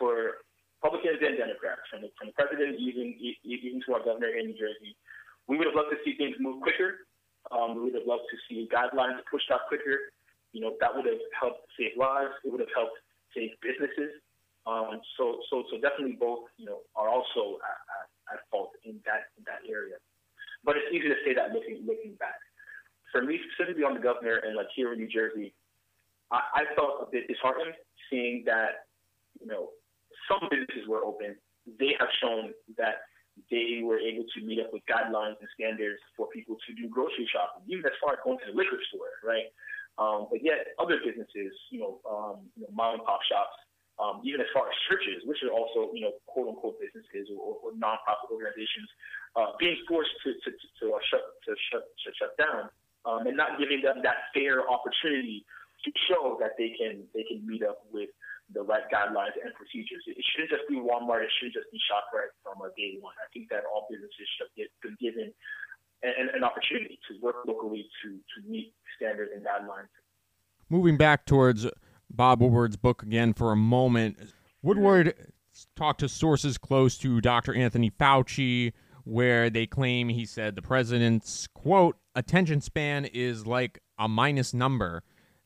for 0.02 0.42
Republicans 0.82 1.22
and 1.22 1.38
Democrats, 1.38 1.86
from 1.86 2.02
the, 2.02 2.10
from 2.18 2.34
the 2.34 2.36
president 2.36 2.74
even 2.82 3.14
even 3.46 3.78
to 3.86 3.94
our 3.94 4.02
governor 4.02 4.34
in 4.34 4.50
New 4.50 4.58
Jersey, 4.58 4.98
we 5.48 5.58
would 5.58 5.66
have 5.66 5.74
loved 5.74 5.90
to 5.90 6.00
see 6.04 6.16
things 6.16 6.36
move 6.38 6.62
quicker. 6.62 7.06
Um, 7.50 7.74
we 7.76 7.90
would 7.90 7.94
have 7.94 8.06
loved 8.06 8.30
to 8.30 8.36
see 8.46 8.68
guidelines 8.70 9.18
pushed 9.30 9.50
out 9.50 9.66
quicker. 9.68 10.12
You 10.52 10.60
know, 10.60 10.76
that 10.80 10.94
would 10.94 11.06
have 11.06 11.22
helped 11.38 11.66
save 11.78 11.96
lives. 11.96 12.32
It 12.44 12.52
would 12.52 12.60
have 12.60 12.72
helped 12.74 12.98
save 13.34 13.50
businesses. 13.60 14.20
Um, 14.66 15.00
so, 15.18 15.42
so, 15.50 15.64
so 15.70 15.80
definitely 15.80 16.16
both, 16.20 16.46
you 16.56 16.66
know, 16.66 16.86
are 16.94 17.08
also 17.08 17.58
at, 17.66 18.38
at, 18.38 18.40
fault 18.50 18.70
in 18.84 19.00
that 19.04 19.34
in 19.36 19.42
that 19.44 19.66
area. 19.66 19.98
But 20.62 20.76
it's 20.76 20.86
easy 20.94 21.08
to 21.08 21.18
say 21.26 21.34
that 21.34 21.50
looking 21.50 21.82
looking 21.82 22.14
back. 22.20 22.38
For 23.10 23.22
me, 23.22 23.40
specifically 23.52 23.82
on 23.82 23.94
the 23.94 24.00
governor 24.00 24.40
and 24.46 24.54
like 24.54 24.70
here 24.74 24.92
in 24.92 25.00
New 25.00 25.08
Jersey, 25.08 25.52
I, 26.30 26.62
I 26.62 26.74
felt 26.76 27.02
a 27.02 27.10
bit 27.10 27.26
disheartened 27.26 27.74
seeing 28.08 28.44
that, 28.46 28.86
you 29.40 29.46
know, 29.46 29.70
some 30.30 30.48
businesses 30.48 30.88
were 30.88 31.02
open. 31.04 31.34
They 31.78 31.96
have 31.98 32.08
shown 32.22 32.52
that 32.78 33.02
they 33.50 33.80
were 33.82 33.98
able 33.98 34.24
to 34.34 34.44
meet 34.44 34.60
up 34.60 34.72
with 34.72 34.82
guidelines 35.12 35.36
and 35.40 35.48
standards 35.54 36.00
for 36.16 36.26
people 36.32 36.56
to 36.66 36.70
do 36.74 36.88
grocery 36.88 37.28
shopping, 37.28 37.62
even 37.68 37.84
as 37.84 37.92
far 38.00 38.16
as 38.16 38.20
going 38.24 38.38
to 38.40 38.52
the 38.52 38.56
liquor 38.56 38.80
store, 38.88 39.20
right? 39.20 39.52
Um, 40.00 40.26
but 40.32 40.40
yet, 40.40 40.72
other 40.80 40.96
businesses, 41.04 41.52
you 41.68 41.80
know, 41.84 42.00
um, 42.08 42.48
you 42.56 42.64
know 42.64 42.72
mom 42.72 42.96
and 42.96 43.04
pop 43.04 43.20
shops, 43.28 43.52
um, 44.00 44.24
even 44.24 44.40
as 44.40 44.48
far 44.56 44.64
as 44.64 44.74
churches, 44.88 45.20
which 45.28 45.44
are 45.44 45.52
also, 45.52 45.92
you 45.92 46.00
know, 46.00 46.16
quote 46.24 46.48
unquote 46.48 46.80
businesses 46.80 47.28
or, 47.36 47.60
or 47.60 47.76
nonprofit 47.76 48.32
organizations, 48.32 48.88
uh, 49.36 49.52
being 49.60 49.76
forced 49.84 50.16
to 50.24 50.32
to, 50.32 50.50
to, 50.80 50.96
uh, 50.96 51.02
shut 51.12 51.20
to 51.44 51.52
shut 51.68 51.84
to 51.84 52.08
shut 52.16 52.32
down, 52.40 52.72
um, 53.04 53.28
and 53.28 53.36
not 53.36 53.60
giving 53.60 53.84
them 53.84 54.00
that 54.00 54.32
fair 54.32 54.64
opportunity 54.64 55.44
to 55.84 55.90
show 56.08 56.40
that 56.40 56.56
they 56.56 56.72
can 56.72 57.04
they 57.12 57.28
can 57.28 57.44
meet 57.44 57.60
up 57.60 57.84
with 57.92 58.08
the 58.62 58.70
right 58.70 58.86
guidelines 58.94 59.34
and 59.42 59.50
procedures. 59.58 60.06
It 60.06 60.22
shouldn't 60.32 60.54
just 60.54 60.70
be 60.70 60.78
Walmart. 60.78 61.26
It 61.26 61.34
shouldn't 61.38 61.58
just 61.58 61.70
be 61.74 61.78
ShopRite 61.90 62.30
from 62.46 62.62
uh, 62.62 62.70
day 62.78 62.94
one. 63.02 63.14
I 63.18 63.26
think 63.34 63.50
that 63.50 63.66
all 63.66 63.90
businesses 63.90 64.26
should 64.38 64.46
have 64.54 64.70
been 64.82 64.96
given 65.02 65.34
an, 66.02 66.30
an 66.34 66.44
opportunity 66.44 66.98
to 67.10 67.18
work 67.20 67.42
locally 67.46 67.90
to, 68.02 68.08
to 68.14 68.48
meet 68.48 68.74
standards 68.96 69.32
and 69.34 69.42
guidelines. 69.42 69.90
Moving 70.70 70.96
back 70.96 71.26
towards 71.26 71.66
Bob 72.10 72.40
Woodward's 72.40 72.76
book 72.76 73.02
again 73.02 73.34
for 73.34 73.52
a 73.52 73.56
moment, 73.56 74.16
Woodward 74.62 75.14
talked 75.76 76.00
to 76.00 76.08
sources 76.08 76.56
close 76.56 76.96
to 76.98 77.20
Dr. 77.20 77.54
Anthony 77.54 77.90
Fauci, 77.90 78.72
where 79.04 79.50
they 79.50 79.66
claim 79.66 80.08
he 80.08 80.24
said 80.24 80.54
the 80.54 80.62
president's 80.62 81.48
quote 81.48 81.96
attention 82.14 82.60
span 82.60 83.04
is 83.04 83.46
like 83.46 83.80
a 83.98 84.08
minus 84.08 84.54
number, 84.54 85.02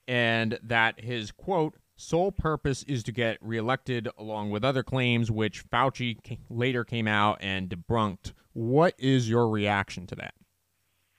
and 0.07 0.59
that 0.63 1.01
his 1.01 1.33
quote 1.33 1.75
sole 1.97 2.33
purpose 2.33 2.83
is 2.85 3.03
to 3.05 3.13
get 3.13 3.39
reelected, 3.41 4.09
along 4.19 4.51
with 4.51 4.65
other 4.65 4.83
claims 4.83 5.31
which 5.31 5.69
Fauci 5.69 6.19
later 6.49 6.85
came 6.85 7.09
out 7.09 7.39
and 7.41 7.69
debunked. 7.69 8.33
What 8.53 8.95
is 8.99 9.29
your 9.29 9.49
reaction 9.49 10.07
to 10.09 10.15
that? 10.17 10.35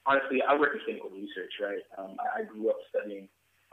Honestly, 0.06 0.42
I 0.48 0.58
work 0.58 0.70
in 0.74 0.80
clinical 0.86 1.10
research, 1.10 1.52
right? 1.62 1.84
Um, 1.98 2.16
I, 2.20 2.42
I 2.42 2.44
grew 2.46 2.70
up 2.70 2.78
studying 2.90 3.28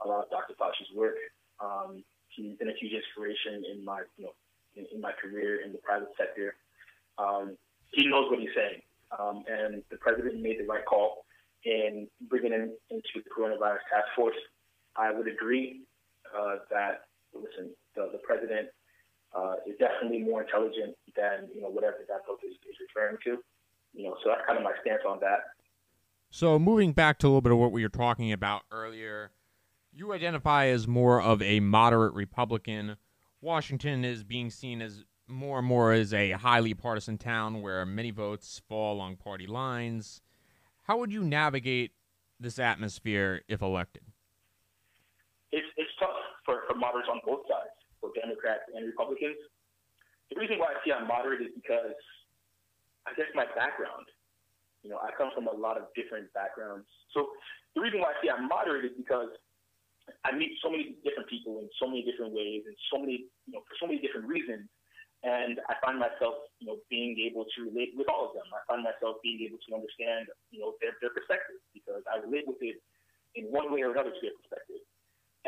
a 0.05 0.09
lot 0.09 0.25
of 0.25 0.31
Dr. 0.31 0.55
Fauci's 0.55 0.95
work. 0.97 1.15
Um, 1.61 2.03
he's 2.29 2.57
been 2.59 2.69
a 2.69 2.75
huge 2.81 2.93
inspiration 2.93 3.65
in 3.73 3.85
my, 3.85 4.03
you 4.17 4.25
know, 4.25 4.33
in, 4.75 4.87
in 4.93 5.01
my 5.01 5.13
career 5.13 5.61
in 5.65 5.73
the 5.73 5.79
private 5.79 6.09
sector. 6.19 6.57
Um, 7.19 7.57
he 7.93 8.09
knows 8.09 8.29
what 8.29 8.41
he's 8.41 8.51
saying, 8.57 8.83
um, 9.17 9.45
and 9.47 9.83
the 9.91 9.97
president 9.99 10.43
made 10.43 10.59
the 10.59 10.65
right 10.65 10.85
call 10.85 11.25
in 11.65 12.09
bringing 12.29 12.53
him 12.53 12.73
into 12.91 13.23
the 13.23 13.31
coronavirus 13.31 13.87
task 13.89 14.09
force. 14.17 14.37
I 14.97 15.13
would 15.13 15.29
agree 15.29 15.83
uh, 16.37 16.57
that 16.71 17.07
listen, 17.35 17.71
the, 17.94 18.11
the 18.12 18.18
president 18.18 18.68
uh, 19.35 19.55
is 19.66 19.75
definitely 19.79 20.20
more 20.20 20.42
intelligent 20.42 20.94
than 21.16 21.49
you 21.55 21.62
know 21.62 21.68
whatever 21.68 21.99
that 22.09 22.27
book 22.27 22.40
is, 22.44 22.55
is 22.68 22.77
referring 22.88 23.16
to. 23.25 23.38
You 23.94 24.09
know, 24.09 24.16
so 24.23 24.31
that's 24.31 24.42
kind 24.47 24.59
of 24.59 24.64
my 24.64 24.73
stance 24.81 25.03
on 25.09 25.20
that. 25.20 25.55
So, 26.31 26.59
moving 26.59 26.92
back 26.92 27.18
to 27.20 27.27
a 27.27 27.29
little 27.29 27.40
bit 27.40 27.53
of 27.53 27.59
what 27.59 27.73
we 27.73 27.83
were 27.83 27.88
talking 27.88 28.33
about 28.33 28.62
earlier, 28.73 29.31
you 29.92 30.12
identify 30.12 30.66
as 30.66 30.88
more 30.88 31.23
of 31.23 31.40
a 31.42 31.61
moderate 31.61 32.14
Republican. 32.14 32.97
Washington 33.40 34.05
is 34.05 34.25
being 34.25 34.51
seen 34.51 34.83
as 34.83 35.05
more 35.29 35.59
and 35.59 35.66
more 35.66 35.92
as 35.92 36.12
a 36.12 36.33
highly 36.33 36.75
partisan 36.75 37.18
town 37.18 37.62
where 37.62 37.87
many 37.87 38.11
votes 38.11 38.61
fall 38.68 38.94
along 38.94 39.16
party 39.16 39.47
lines. 39.47 40.20
How 40.85 40.99
would 40.99 41.12
you 41.12 41.23
navigate 41.23 41.92
this 42.40 42.59
atmosphere 42.59 43.42
if 43.49 43.62
elected? 43.62 44.03
For, 46.44 46.68
for 46.68 46.76
moderates 46.76 47.09
on 47.09 47.24
both 47.24 47.48
sides, 47.48 47.72
for 48.04 48.12
Democrats 48.12 48.68
and 48.76 48.85
Republicans. 48.85 49.40
The 50.28 50.37
reason 50.37 50.61
why 50.61 50.76
I 50.76 50.78
see 50.85 50.92
I'm 50.92 51.09
moderate 51.09 51.40
is 51.40 51.52
because 51.57 51.96
I 53.09 53.16
guess 53.16 53.33
my 53.33 53.48
background. 53.57 54.04
You 54.85 54.92
know, 54.92 55.00
I 55.00 55.09
come 55.16 55.33
from 55.33 55.48
a 55.48 55.57
lot 55.57 55.80
of 55.80 55.88
different 55.96 56.28
backgrounds. 56.37 56.85
So 57.16 57.33
the 57.72 57.80
reason 57.80 58.04
why 58.04 58.12
I 58.12 58.16
say 58.20 58.28
I'm 58.28 58.44
moderate 58.44 58.85
is 58.85 58.96
because 58.96 59.33
I 60.24 60.37
meet 60.37 60.61
so 60.61 60.68
many 60.68 61.00
different 61.00 61.33
people 61.33 61.64
in 61.64 61.68
so 61.80 61.88
many 61.88 62.04
different 62.04 62.37
ways 62.37 62.68
and 62.68 62.76
so 62.92 63.00
many, 63.00 63.24
you 63.48 63.52
know, 63.57 63.64
for 63.64 63.72
so 63.80 63.88
many 63.88 64.04
different 64.04 64.28
reasons. 64.28 64.68
And 65.24 65.57
I 65.72 65.80
find 65.80 65.96
myself, 65.96 66.52
you 66.61 66.68
know, 66.68 66.85
being 66.92 67.16
able 67.24 67.48
to 67.48 67.59
relate 67.64 67.96
with 67.96 68.12
all 68.12 68.28
of 68.28 68.37
them. 68.37 68.44
I 68.52 68.61
find 68.68 68.85
myself 68.85 69.24
being 69.24 69.40
able 69.40 69.57
to 69.57 69.70
understand, 69.72 70.28
you 70.52 70.61
know, 70.61 70.76
their, 70.85 70.92
their 71.00 71.16
perspective 71.16 71.57
because 71.72 72.04
I 72.04 72.20
relate 72.20 72.44
with 72.44 72.61
it 72.61 72.76
in 73.33 73.48
one 73.48 73.72
way 73.72 73.80
or 73.80 73.96
another 73.96 74.12
to 74.12 74.20
their 74.20 74.37
perspective. 74.37 74.85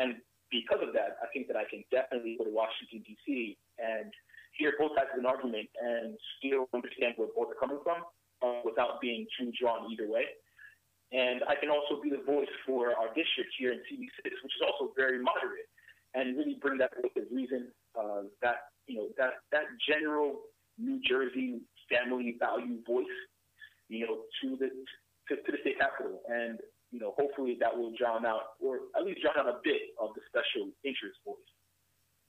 And 0.01 0.17
because 0.51 0.79
of 0.81 0.93
that, 0.93 1.17
I 1.21 1.27
think 1.33 1.47
that 1.47 1.57
I 1.57 1.65
can 1.67 1.83
definitely 1.91 2.35
go 2.37 2.45
to 2.45 2.53
Washington, 2.53 3.03
D.C. 3.03 3.57
and 3.79 4.11
hear 4.55 4.73
both 4.79 4.95
sides 4.95 5.11
of 5.13 5.19
an 5.19 5.25
argument 5.25 5.69
and 5.77 6.17
still 6.39 6.67
understand 6.73 7.13
where 7.17 7.29
both 7.35 7.51
are 7.51 7.59
coming 7.59 7.79
from 7.83 8.03
uh, 8.41 8.61
without 8.65 9.01
being 9.01 9.27
too 9.37 9.51
drawn 9.59 9.91
either 9.91 10.09
way. 10.09 10.25
And 11.11 11.41
I 11.47 11.55
can 11.55 11.69
also 11.69 12.01
be 12.01 12.09
the 12.09 12.23
voice 12.23 12.51
for 12.65 12.91
our 12.91 13.07
district 13.15 13.55
here 13.57 13.71
in 13.71 13.79
CD6, 13.87 14.27
which 14.43 14.55
is 14.55 14.63
also 14.65 14.91
very 14.95 15.19
moderate, 15.23 15.71
and 16.13 16.35
really 16.35 16.57
bring 16.59 16.77
that 16.79 16.91
voice 16.99 17.15
of 17.15 17.31
reason, 17.31 17.71
uh, 17.95 18.27
that 18.41 18.75
you 18.87 18.95
know, 18.97 19.07
that 19.17 19.39
that 19.51 19.71
general 19.87 20.41
New 20.77 20.99
Jersey 21.07 21.61
family 21.87 22.35
value 22.39 22.83
voice, 22.85 23.05
you 23.87 24.05
know, 24.05 24.17
to 24.41 24.57
the 24.57 24.67
to, 25.29 25.41
to 25.41 25.51
the 25.51 25.57
state 25.61 25.79
capital, 25.79 26.19
and 26.27 26.59
you 26.91 26.99
know, 26.99 27.13
hopefully 27.17 27.57
that 27.59 27.75
will 27.75 27.91
drown 27.97 28.25
out, 28.25 28.55
or 28.63 28.79
at 28.95 29.03
least 29.03 29.21
drown 29.21 29.35
out 29.37 29.47
a 29.47 29.59
bit 29.63 29.93
of 30.01 30.11
the 30.15 30.21
special 30.27 30.71
interest 30.83 31.19
voice. 31.25 31.35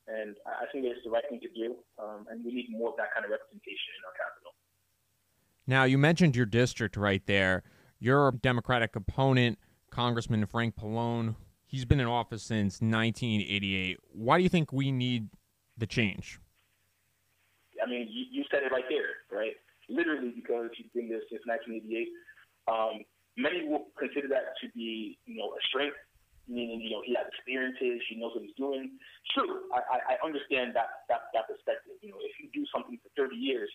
And 0.09 0.37
I 0.47 0.65
think 0.73 0.87
it's 0.87 1.05
the 1.05 1.11
right 1.11 1.25
thing 1.29 1.41
to 1.41 1.49
do, 1.49 1.77
um, 2.03 2.27
and 2.31 2.45
we 2.45 2.53
need 2.53 2.69
more 2.71 2.91
of 2.91 2.97
that 2.97 3.13
kind 3.13 3.25
of 3.25 3.31
representation 3.31 3.93
in 3.99 4.03
our 4.09 4.17
capital. 4.17 4.53
Now, 5.67 5.85
you 5.85 5.99
mentioned 5.99 6.35
your 6.35 6.47
district 6.47 6.97
right 6.97 7.23
there. 7.27 7.63
Your 8.01 8.33
Democratic 8.33 8.97
opponent, 8.97 9.59
Congressman 9.91 10.47
Frank 10.47 10.77
Pallone, 10.77 11.35
he's 11.67 11.85
been 11.85 12.01
in 12.01 12.07
office 12.07 12.43
since 12.43 12.81
1988. 12.81 13.99
Why 14.13 14.39
do 14.39 14.43
you 14.43 14.49
think 14.49 14.73
we 14.73 14.91
need 14.91 15.29
the 15.77 15.87
change? 15.87 16.41
I 17.85 17.89
mean, 17.89 18.09
you, 18.11 18.25
you 18.31 18.45
said 18.51 18.63
it 18.63 18.73
right 18.73 18.85
there, 18.89 19.39
right? 19.39 19.53
Literally, 19.89 20.33
because 20.35 20.71
he's 20.77 20.91
been 20.95 21.09
there 21.09 21.21
since 21.31 21.43
1988. 21.45 22.09
Um, 22.67 23.05
many 23.39 23.65
will 23.65 23.95
consider 23.95 24.27
that 24.35 24.59
to 24.61 24.67
be, 24.75 25.17
you 25.25 25.39
know, 25.39 25.55
a 25.55 25.61
strength, 25.71 25.97
meaning, 26.51 26.83
you 26.83 26.91
know, 26.91 27.03
he 27.07 27.15
has 27.15 27.31
experiences, 27.31 28.03
he 28.11 28.19
knows 28.19 28.35
what 28.35 28.43
he's 28.43 28.59
doing. 28.59 28.99
True, 29.33 29.71
I, 29.71 30.19
I, 30.19 30.27
understand 30.27 30.75
that, 30.75 31.07
that, 31.07 31.31
that 31.33 31.47
perspective. 31.47 31.95
You 32.03 32.11
know, 32.11 32.21
if 32.21 32.35
you 32.43 32.51
do 32.51 32.67
something 32.75 32.99
for 32.99 33.09
30 33.15 33.39
years, 33.39 33.71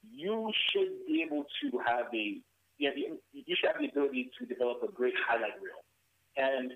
you 0.00 0.48
should 0.72 1.04
be 1.06 1.20
able 1.20 1.44
to 1.44 1.66
have 1.84 2.08
a, 2.10 2.40
you, 2.80 2.88
know, 2.88 3.20
you 3.36 3.54
should 3.54 3.68
have 3.68 3.78
the 3.78 3.92
ability 3.92 4.32
to 4.40 4.48
develop 4.48 4.80
a 4.82 4.90
great 4.90 5.14
highlight 5.28 5.60
reel. 5.60 5.84
And 6.40 6.72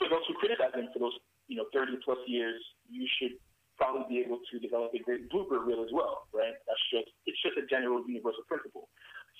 for 0.00 0.08
those 0.08 0.24
who 0.26 0.34
criticize 0.40 0.72
him 0.72 0.88
for 0.96 0.98
those, 0.98 1.14
you 1.46 1.60
know, 1.60 1.68
30 1.76 2.00
plus 2.02 2.18
years, 2.26 2.58
you 2.88 3.04
should 3.20 3.36
probably 3.76 4.04
be 4.08 4.18
able 4.24 4.40
to 4.52 4.58
develop 4.60 4.92
a 4.96 5.00
great 5.00 5.28
blooper 5.28 5.60
reel 5.60 5.84
as 5.84 5.92
well, 5.92 6.28
right? 6.32 6.56
That's 6.68 6.84
just 6.92 7.08
it's 7.24 7.40
just 7.40 7.56
a 7.56 7.64
general 7.64 8.04
universal 8.06 8.44
principle. 8.48 8.88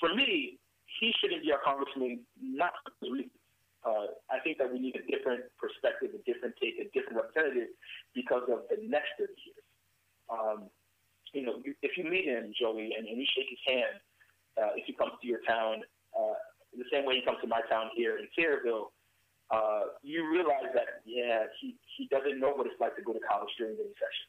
For 0.00 0.14
me, 0.14 0.58
he 0.98 1.12
shouldn't 1.20 1.42
be 1.42 1.52
our 1.52 1.62
congressman, 1.62 2.20
not. 2.42 2.72
Uh, 3.80 4.12
I 4.28 4.40
think 4.44 4.58
that 4.58 4.68
we 4.68 4.78
need 4.78 4.96
a 4.96 5.04
different 5.08 5.48
perspective, 5.56 6.10
a 6.12 6.20
different 6.28 6.54
take, 6.60 6.76
a 6.76 6.90
different 6.92 7.16
representative 7.16 7.72
because 8.12 8.44
of 8.52 8.68
the 8.68 8.76
next 8.84 9.16
30 9.16 9.32
years. 9.32 9.66
Um, 10.28 10.58
you 11.32 11.46
know, 11.46 11.62
if 11.64 11.96
you 11.96 12.04
meet 12.04 12.26
him, 12.26 12.52
Joey, 12.52 12.92
and, 12.96 13.06
and 13.06 13.16
you 13.16 13.26
shake 13.32 13.48
his 13.48 13.62
hand, 13.64 13.96
uh, 14.60 14.76
if 14.76 14.84
he 14.84 14.92
comes 14.92 15.12
to 15.22 15.26
your 15.26 15.40
town, 15.46 15.80
uh, 16.12 16.36
the 16.76 16.84
same 16.92 17.06
way 17.06 17.16
he 17.16 17.24
comes 17.24 17.38
to 17.40 17.48
my 17.48 17.62
town 17.70 17.90
here 17.94 18.18
in 18.18 18.28
Sayreville, 18.36 18.92
uh, 19.50 19.98
you 20.02 20.30
realize 20.30 20.70
that, 20.74 21.02
yeah, 21.06 21.50
he, 21.60 21.74
he 21.96 22.06
doesn't 22.06 22.38
know 22.38 22.54
what 22.54 22.66
it's 22.66 22.78
like 22.78 22.94
to 22.96 23.02
go 23.02 23.12
to 23.12 23.22
college 23.26 23.50
during 23.58 23.74
the 23.74 23.82
recession. 23.82 24.28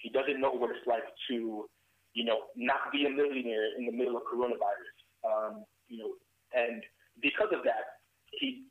He 0.00 0.08
doesn't 0.08 0.40
know 0.40 0.52
what 0.52 0.70
it's 0.70 0.86
like 0.86 1.04
to, 1.28 1.68
you 2.14 2.24
know, 2.24 2.48
not 2.56 2.92
be 2.92 3.04
a 3.04 3.10
millionaire 3.10 3.76
in 3.76 3.84
the 3.84 3.92
middle 3.92 4.16
of 4.16 4.22
coronavirus. 4.24 4.96
Um, 5.24 5.64
you 5.88 5.98
know, 5.98 6.12
and 6.54 6.82
because 7.20 7.50
of 7.52 7.64
that, 7.64 8.02
he 8.32 8.64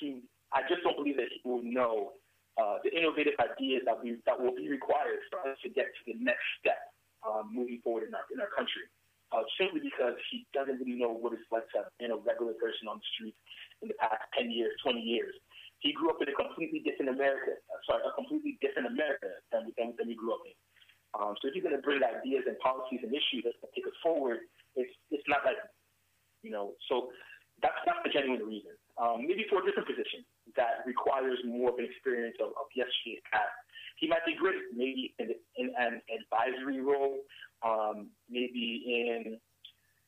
he 0.00 0.22
I 0.52 0.62
just 0.68 0.82
don't 0.82 0.96
believe 0.96 1.16
that 1.16 1.30
he 1.30 1.40
will 1.48 1.62
know 1.62 2.14
uh, 2.54 2.78
the 2.86 2.90
innovative 2.94 3.34
ideas 3.42 3.82
that 3.86 3.98
we 3.98 4.18
that 4.26 4.38
will 4.38 4.54
be 4.54 4.68
required 4.68 5.22
for 5.30 5.42
us 5.50 5.58
to 5.62 5.68
get 5.68 5.90
to 5.90 6.02
the 6.06 6.16
next 6.22 6.46
step 6.60 6.94
um, 7.26 7.50
moving 7.50 7.80
forward 7.82 8.06
in 8.06 8.14
our 8.14 8.26
in 8.32 8.40
our 8.40 8.50
country. 8.54 8.86
Uh, 9.34 9.42
simply 9.58 9.82
because 9.82 10.14
he 10.30 10.46
doesn't 10.54 10.78
really 10.78 10.94
know 10.94 11.10
what 11.10 11.34
it's 11.34 11.42
like 11.50 11.66
to 11.74 11.82
have 11.82 11.90
been 11.98 12.14
a 12.14 12.20
regular 12.22 12.54
person 12.54 12.86
on 12.86 13.02
the 13.02 13.08
street 13.18 13.34
in 13.82 13.90
the 13.90 13.98
past 13.98 14.22
10 14.38 14.46
years, 14.46 14.70
20 14.86 15.02
years. 15.02 15.34
He 15.82 15.90
grew 15.90 16.06
up 16.14 16.22
in 16.22 16.30
a 16.30 16.36
completely 16.38 16.78
different 16.86 17.10
America, 17.10 17.58
uh, 17.66 17.80
sorry, 17.82 18.06
a 18.06 18.14
completely 18.14 18.62
different 18.62 18.86
America 18.86 19.26
than, 19.50 19.74
than, 19.74 19.90
than 19.98 20.06
we 20.06 20.14
grew 20.14 20.38
up 20.38 20.44
in. 20.46 20.54
Um, 21.18 21.34
so 21.42 21.50
if 21.50 21.58
you're 21.58 21.66
going 21.66 21.74
to 21.74 21.82
bring 21.82 21.98
ideas 22.02 22.46
and 22.46 22.54
policies 22.62 23.02
and 23.02 23.10
issues 23.10 23.42
that 23.42 23.58
take 23.74 23.86
us 23.86 23.98
forward, 24.06 24.46
it's 24.78 24.90
it's 25.10 25.26
not 25.26 25.42
like, 25.42 25.58
know, 26.54 26.78
so 26.88 27.10
that's 27.62 27.82
not 27.86 28.02
the 28.02 28.10
genuine 28.10 28.46
reason. 28.46 28.74
Um, 28.94 29.26
maybe 29.26 29.42
for 29.50 29.58
a 29.58 29.64
different 29.66 29.90
position 29.90 30.22
that 30.54 30.86
requires 30.86 31.38
more 31.42 31.74
of 31.74 31.78
an 31.82 31.86
experience 31.86 32.38
of, 32.38 32.54
of 32.54 32.70
yesterday's 32.78 33.22
past. 33.26 33.50
He 33.98 34.06
might 34.06 34.22
be 34.26 34.34
great, 34.34 34.58
maybe 34.74 35.14
in, 35.18 35.34
in 35.58 35.74
an 35.74 36.02
advisory 36.10 36.78
role, 36.78 37.22
um, 37.62 38.10
maybe 38.30 38.86
in, 38.86 39.38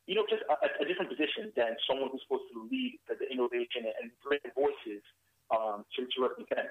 you 0.06 0.14
know, 0.14 0.26
just 0.30 0.42
a, 0.46 0.54
a, 0.54 0.84
different 0.86 1.10
position 1.10 1.50
than 1.58 1.74
someone 1.86 2.10
who's 2.10 2.22
supposed 2.26 2.46
to 2.54 2.66
lead 2.70 2.98
the, 3.10 3.18
the 3.18 3.26
innovation 3.26 3.90
and 3.90 4.10
bring 4.22 4.42
voices 4.54 5.02
um, 5.50 5.82
to, 5.98 6.06
to 6.06 6.16
represent. 6.22 6.70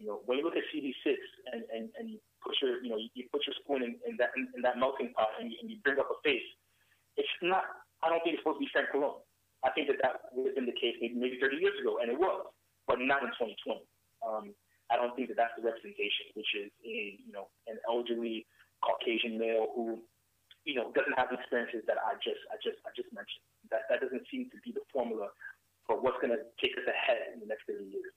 You 0.00 0.12
know, 0.12 0.18
when 0.26 0.40
you 0.40 0.44
look 0.44 0.56
at 0.58 0.66
CD6 0.68 1.16
and, 1.52 1.62
and, 1.72 1.88
and 1.96 2.10
you 2.10 2.18
put 2.44 2.56
your, 2.60 2.82
you 2.82 2.90
know, 2.90 3.00
you, 3.00 3.08
you 3.14 3.24
put 3.30 3.46
your 3.46 3.56
spoon 3.62 3.84
in, 3.86 3.96
in 4.04 4.18
that 4.18 4.36
in, 4.36 4.48
in 4.56 4.60
that 4.66 4.76
melting 4.76 5.14
pot 5.16 5.32
and 5.40 5.48
you, 5.52 5.56
and 5.62 5.70
you 5.70 5.78
bring 5.84 5.96
up 5.96 6.10
a 6.10 6.18
face, 6.26 6.44
it's 7.16 7.36
not. 7.40 7.64
I 8.04 8.12
don't 8.12 8.20
think 8.20 8.36
it's 8.36 8.44
supposed 8.44 8.60
to 8.60 8.64
be 8.68 8.70
Frank 8.70 8.92
Pallone. 8.92 9.24
I 9.64 9.72
think 9.72 9.88
that 9.88 9.96
that 10.04 10.28
would 10.36 10.52
have 10.52 10.56
been 10.60 10.68
the 10.68 10.76
case 10.76 11.00
maybe, 11.00 11.16
maybe 11.16 11.40
30 11.40 11.56
years 11.56 11.72
ago, 11.80 11.96
and 12.04 12.12
it 12.12 12.18
was, 12.20 12.52
but 12.84 13.00
not 13.00 13.24
in 13.24 13.32
2020. 13.32 13.80
Um, 14.20 14.52
I 14.92 15.00
don't 15.00 15.16
think 15.16 15.32
that 15.32 15.40
that's 15.40 15.56
the 15.56 15.64
representation, 15.64 16.28
which 16.36 16.52
is 16.52 16.68
a 16.84 17.16
you 17.16 17.32
know 17.32 17.48
an 17.64 17.80
elderly 17.88 18.44
Caucasian 18.84 19.40
male 19.40 19.72
who 19.72 20.04
you 20.68 20.76
know 20.76 20.92
doesn't 20.92 21.16
have 21.16 21.32
the 21.32 21.40
experiences 21.40 21.80
that 21.88 21.96
I 21.96 22.20
just 22.20 22.44
I 22.52 22.60
just 22.60 22.76
I 22.84 22.92
just 22.92 23.08
mentioned. 23.16 23.48
That 23.72 23.88
that 23.88 24.04
doesn't 24.04 24.28
seem 24.28 24.52
to 24.52 24.58
be 24.60 24.76
the 24.76 24.84
formula 24.92 25.32
for 25.88 25.96
what's 26.00 26.20
going 26.20 26.36
to 26.36 26.44
take 26.60 26.76
us 26.76 26.84
ahead 26.84 27.32
in 27.32 27.40
the 27.40 27.48
next 27.48 27.64
30 27.68 27.84
years. 27.84 28.12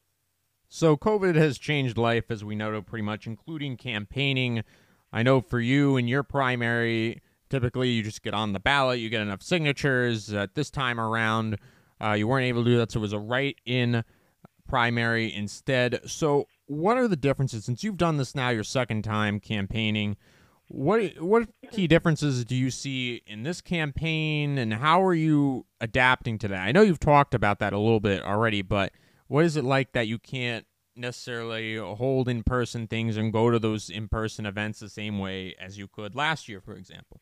So 0.70 0.98
COVID 0.98 1.36
has 1.36 1.58
changed 1.58 1.98
life, 1.98 2.30
as 2.30 2.44
we 2.44 2.56
know, 2.56 2.82
pretty 2.82 3.04
much, 3.04 3.28
including 3.28 3.78
campaigning. 3.78 4.64
I 5.12 5.24
know 5.24 5.40
for 5.40 5.60
you 5.60 5.96
in 5.96 6.08
your 6.08 6.24
primary, 6.24 7.22
typically 7.50 7.90
you 7.90 8.04
just 8.04 8.24
get 8.24 8.34
on 8.34 8.54
the 8.54 8.60
ballot, 8.60 9.00
you 9.00 9.10
get 9.10 9.22
enough 9.22 9.42
signatures. 9.42 10.34
At 10.34 10.56
this 10.56 10.70
time 10.70 11.00
around, 11.00 11.58
uh, 12.02 12.14
you 12.14 12.28
weren't 12.28 12.46
able 12.46 12.64
to 12.64 12.70
do 12.70 12.78
that, 12.78 12.92
so 12.92 13.00
it 13.00 13.02
was 13.02 13.14
a 13.14 13.20
write-in 13.20 14.04
primary 14.68 15.34
instead. 15.34 16.02
So, 16.06 16.48
what 16.68 16.98
are 16.98 17.08
the 17.08 17.16
differences 17.16 17.66
since 17.66 17.84
you've 17.84 17.98
done 17.98 18.18
this 18.18 18.36
now 18.36 18.50
your 18.50 18.64
second 18.64 19.04
time 19.04 19.40
campaigning? 19.40 20.18
What 20.70 21.22
what 21.22 21.48
key 21.72 21.88
differences 21.88 22.44
do 22.44 22.56
you 22.56 22.70
see 22.72 23.22
in 23.26 23.44
this 23.44 23.62
campaign, 23.62 24.58
and 24.58 24.74
how 24.74 25.02
are 25.02 25.14
you 25.14 25.66
adapting 25.80 26.38
to 26.40 26.50
that? 26.50 26.68
I 26.68 26.74
know 26.74 26.82
you've 26.82 27.00
talked 27.00 27.34
about 27.34 27.60
that 27.60 27.72
a 27.72 27.80
little 27.80 28.02
bit 28.02 28.22
already, 28.22 28.62
but 28.62 28.92
what 29.28 29.46
is 29.46 29.56
it 29.56 29.64
like 29.64 29.94
that 29.94 30.08
you 30.08 30.20
can't 30.20 30.66
necessarily 30.98 31.78
hold 31.78 32.28
in 32.28 32.44
person 32.44 32.88
things 32.88 33.16
and 33.16 33.32
go 33.32 33.50
to 33.50 33.60
those 33.60 33.90
in 33.90 34.10
person 34.10 34.46
events 34.46 34.80
the 34.80 34.90
same 34.90 35.20
way 35.20 35.56
as 35.60 35.78
you 35.78 35.88
could 35.88 36.16
last 36.16 36.50
year, 36.50 36.60
for 36.60 36.76
example? 36.76 37.22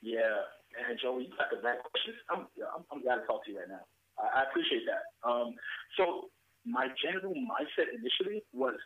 Yeah, 0.00 0.46
and 0.78 0.98
Joey, 1.00 1.26
you 1.26 1.34
got 1.34 1.50
the 1.50 1.58
right 1.58 1.78
questions. 1.82 2.18
I'm, 2.30 2.46
I'm, 2.62 2.84
I'm 2.92 3.02
glad 3.02 3.22
to 3.22 3.26
talk 3.26 3.44
to 3.44 3.50
you 3.50 3.58
right 3.58 3.68
now. 3.70 3.82
I, 4.18 4.42
I 4.42 4.50
appreciate 4.50 4.86
that. 4.86 5.10
Um, 5.26 5.54
so 5.96 6.30
my 6.64 6.88
general 7.02 7.34
mindset 7.34 7.90
initially 7.90 8.44
was, 8.52 8.78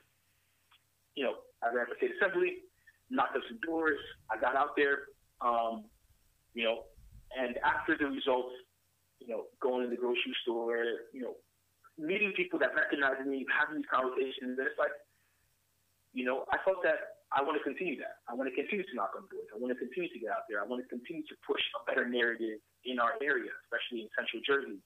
you 1.15 1.25
know, 1.25 1.45
I 1.61 1.75
ran 1.75 1.87
for 1.87 1.97
state 2.01 2.17
assembly, 2.17 2.65
knocked 3.11 3.37
up 3.37 3.43
some 3.49 3.61
doors. 3.61 4.01
I 4.33 4.41
got 4.41 4.57
out 4.57 4.73
there, 4.77 5.13
um, 5.45 5.85
you 6.55 6.65
know, 6.65 6.89
and 7.37 7.57
after 7.61 7.97
the 7.97 8.07
results, 8.09 8.57
you 9.21 9.29
know, 9.29 9.45
going 9.61 9.85
to 9.85 9.91
the 9.91 10.01
grocery 10.01 10.37
store, 10.43 10.85
you 11.13 11.21
know, 11.23 11.37
meeting 11.99 12.33
people 12.37 12.59
that 12.59 12.75
recognize 12.75 13.21
me, 13.27 13.45
having 13.53 13.81
these 13.81 13.91
conversations, 13.93 14.57
and 14.57 14.65
it's 14.65 14.79
like, 14.79 14.93
you 16.13 16.25
know, 16.25 16.45
I 16.53 16.57
felt 16.65 16.83
that 16.85 17.12
I 17.33 17.41
want 17.41 17.57
to 17.57 17.65
continue 17.65 17.97
that. 18.05 18.21
I 18.29 18.37
want 18.37 18.53
to 18.53 18.55
continue 18.55 18.85
to 18.85 18.95
knock 18.95 19.17
on 19.17 19.25
doors. 19.33 19.49
I 19.53 19.57
want 19.57 19.73
to 19.73 19.81
continue 19.81 20.13
to 20.13 20.21
get 20.21 20.31
out 20.31 20.45
there. 20.49 20.61
I 20.61 20.67
want 20.69 20.85
to 20.85 20.89
continue 20.89 21.25
to 21.25 21.37
push 21.45 21.61
a 21.77 21.81
better 21.89 22.05
narrative 22.05 22.61
in 22.85 23.01
our 23.01 23.17
area, 23.25 23.49
especially 23.65 24.05
in 24.05 24.09
Central 24.13 24.45
Jersey. 24.45 24.81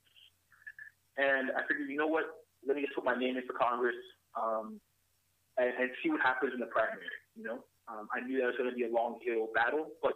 And 1.19 1.51
I 1.53 1.67
figured, 1.67 1.91
you 1.91 1.99
know 1.99 2.07
what? 2.07 2.47
Let 2.63 2.77
me 2.79 2.83
just 2.87 2.95
put 2.95 3.05
my 3.05 3.19
name 3.19 3.37
in 3.37 3.45
for 3.47 3.57
Congress 3.59 3.99
um, 4.39 4.79
and, 5.59 5.73
and 5.75 5.89
see 6.03 6.11
what 6.11 6.21
happens 6.21 6.55
in 6.55 6.61
the 6.61 6.71
primary. 6.71 7.11
You 7.35 7.45
know, 7.45 7.59
um, 7.89 8.07
I 8.15 8.21
knew 8.23 8.39
that 8.39 8.53
was 8.53 8.59
going 8.59 8.71
to 8.71 8.77
be 8.77 8.85
a 8.85 8.93
long 8.93 9.19
hill 9.25 9.49
battle, 9.55 9.91
but 10.03 10.15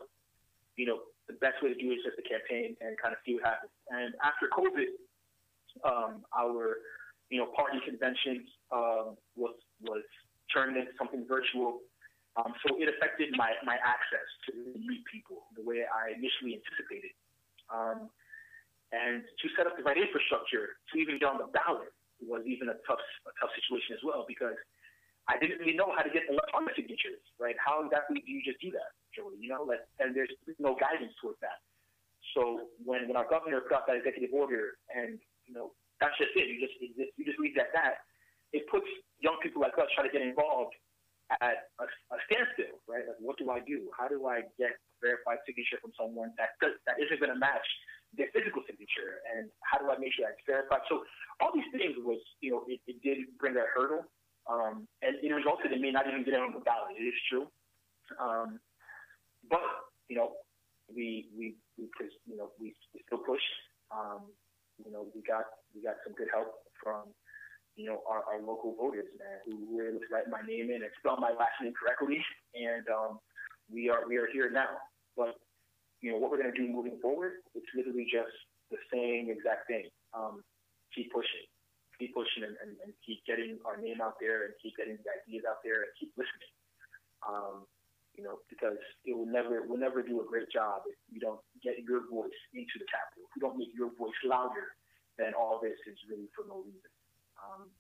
you 0.77 0.87
know, 0.87 1.11
the 1.27 1.35
best 1.39 1.63
way 1.63 1.73
to 1.73 1.79
do 1.79 1.91
it 1.91 2.01
is 2.01 2.05
just 2.05 2.17
to 2.19 2.25
campaign 2.27 2.77
and 2.81 2.99
kind 2.99 3.15
of 3.15 3.21
see 3.27 3.35
what 3.35 3.45
happens. 3.47 3.73
And 3.91 4.15
after 4.23 4.51
COVID, 4.51 4.91
um, 5.87 6.27
our 6.37 6.83
you 7.31 7.39
know 7.39 7.47
party 7.55 7.79
convention 7.87 8.45
uh, 8.73 9.15
was 9.37 9.55
was 9.83 10.03
turned 10.53 10.77
into 10.77 10.91
something 10.99 11.25
virtual. 11.29 11.79
Um, 12.39 12.55
so 12.63 12.79
it 12.79 12.87
affected 12.87 13.35
my, 13.35 13.59
my 13.67 13.75
access 13.83 14.29
to 14.47 14.55
meet 14.79 15.03
people 15.11 15.51
the 15.59 15.65
way 15.67 15.83
I 15.83 16.15
initially 16.15 16.55
anticipated. 16.55 17.11
Um, 17.67 18.07
and 18.95 19.23
to 19.23 19.47
set 19.55 19.67
up 19.67 19.75
the 19.79 19.87
right 19.87 19.99
infrastructure 19.99 20.79
to 20.91 20.95
even 20.99 21.19
get 21.19 21.31
on 21.31 21.39
the 21.39 21.51
ballot 21.51 21.95
was 22.23 22.43
even 22.45 22.69
a 22.69 22.77
tough 22.85 23.01
a 23.25 23.33
tough 23.39 23.55
situation 23.55 23.97
as 23.97 24.03
well 24.05 24.27
because 24.29 24.59
I 25.31 25.39
didn't 25.39 25.63
really 25.63 25.79
know 25.79 25.95
how 25.95 26.03
to 26.03 26.11
get 26.11 26.27
electronic 26.27 26.75
signatures, 26.75 27.23
right? 27.39 27.55
How 27.63 27.87
exactly 27.87 28.19
do 28.19 28.31
you 28.31 28.43
just 28.43 28.59
do 28.59 28.75
that, 28.75 28.91
Joey? 29.15 29.39
You 29.39 29.55
know, 29.55 29.63
like, 29.63 29.87
and 30.03 30.11
there's 30.11 30.33
no 30.59 30.75
guidance 30.75 31.15
towards 31.23 31.39
that. 31.39 31.63
So 32.35 32.67
when, 32.83 33.07
when 33.07 33.15
our 33.15 33.31
governor 33.31 33.63
out 33.71 33.87
that 33.87 33.97
executive 33.97 34.35
order, 34.35 34.75
and 34.91 35.23
you 35.47 35.55
know, 35.55 35.71
that's 36.03 36.19
just 36.19 36.35
it. 36.35 36.51
You 36.51 36.59
just 36.59 36.77
you 36.83 37.23
just 37.23 37.39
leave 37.39 37.55
that 37.57 37.71
that. 37.79 38.03
It 38.51 38.67
puts 38.67 38.87
young 39.23 39.39
people 39.39 39.63
like 39.63 39.79
us 39.79 39.87
trying 39.95 40.11
to 40.11 40.15
get 40.15 40.27
involved 40.27 40.75
at 41.39 41.71
a, 41.79 41.87
a 41.87 42.19
standstill, 42.27 42.83
right? 42.91 43.07
Like, 43.07 43.21
what 43.23 43.39
do 43.39 43.51
I 43.55 43.63
do? 43.63 43.87
How 43.95 44.11
do 44.11 44.27
I 44.27 44.43
get 44.59 44.75
a 44.75 44.99
verified 44.99 45.39
signature 45.47 45.79
from 45.79 45.95
someone 45.95 46.35
that 46.35 46.59
does, 46.59 46.75
that 46.91 46.99
isn't 46.99 47.23
going 47.23 47.31
to 47.31 47.39
match 47.39 47.65
their 48.19 48.27
physical 48.35 48.67
signature? 48.67 49.23
And 49.31 49.47
how 49.63 49.79
do 49.79 49.87
I 49.95 49.97
make 50.03 50.11
sure 50.19 50.27
that's 50.27 50.43
verified? 50.43 50.83
So 50.91 51.07
all 51.39 51.55
these 51.55 51.71
things 51.71 51.95
was, 52.03 52.19
you 52.43 52.51
know, 52.51 52.67
it, 52.67 52.83
it 52.91 52.99
did 53.07 53.31
bring 53.39 53.55
that 53.55 53.71
hurdle, 53.71 54.03
um, 54.51 54.91
and 55.07 55.15
it 55.23 55.31
resulted 55.31 55.71
in 55.71 55.79
me 55.79 55.95
not 55.95 56.11
even 56.11 56.27
getting 56.27 56.43
on 56.43 56.51
the 56.51 56.65
ballot. 56.67 56.99
It 56.99 57.07
is 57.07 57.21
true, 57.31 57.47
um, 58.19 58.59
but 59.47 59.63
you 60.11 60.19
know, 60.19 60.35
we 60.91 61.31
we 61.39 61.55
we 61.79 61.87
you 62.27 62.37
know 62.37 62.51
we, 62.59 62.75
we 62.91 62.99
still 63.07 63.23
push. 63.23 63.43
Um, 63.95 64.35
you 64.83 64.91
know, 64.91 65.07
we 65.15 65.23
got 65.23 65.47
we 65.75 65.83
got 65.83 66.03
some 66.03 66.15
good 66.19 66.29
help 66.35 66.67
from 66.83 67.15
you 67.77 67.87
know, 67.87 68.03
our, 68.09 68.23
our 68.27 68.41
local 68.43 68.75
voters, 68.75 69.09
man, 69.19 69.39
who 69.47 69.77
were 69.77 69.89
able 69.89 70.01
to 70.01 70.11
write 70.11 70.29
my 70.29 70.43
name 70.43 70.71
in 70.71 70.83
and 70.83 70.93
spell 70.99 71.17
my 71.17 71.31
last 71.31 71.57
name 71.63 71.73
correctly. 71.73 72.21
And 72.55 72.85
um, 72.89 73.21
we 73.71 73.89
are 73.89 74.07
we 74.09 74.17
are 74.19 74.29
here 74.33 74.51
now. 74.51 74.81
But 75.17 75.39
you 76.01 76.13
know 76.13 76.19
what 76.19 76.31
we're 76.31 76.43
going 76.43 76.53
to 76.53 76.59
do 76.59 76.67
moving 76.67 76.99
forward? 77.01 77.45
It's 77.55 77.71
literally 77.75 78.07
just 78.11 78.35
the 78.71 78.81
same 78.93 79.31
exact 79.31 79.67
thing. 79.69 79.87
Um, 80.15 80.43
keep 80.95 81.13
pushing, 81.13 81.47
keep 81.99 82.15
pushing, 82.15 82.43
and, 82.43 82.57
and, 82.59 82.75
and, 82.83 82.91
keep 83.07 83.23
getting 83.27 83.63
our 83.63 83.79
name 83.79 84.03
out 84.03 84.19
there, 84.19 84.51
and 84.51 84.53
keep 84.59 84.75
getting 84.75 84.99
the 84.99 85.11
ideas 85.23 85.47
out 85.47 85.63
there, 85.63 85.87
and 85.87 85.93
keep 85.95 86.11
listening. 86.19 86.53
Um, 87.23 87.69
you 88.19 88.27
know, 88.27 88.43
because 88.51 88.81
it 89.07 89.15
will 89.15 89.29
never 89.29 89.63
will 89.63 89.79
never 89.79 90.03
do 90.03 90.21
a 90.21 90.27
great 90.27 90.51
job 90.51 90.83
if 90.91 90.99
you 91.09 91.21
don't 91.23 91.41
get 91.63 91.79
your 91.87 92.05
voice 92.11 92.41
into 92.53 92.77
the 92.77 92.89
capital. 92.91 93.25
If 93.29 93.33
you 93.39 93.43
don't 93.45 93.57
make 93.57 93.71
your 93.73 93.95
voice 93.95 94.17
louder, 94.27 94.75
then 95.17 95.33
all 95.39 95.61
this 95.63 95.79
is 95.87 95.97
really 96.11 96.27
for 96.35 96.45
no 96.49 96.65
reason. 96.65 96.91
Um, 97.41 97.73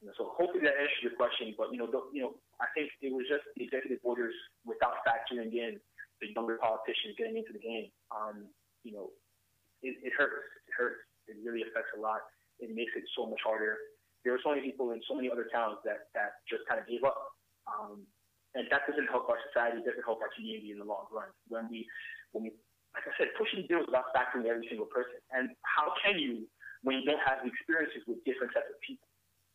you 0.00 0.08
know, 0.08 0.14
so 0.16 0.32
hopefully 0.32 0.64
that 0.64 0.80
answers 0.80 1.04
your 1.04 1.16
question. 1.20 1.52
But 1.56 1.72
you 1.72 1.78
know, 1.78 1.88
the, 1.88 2.00
you 2.12 2.24
know, 2.24 2.32
I 2.60 2.66
think 2.72 2.88
it 3.04 3.12
was 3.12 3.28
just 3.28 3.44
the 3.56 3.68
executive 3.68 4.00
orders 4.02 4.34
without 4.64 5.04
factoring 5.04 5.52
in 5.52 5.76
the 6.20 6.28
younger 6.32 6.56
politicians 6.56 7.16
getting 7.20 7.36
into 7.36 7.52
the 7.52 7.60
game. 7.60 7.92
Um, 8.08 8.48
you 8.84 8.96
know, 8.96 9.12
it, 9.84 10.00
it 10.00 10.12
hurts. 10.16 10.48
It 10.68 10.72
hurts. 10.72 11.04
It 11.28 11.36
really 11.44 11.62
affects 11.62 11.92
a 11.96 12.00
lot. 12.00 12.24
It 12.60 12.72
makes 12.72 12.92
it 12.96 13.04
so 13.16 13.28
much 13.28 13.40
harder. 13.44 13.76
There 14.24 14.32
are 14.36 14.42
so 14.44 14.52
many 14.52 14.64
people 14.64 14.92
in 14.92 15.00
so 15.08 15.16
many 15.16 15.28
other 15.28 15.48
towns 15.52 15.80
that 15.84 16.12
that 16.16 16.40
just 16.48 16.64
kind 16.68 16.80
of 16.80 16.88
gave 16.88 17.04
up. 17.04 17.16
Um, 17.68 18.04
and 18.54 18.66
that 18.72 18.82
doesn't 18.88 19.06
help 19.06 19.30
our 19.30 19.38
society. 19.52 19.78
It 19.78 19.86
doesn't 19.86 20.04
help 20.04 20.20
our 20.20 20.32
community 20.34 20.74
in 20.74 20.78
the 20.82 20.88
long 20.88 21.06
run. 21.14 21.30
When 21.46 21.70
we, 21.70 21.86
when 22.32 22.42
we, 22.44 22.50
like 22.98 23.06
I 23.06 23.14
said, 23.14 23.30
pushing 23.38 23.62
bills 23.70 23.86
without 23.86 24.10
factoring 24.10 24.50
every 24.50 24.66
single 24.66 24.90
person. 24.90 25.22
And 25.30 25.54
how 25.62 25.94
can 26.02 26.18
you 26.18 26.50
when 26.82 27.00
you 27.00 27.04
don't 27.04 27.20
have 27.24 27.44
the 27.44 27.48
experiences 27.48 28.02
with 28.08 28.24
different 28.24 28.52
types 28.52 28.70
of 28.72 28.80
people. 28.80 29.08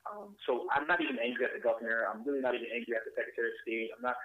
Um, 0.05 0.37
so 0.45 0.69
I'm 0.69 0.85
not 0.85 1.01
even 1.01 1.17
angry 1.17 1.45
at 1.45 1.53
the 1.53 1.63
governor. 1.63 2.05
I'm 2.05 2.21
really 2.23 2.41
not 2.41 2.53
even 2.53 2.69
angry 2.69 2.93
at 2.93 3.03
the 3.05 3.13
secretary 3.17 3.49
of 3.49 3.57
state. 3.65 3.89
I'm 3.97 4.03
not. 4.03 4.15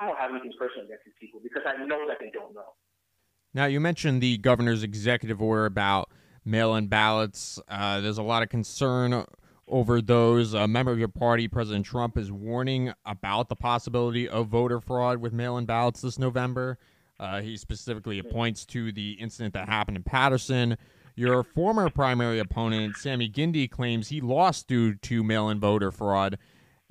I 0.00 0.06
don't 0.06 0.18
have 0.18 0.30
anything 0.30 0.52
personal 0.58 0.86
against 0.86 1.04
these 1.04 1.18
people 1.20 1.40
because 1.42 1.62
I 1.66 1.84
know 1.84 2.06
that 2.08 2.18
they 2.20 2.30
don't 2.30 2.54
know. 2.54 2.78
Now, 3.52 3.66
you 3.66 3.80
mentioned 3.80 4.22
the 4.22 4.38
governor's 4.38 4.82
executive 4.82 5.42
order 5.42 5.66
about 5.66 6.08
mail 6.44 6.74
in 6.76 6.86
ballots. 6.86 7.58
Uh, 7.68 8.00
there's 8.00 8.18
a 8.18 8.22
lot 8.22 8.42
of 8.42 8.48
concern 8.48 9.24
over 9.66 10.00
those. 10.00 10.54
A 10.54 10.68
member 10.68 10.92
of 10.92 10.98
your 10.98 11.08
party, 11.08 11.48
President 11.48 11.84
Trump, 11.84 12.16
is 12.16 12.30
warning 12.30 12.92
about 13.04 13.48
the 13.48 13.56
possibility 13.56 14.28
of 14.28 14.48
voter 14.48 14.80
fraud 14.80 15.18
with 15.18 15.32
mail 15.32 15.58
in 15.58 15.66
ballots 15.66 16.00
this 16.00 16.18
November. 16.18 16.78
Uh, 17.18 17.40
he 17.40 17.56
specifically 17.56 18.22
points 18.22 18.64
to 18.66 18.92
the 18.92 19.12
incident 19.12 19.52
that 19.54 19.68
happened 19.68 19.96
in 19.96 20.02
Paterson. 20.02 20.78
Your 21.20 21.42
former 21.42 21.90
primary 21.90 22.38
opponent, 22.38 22.96
Sammy 22.96 23.28
Gindi, 23.28 23.70
claims 23.70 24.08
he 24.08 24.22
lost 24.22 24.68
due 24.68 24.94
to 24.94 25.22
mail 25.22 25.50
in 25.50 25.60
voter 25.60 25.90
fraud 25.90 26.38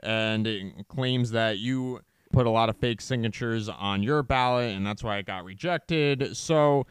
and 0.03 0.85
claims 0.87 1.31
that 1.31 1.57
you 1.57 2.01
put 2.31 2.45
a 2.45 2.51
lot 2.51 2.69
of 2.69 2.77
fake 2.77 3.01
signatures 3.01 3.69
on 3.69 4.03
your 4.03 4.21
ballot 4.21 4.75
and 4.75 4.85
that's 4.85 5.03
why 5.03 5.17
it 5.17 5.25
got 5.25 5.45
rejected. 5.45 6.37
So, 6.37 6.85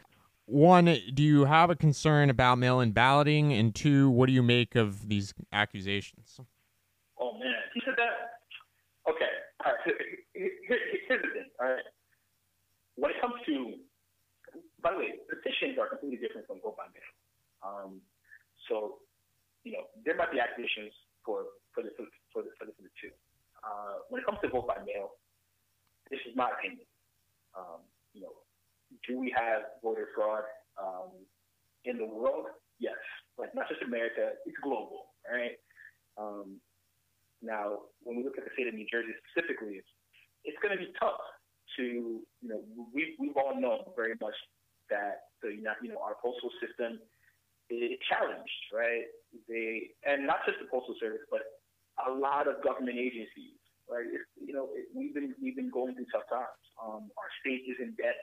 one, 0.46 0.86
do 1.14 1.22
you 1.22 1.44
have 1.44 1.70
a 1.70 1.76
concern 1.76 2.28
about 2.28 2.58
mail 2.58 2.80
in 2.80 2.90
balloting? 2.90 3.52
And 3.52 3.72
two, 3.72 4.10
what 4.10 4.26
do 4.26 4.32
you 4.32 4.42
make 4.42 4.74
of 4.74 5.08
these 5.08 5.32
accusations? 5.52 6.40
Oh, 7.20 7.34
man. 7.34 7.54
He 7.72 7.80
said 7.84 7.94
that? 7.98 9.12
Okay. 9.12 9.30
All 9.64 9.72
right. 9.86 9.94
All 11.60 11.68
right. 11.68 11.84
When 12.96 13.12
it 13.12 13.20
comes 13.20 13.34
to, 13.46 13.74
by 14.82 14.90
the 14.90 14.98
way, 14.98 15.12
petitions 15.30 15.78
are 15.78 15.88
completely 15.88 16.18
different 16.18 16.48
from 16.48 16.58
vote 16.64 16.76
by 16.76 16.86
mail. 16.92 17.02
Um, 17.62 18.00
so, 18.68 19.02
you 19.64 19.72
know, 19.72 19.84
there 20.04 20.16
might 20.16 20.32
be 20.32 20.40
accusations 20.40 20.92
for, 21.24 21.44
for, 21.74 21.82
the, 21.82 21.90
for, 21.96 22.04
the, 22.42 22.50
for, 22.58 22.64
the, 22.66 22.72
for 22.76 22.82
the 22.82 22.92
two. 23.00 23.12
Uh, 23.64 24.06
when 24.08 24.22
it 24.22 24.26
comes 24.26 24.38
to 24.42 24.48
vote 24.48 24.66
by 24.66 24.78
mail, 24.86 25.18
this 26.10 26.20
is 26.24 26.32
my 26.36 26.50
opinion. 26.54 26.86
Um, 27.56 27.82
you 28.14 28.22
know, 28.22 28.32
do 29.06 29.18
we 29.18 29.34
have 29.36 29.78
voter 29.82 30.08
fraud 30.14 30.44
um, 30.80 31.10
in 31.84 31.98
the 31.98 32.06
world? 32.06 32.46
Yes, 32.78 32.98
like 33.36 33.54
not 33.54 33.68
just 33.68 33.82
America, 33.82 34.38
it's 34.46 34.56
global, 34.62 35.10
right? 35.26 35.58
Um, 36.16 36.62
now, 37.42 37.90
when 38.02 38.16
we 38.16 38.24
look 38.24 38.38
at 38.38 38.44
the 38.44 38.50
state 38.54 38.66
of 38.66 38.74
New 38.74 38.86
Jersey 38.90 39.14
specifically, 39.26 39.78
it's, 39.78 39.90
it's 40.44 40.58
going 40.62 40.74
to 40.74 40.80
be 40.80 40.90
tough 40.98 41.20
to, 41.76 42.22
you 42.42 42.48
know, 42.48 42.62
we, 42.94 43.14
we've 43.18 43.36
all 43.36 43.54
known 43.58 43.86
very 43.94 44.14
much 44.20 44.34
that 44.90 45.34
the, 45.42 45.54
you 45.54 45.90
know, 45.90 46.00
our 46.02 46.16
postal 46.22 46.50
system 46.58 46.98
challenged, 48.08 48.62
right? 48.72 49.04
They, 49.48 49.92
and 50.06 50.26
not 50.26 50.44
just 50.46 50.58
the 50.58 50.68
postal 50.70 50.96
service, 51.00 51.22
but 51.30 51.42
a 52.06 52.10
lot 52.10 52.48
of 52.48 52.62
government 52.64 52.96
agencies 52.96 53.58
right? 53.88 54.04
You 54.36 54.52
know, 54.52 54.68
it, 54.76 54.86
we've 54.92 55.16
been 55.16 55.34
we've 55.40 55.56
been 55.56 55.72
going 55.72 55.96
through 55.96 56.06
tough 56.12 56.28
times. 56.28 56.62
Um, 56.78 57.08
our 57.16 57.30
state 57.40 57.64
is 57.66 57.80
in 57.80 57.96
debt, 57.96 58.20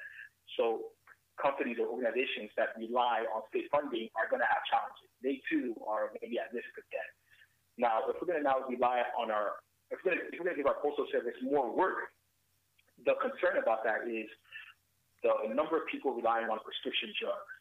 so 0.55 0.93
companies 1.41 1.81
or 1.81 1.91
organizations 1.91 2.53
that 2.55 2.71
rely 2.79 3.27
on 3.35 3.43
state 3.51 3.67
funding 3.67 4.07
are 4.15 4.29
going 4.31 4.39
to 4.39 4.47
have 4.47 4.63
challenges. 4.71 5.09
They 5.19 5.43
too 5.51 5.75
are 5.83 6.15
maybe 6.21 6.39
at 6.39 6.53
risk 6.55 6.69
of 6.79 6.85
debt. 6.93 7.11
Now, 7.75 8.07
if 8.07 8.15
we're 8.21 8.29
going 8.29 8.39
to 8.39 8.47
now 8.47 8.63
rely 8.63 9.03
on 9.19 9.33
our 9.33 9.59
if 9.91 9.99
we're 10.05 10.15
going 10.15 10.55
to 10.55 10.61
give 10.61 10.69
our 10.69 10.79
postal 10.79 11.09
service 11.11 11.35
more 11.43 11.67
work, 11.73 12.13
the 13.03 13.17
concern 13.19 13.59
about 13.59 13.83
that 13.83 14.07
is 14.07 14.29
the 15.25 15.51
number 15.51 15.75
of 15.75 15.89
people 15.89 16.13
relying 16.13 16.47
on 16.47 16.61
prescription 16.61 17.09
drugs 17.17 17.57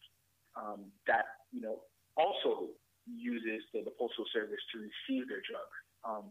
um, 0.54 0.80
that 1.08 1.33
you 1.54 1.62
know 1.62 1.86
also 2.18 2.74
uses 3.06 3.62
the, 3.72 3.86
the 3.86 3.94
postal 3.98 4.24
service 4.32 4.60
to 4.74 4.82
receive 4.82 5.28
their 5.28 5.42
drugs. 5.46 5.76
Um, 6.02 6.24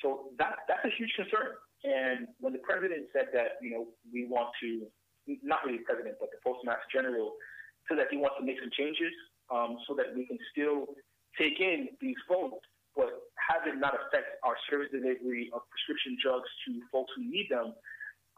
so 0.00 0.34
that 0.38 0.66
that's 0.66 0.84
a 0.84 0.92
huge 0.98 1.12
concern. 1.14 1.54
And 1.82 2.30
when 2.38 2.52
the 2.54 2.62
president 2.62 3.10
said 3.10 3.34
that, 3.34 3.58
you 3.58 3.70
know, 3.74 3.90
we 4.06 4.26
want 4.26 4.54
to, 4.62 4.86
not 5.42 5.66
really 5.66 5.82
the 5.82 5.88
president, 5.88 6.14
but 6.22 6.30
the 6.30 6.38
postmaster 6.46 6.86
general, 6.94 7.34
said 7.90 7.98
that 7.98 8.06
he 8.10 8.18
wants 8.18 8.38
to 8.38 8.46
make 8.46 8.62
some 8.62 8.70
changes 8.70 9.10
um, 9.50 9.78
so 9.90 9.94
that 9.98 10.14
we 10.14 10.22
can 10.26 10.38
still 10.54 10.86
take 11.34 11.58
in 11.58 11.90
these 11.98 12.18
votes, 12.30 12.62
but 12.94 13.10
have 13.34 13.66
it 13.66 13.74
not 13.82 13.98
affect 13.98 14.38
our 14.46 14.54
service 14.70 14.94
delivery 14.94 15.50
of 15.50 15.66
prescription 15.74 16.14
drugs 16.22 16.46
to 16.66 16.78
folks 16.94 17.10
who 17.18 17.26
need 17.26 17.50
them. 17.50 17.74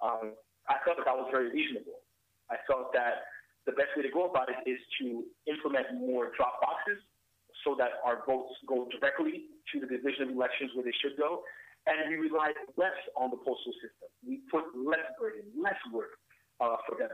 Um, 0.00 0.32
I 0.64 0.80
felt 0.88 0.96
that 0.96 1.04
that 1.04 1.16
was 1.16 1.28
very 1.28 1.52
reasonable. 1.52 2.00
I 2.48 2.56
felt 2.64 2.96
that 2.96 3.28
the 3.66 3.72
best 3.72 3.96
way 3.96 4.03
to 4.03 4.12
go 4.12 4.29
about 4.29 4.48
it 4.48 4.61
is 4.68 4.79
to 5.00 5.24
implement 5.48 5.88
more 5.96 6.33
drop 6.37 6.61
boxes 6.61 7.00
so 7.64 7.74
that 7.79 8.05
our 8.05 8.20
votes 8.29 8.53
go 8.68 8.88
directly 8.92 9.48
to 9.72 9.81
the 9.81 9.88
division 9.88 10.29
of 10.29 10.37
elections 10.37 10.70
where 10.77 10.85
they 10.85 10.94
should 11.00 11.16
go. 11.16 11.42
And 11.87 12.09
we 12.09 12.16
rely 12.16 12.53
less 12.77 12.96
on 13.16 13.31
the 13.31 13.37
postal 13.37 13.72
system. 13.81 14.09
We 14.24 14.40
put 14.53 14.64
less 14.77 15.05
burden, 15.20 15.48
less 15.57 15.77
work 15.92 16.16
uh, 16.61 16.77
for 16.88 16.96
them, 16.96 17.12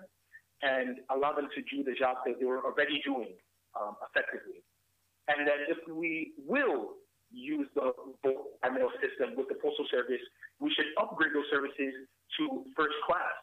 and 0.62 1.02
allow 1.10 1.34
them 1.34 1.50
to 1.54 1.60
do 1.66 1.82
the 1.82 1.94
job 1.94 2.22
that 2.26 2.38
they 2.38 2.46
were 2.46 2.62
already 2.62 3.02
doing 3.02 3.34
um, 3.74 3.98
effectively. 4.10 4.62
And 5.26 5.46
then 5.46 5.70
if 5.70 5.78
we 5.86 6.34
will 6.46 6.98
use 7.30 7.66
the 7.74 7.94
vote 8.22 8.58
mail 8.66 8.90
system 8.98 9.38
with 9.38 9.46
the 9.46 9.58
postal 9.62 9.86
service, 9.90 10.22
we 10.58 10.70
should 10.74 10.90
upgrade 10.98 11.34
those 11.34 11.46
services 11.50 12.06
to 12.38 12.66
first 12.74 12.94
class 13.06 13.34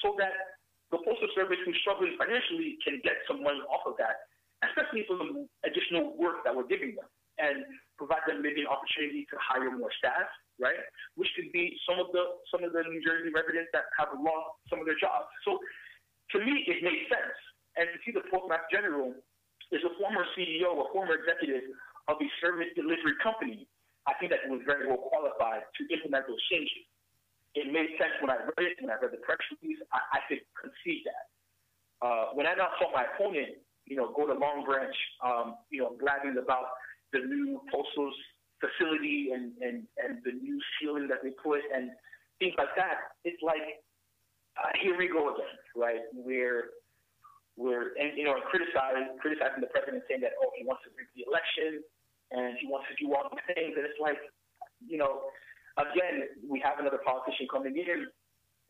so 0.00 0.16
that 0.18 0.55
the 0.94 0.98
postal 1.02 1.30
service 1.34 1.58
who's 1.66 1.76
struggling 1.82 2.14
financially 2.18 2.78
can 2.82 3.02
get 3.02 3.18
some 3.26 3.42
money 3.42 3.60
off 3.70 3.82
of 3.86 3.98
that 3.98 4.26
especially 4.64 5.04
for 5.04 5.20
the 5.20 5.44
additional 5.68 6.16
work 6.16 6.40
that 6.44 6.54
we're 6.54 6.68
giving 6.68 6.96
them, 6.96 7.08
and 7.36 7.64
provide 8.00 8.24
them 8.24 8.40
maybe 8.40 8.64
an 8.64 8.70
opportunity 8.70 9.28
to 9.28 9.36
hire 9.36 9.68
more 9.68 9.92
staff, 10.00 10.28
right? 10.56 10.80
Which 11.20 11.28
could 11.36 11.52
be 11.52 11.76
some 11.84 12.00
of 12.00 12.08
the 12.16 12.40
some 12.48 12.64
of 12.64 12.72
the 12.72 12.80
New 12.88 13.02
Jersey 13.04 13.28
residents 13.28 13.68
that 13.76 13.92
have 14.00 14.16
lost 14.16 14.56
some 14.72 14.80
of 14.80 14.88
their 14.88 14.96
jobs. 14.96 15.28
So 15.44 15.60
to 16.32 16.38
me, 16.40 16.64
it 16.64 16.80
makes 16.80 17.04
sense. 17.12 17.36
And 17.76 17.92
to 17.92 17.96
see 18.08 18.12
the 18.16 18.24
Postmaster 18.32 18.72
General 18.72 19.12
is 19.68 19.84
a 19.84 19.92
former 20.00 20.24
CEO, 20.32 20.80
a 20.80 20.88
former 20.96 21.20
executive 21.20 21.76
of 22.08 22.16
a 22.16 22.28
service 22.40 22.72
delivery 22.72 23.18
company, 23.20 23.68
I 24.08 24.16
think 24.16 24.32
that 24.32 24.40
he 24.46 24.48
was 24.48 24.64
very 24.64 24.88
well 24.88 25.04
qualified 25.12 25.68
to 25.76 25.82
implement 25.92 26.24
those 26.24 26.40
changes. 26.48 26.88
It 27.56 27.72
made 27.72 27.88
sense 27.96 28.12
when 28.20 28.28
I 28.28 28.44
read 28.44 28.68
it, 28.68 28.76
when 28.84 28.92
I 28.92 29.00
read 29.00 29.16
the 29.16 29.22
press 29.24 29.40
release, 29.56 29.80
I, 29.88 30.20
I 30.20 30.20
could 30.28 30.44
conceive 30.54 31.08
that. 31.08 31.24
Uh, 32.04 32.36
when 32.36 32.44
I 32.44 32.52
now 32.52 32.68
saw 32.76 32.92
my 32.92 33.08
opponent 33.08 33.56
you 33.86 33.96
know, 33.96 34.12
go 34.14 34.26
to 34.26 34.34
Long 34.34 34.66
Branch, 34.66 34.94
um, 35.24 35.54
you 35.70 35.80
know, 35.80 35.94
bragging 35.98 36.36
about 36.42 36.74
the 37.14 37.20
new 37.20 37.62
postal 37.72 38.10
facility 38.58 39.30
and, 39.32 39.52
and, 39.62 39.86
and 40.02 40.18
the 40.26 40.34
new 40.34 40.58
ceiling 40.76 41.06
that 41.08 41.22
they 41.22 41.30
put 41.30 41.62
and 41.72 41.90
things 42.38 42.54
like 42.58 42.74
that. 42.74 43.14
It's 43.24 43.40
like, 43.42 43.80
uh, 44.58 44.74
here 44.82 44.98
we 44.98 45.06
go 45.06 45.32
again, 45.32 45.54
right? 45.78 46.02
We're, 46.12 46.74
we're, 47.54 47.94
and, 47.94 48.18
you 48.18 48.26
know, 48.26 48.34
criticizing, 48.50 49.16
criticizing 49.22 49.62
the 49.62 49.70
president 49.70 50.02
saying 50.10 50.20
that, 50.26 50.34
oh, 50.42 50.50
he 50.58 50.66
wants 50.66 50.82
to 50.84 50.90
rig 50.98 51.06
the 51.14 51.22
election 51.22 51.80
and 52.34 52.58
he 52.58 52.66
wants 52.66 52.90
to 52.90 52.94
do 52.98 53.14
all 53.14 53.30
these 53.30 53.46
things. 53.54 53.78
And 53.78 53.86
it's 53.86 54.02
like, 54.02 54.18
you 54.82 54.98
know, 54.98 55.30
again, 55.76 56.40
we 56.48 56.60
have 56.64 56.80
another 56.80 57.00
politician 57.04 57.46
coming 57.52 57.76
in 57.76 58.08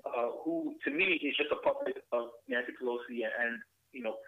uh, 0.05 0.31
who, 0.43 0.75
to 0.85 0.91
me, 0.91 1.19
is 1.23 1.35
just 1.39 1.51
a 1.51 1.61
puppet 1.63 2.03
of 2.13 2.35
Nancy 2.49 2.75
Pelosi 2.75 3.27
and, 3.27 3.35
and 3.39 3.53
you 3.93 4.03
know, 4.03 4.19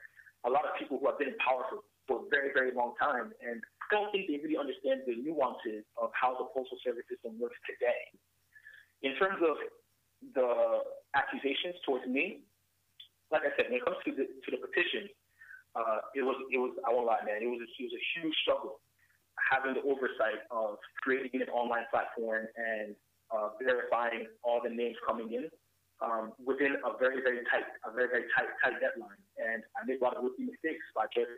a 0.47 0.51
lot 0.51 0.65
of 0.65 0.79
people 0.79 0.99
who 0.99 1.07
have 1.11 1.19
been 1.19 1.35
in 1.35 1.39
power 1.43 1.67
for, 1.71 1.83
for 2.07 2.17
a 2.23 2.27
very, 2.31 2.55
very 2.55 2.71
long 2.71 2.95
time. 2.99 3.35
And 3.43 3.59
I 3.59 3.87
don't 3.91 4.11
think 4.15 4.31
they 4.31 4.39
really 4.39 4.59
understand 4.59 5.03
the 5.07 5.19
nuances 5.19 5.83
of 5.99 6.11
how 6.15 6.39
the 6.39 6.47
postal 6.55 6.79
service 6.83 7.07
system 7.11 7.39
works 7.39 7.59
today. 7.67 8.03
In 9.03 9.15
terms 9.19 9.39
of 9.43 9.59
the 10.35 10.83
accusations 11.15 11.79
towards 11.87 12.07
me, 12.07 12.43
like 13.31 13.45
I 13.45 13.53
said, 13.55 13.71
when 13.71 13.79
it 13.79 13.85
comes 13.85 14.01
to 14.09 14.11
the 14.11 14.25
to 14.25 14.49
the 14.51 14.59
petition, 14.59 15.07
uh, 15.77 16.01
it 16.17 16.25
was 16.25 16.35
it 16.51 16.59
was 16.59 16.75
I 16.83 16.91
won't 16.91 17.07
lie, 17.07 17.23
man, 17.23 17.45
it 17.45 17.51
was 17.51 17.61
a, 17.61 17.69
it 17.69 17.87
was 17.87 17.95
a 17.95 18.05
huge 18.17 18.35
struggle 18.43 18.81
having 19.49 19.75
the 19.75 19.85
oversight 19.89 20.45
of 20.53 20.77
creating 21.01 21.41
an 21.41 21.49
online 21.49 21.89
platform 21.91 22.47
and 22.57 22.95
uh, 23.33 23.57
verifying 23.61 24.29
all 24.45 24.61
the 24.63 24.71
names 24.71 24.97
coming 25.07 25.33
in 25.33 25.49
um, 26.05 26.33
within 26.45 26.77
a 26.85 26.97
very, 26.99 27.21
very 27.25 27.43
tight, 27.51 27.67
a 27.85 27.91
very, 27.91 28.09
very 28.09 28.27
tight, 28.37 28.49
tight 28.63 28.77
deadline. 28.79 29.21
And 29.41 29.65
I 29.77 29.85
made 29.89 30.01
a 30.01 30.05
lot 30.05 30.17
of 30.17 30.25
rookie 30.25 30.47
mistakes 30.47 30.85
by 30.95 31.09
just 31.11 31.33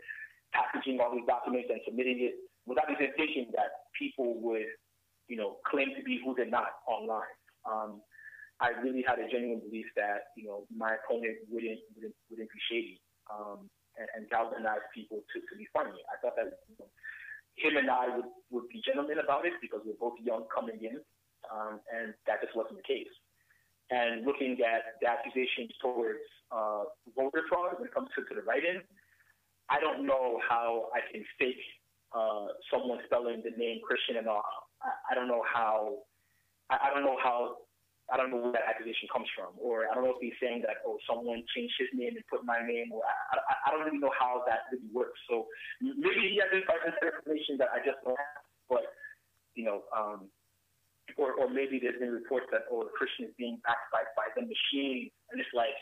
packaging 0.52 0.98
all 1.00 1.14
these 1.14 1.26
documents 1.26 1.70
and 1.70 1.80
submitting 1.86 2.20
it 2.20 2.34
without 2.66 2.90
the 2.90 2.98
thinking 3.16 3.50
that 3.54 3.90
people 3.96 4.38
would, 4.42 4.68
you 5.28 5.36
know, 5.36 5.62
claim 5.66 5.94
to 5.96 6.02
be 6.02 6.20
who 6.22 6.34
they're 6.34 6.50
not 6.50 6.82
online. 6.86 7.34
Um, 7.64 8.02
I 8.60 8.76
really 8.84 9.00
had 9.06 9.16
a 9.16 9.26
genuine 9.30 9.64
belief 9.64 9.88
that, 9.96 10.36
you 10.36 10.44
know, 10.44 10.68
my 10.68 11.00
opponent 11.00 11.40
wouldn't 11.48 11.80
wouldn't, 11.96 12.14
wouldn't 12.28 12.50
be 12.52 12.60
shady 12.68 13.00
um, 13.32 13.70
and, 13.96 14.08
and 14.12 14.22
galvanize 14.28 14.84
people 14.92 15.24
to, 15.32 15.36
to 15.40 15.54
be 15.56 15.64
funny. 15.72 15.96
I 16.12 16.20
thought 16.20 16.36
that 16.36 16.60
you 16.68 16.76
know, 16.76 16.90
him 17.56 17.76
and 17.76 17.90
I 17.90 18.16
would, 18.16 18.30
would 18.50 18.68
be 18.68 18.82
gentlemen 18.84 19.18
about 19.22 19.46
it 19.46 19.54
because 19.60 19.80
we're 19.84 19.98
both 20.00 20.18
young 20.22 20.44
coming 20.52 20.78
in, 20.82 21.00
um, 21.50 21.80
and 21.92 22.14
that 22.26 22.40
just 22.42 22.56
wasn't 22.56 22.78
the 22.78 22.86
case 22.86 23.10
and 23.90 24.24
looking 24.24 24.56
at 24.62 24.98
the 25.02 25.10
accusations 25.10 25.70
towards 25.82 26.22
uh, 26.54 26.84
voter 27.14 27.42
fraud 27.48 27.74
when 27.78 27.88
it 27.88 27.94
comes 27.94 28.08
to, 28.14 28.22
to 28.22 28.34
the 28.34 28.42
write-in, 28.46 28.82
I 29.68 29.80
don't 29.80 30.06
know 30.06 30.38
how 30.48 30.86
I 30.94 31.00
can 31.12 31.24
fake 31.38 31.62
uh, 32.14 32.54
someone 32.72 32.98
spelling 33.06 33.42
the 33.42 33.54
name 33.58 33.80
Christian 33.86 34.16
Onuoha. 34.22 34.42
I, 34.82 34.90
I 35.10 35.14
don't 35.14 35.28
know 35.28 35.42
how. 35.42 36.06
I, 36.70 36.90
I 36.90 36.94
don't 36.94 37.04
know 37.04 37.18
how 37.22 37.56
I 38.10 38.18
don't 38.18 38.30
know 38.34 38.42
where 38.42 38.52
that 38.52 38.66
accusation 38.66 39.06
comes 39.06 39.30
from, 39.32 39.54
or 39.56 39.86
I 39.86 39.94
don't 39.94 40.02
know 40.02 40.18
if 40.18 40.22
he's 40.22 40.36
saying 40.42 40.66
that 40.66 40.82
oh 40.82 40.98
someone 41.06 41.46
changed 41.54 41.78
his 41.78 41.90
name 41.94 42.18
and 42.18 42.26
put 42.26 42.42
my 42.42 42.58
name, 42.58 42.90
or 42.90 43.06
I, 43.06 43.38
I, 43.38 43.54
I 43.64 43.66
don't 43.70 43.86
really 43.86 44.02
know 44.02 44.12
how 44.12 44.42
that 44.50 44.66
really 44.74 44.90
works. 44.90 45.18
So 45.30 45.46
maybe 45.78 46.34
he 46.34 46.42
has 46.42 46.50
information 46.50 47.54
that 47.62 47.70
I 47.70 47.78
just 47.86 48.02
don't 48.02 48.18
have, 48.18 48.44
but 48.66 48.84
you 49.54 49.64
know, 49.64 49.86
um, 49.94 50.26
or 51.14 51.38
or 51.38 51.46
maybe 51.46 51.78
there's 51.78 51.98
been 51.98 52.10
reports 52.10 52.50
that 52.50 52.66
oh 52.70 52.82
the 52.82 52.94
Christian 52.98 53.30
is 53.30 53.34
being 53.38 53.62
backed 53.62 53.90
by 53.94 54.02
by 54.18 54.26
the 54.34 54.42
machine, 54.42 55.10
and 55.30 55.38
it's 55.38 55.54
like, 55.54 55.74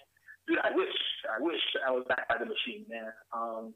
dude, 0.44 0.60
I 0.60 0.72
wish 0.76 0.92
I 1.32 1.40
wish 1.40 1.64
I 1.80 1.90
was 1.92 2.04
backed 2.08 2.28
by 2.28 2.36
the 2.36 2.48
machine, 2.48 2.84
man. 2.88 3.12
Um, 3.32 3.72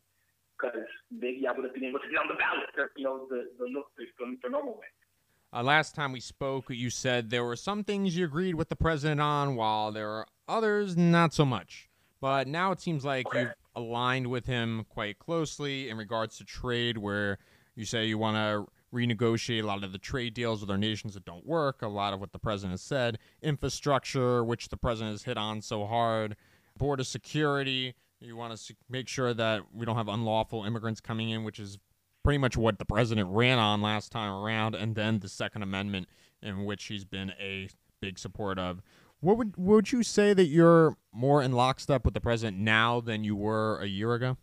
because 0.53 0.87
maybe 1.11 1.43
I 1.49 1.51
would 1.51 1.65
have 1.65 1.75
been 1.75 1.91
able 1.91 1.99
to 1.99 2.07
get 2.07 2.23
on 2.23 2.31
the 2.31 2.39
ballot, 2.39 2.71
you 2.95 3.03
know, 3.03 3.27
the 3.27 3.51
the, 3.59 3.67
the, 3.99 4.27
the 4.45 4.51
normal 4.53 4.79
way. 4.79 4.87
Uh, 5.55 5.63
last 5.63 5.95
time 5.95 6.13
we 6.13 6.21
spoke, 6.21 6.65
you 6.71 6.89
said 6.89 7.29
there 7.29 7.45
were 7.45 7.57
some 7.57 7.85
things 7.85 8.17
you 8.17 8.25
agreed 8.25 8.55
with 8.55 8.71
the 8.71 8.77
president 8.77 9.21
on, 9.21 9.55
while 9.55 9.93
there 9.93 10.09
are 10.09 10.27
others 10.49 10.97
not 10.97 11.35
so 11.35 11.45
much. 11.45 11.91
But 12.23 12.49
now 12.49 12.73
it 12.73 12.81
seems 12.81 13.05
like 13.05 13.27
you've 13.35 13.53
aligned 13.77 14.29
with 14.29 14.47
him 14.47 14.87
quite 14.89 15.19
closely 15.19 15.91
in 15.91 15.99
regards 15.99 16.39
to 16.39 16.45
trade, 16.45 16.97
where 16.97 17.37
you 17.75 17.85
say 17.85 18.07
you 18.07 18.17
want 18.17 18.37
to 18.37 18.73
renegotiate 18.97 19.63
a 19.63 19.67
lot 19.67 19.85
of 19.85 19.93
the 19.93 19.99
trade 19.99 20.33
deals 20.33 20.63
with 20.63 20.71
our 20.71 20.79
nations 20.79 21.13
that 21.15 21.27
don't 21.27 21.47
work, 21.47 21.83
a 21.83 21.89
lot 21.89 22.15
of 22.15 22.21
what 22.21 22.33
the 22.33 22.39
president 22.39 22.73
has 22.73 22.81
said, 22.81 23.19
infrastructure, 23.43 24.43
which 24.43 24.71
the 24.71 24.77
president 24.79 25.13
has 25.13 25.25
hit 25.25 25.37
on 25.37 25.61
so 25.61 25.85
hard, 25.85 26.35
border 26.79 27.05
security. 27.05 27.95
You 28.21 28.37
want 28.37 28.57
to 28.57 28.75
make 28.89 29.09
sure 29.09 29.35
that 29.35 29.63
we 29.75 29.85
don't 29.85 29.97
have 29.97 30.09
unlawful 30.09 30.65
immigrants 30.65 31.01
coming 31.01 31.29
in, 31.29 31.45
which 31.45 31.59
is 31.59 31.79
pretty 32.23 32.39
much 32.39 32.57
what 32.57 32.79
the 32.79 32.85
president 32.85 33.29
ran 33.31 33.59
on 33.59 33.83
last 33.83 34.13
time 34.13 34.33
around, 34.33 34.75
and 34.75 34.95
then 34.95 35.19
the 35.19 35.29
Second 35.29 35.63
Amendment, 35.63 36.09
in 36.43 36.65
which 36.65 36.85
he's 36.85 37.05
been 37.05 37.33
a 37.41 37.69
big 38.01 38.19
support 38.19 38.59
of. 38.59 38.83
What 39.21 39.39
would 39.39 39.57
would 39.57 39.93
you 39.93 40.03
say 40.03 40.35
that 40.35 40.47
you're 40.47 40.97
more 41.13 41.43
in 41.43 41.53
lockstep 41.53 42.05
with 42.05 42.15
the 42.15 42.21
president 42.21 42.59
now 42.59 43.01
than 43.01 43.23
you 43.23 43.37
were 43.37 43.79
a 43.79 43.87
year 43.87 44.15
ago? 44.15 44.37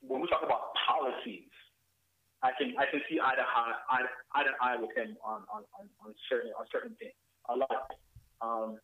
When 0.00 0.22
we 0.22 0.28
talk 0.28 0.42
about 0.42 0.72
policies, 0.88 1.50
I 2.42 2.52
can 2.58 2.72
I 2.78 2.86
can 2.90 3.02
see 3.08 3.20
eye 3.20 3.34
to 3.34 3.42
eye 3.42 3.72
eye, 3.90 4.06
eye 4.34 4.42
to 4.44 4.50
eye 4.62 4.76
with 4.80 4.96
him 4.96 5.16
on 5.22 5.42
on, 5.52 5.64
on, 5.78 5.88
on 6.04 6.14
certain 6.30 6.52
on 6.58 6.64
certain 6.72 6.96
things. 6.98 7.12
A 7.50 7.56
lot. 7.56 7.90
Um, 8.40 8.78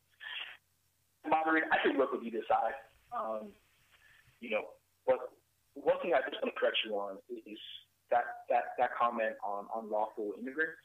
Margaret, 1.29 1.65
I 1.73 1.77
can 1.87 1.99
work 1.99 2.13
with 2.13 2.23
either 2.23 2.45
side. 2.49 2.77
Um, 3.13 3.49
you 4.41 4.51
know, 4.51 4.63
but 5.07 5.19
one 5.75 5.97
thing 6.03 6.13
I 6.13 6.21
just 6.29 6.43
want 6.43 6.55
to 6.55 6.61
correct 6.61 6.79
you 6.85 6.97
on 6.97 7.17
is 7.29 7.59
that 8.11 8.47
that 8.51 8.75
that 8.79 8.91
comment 8.99 9.35
on 9.43 9.67
unlawful 9.75 10.35
immigrants. 10.39 10.79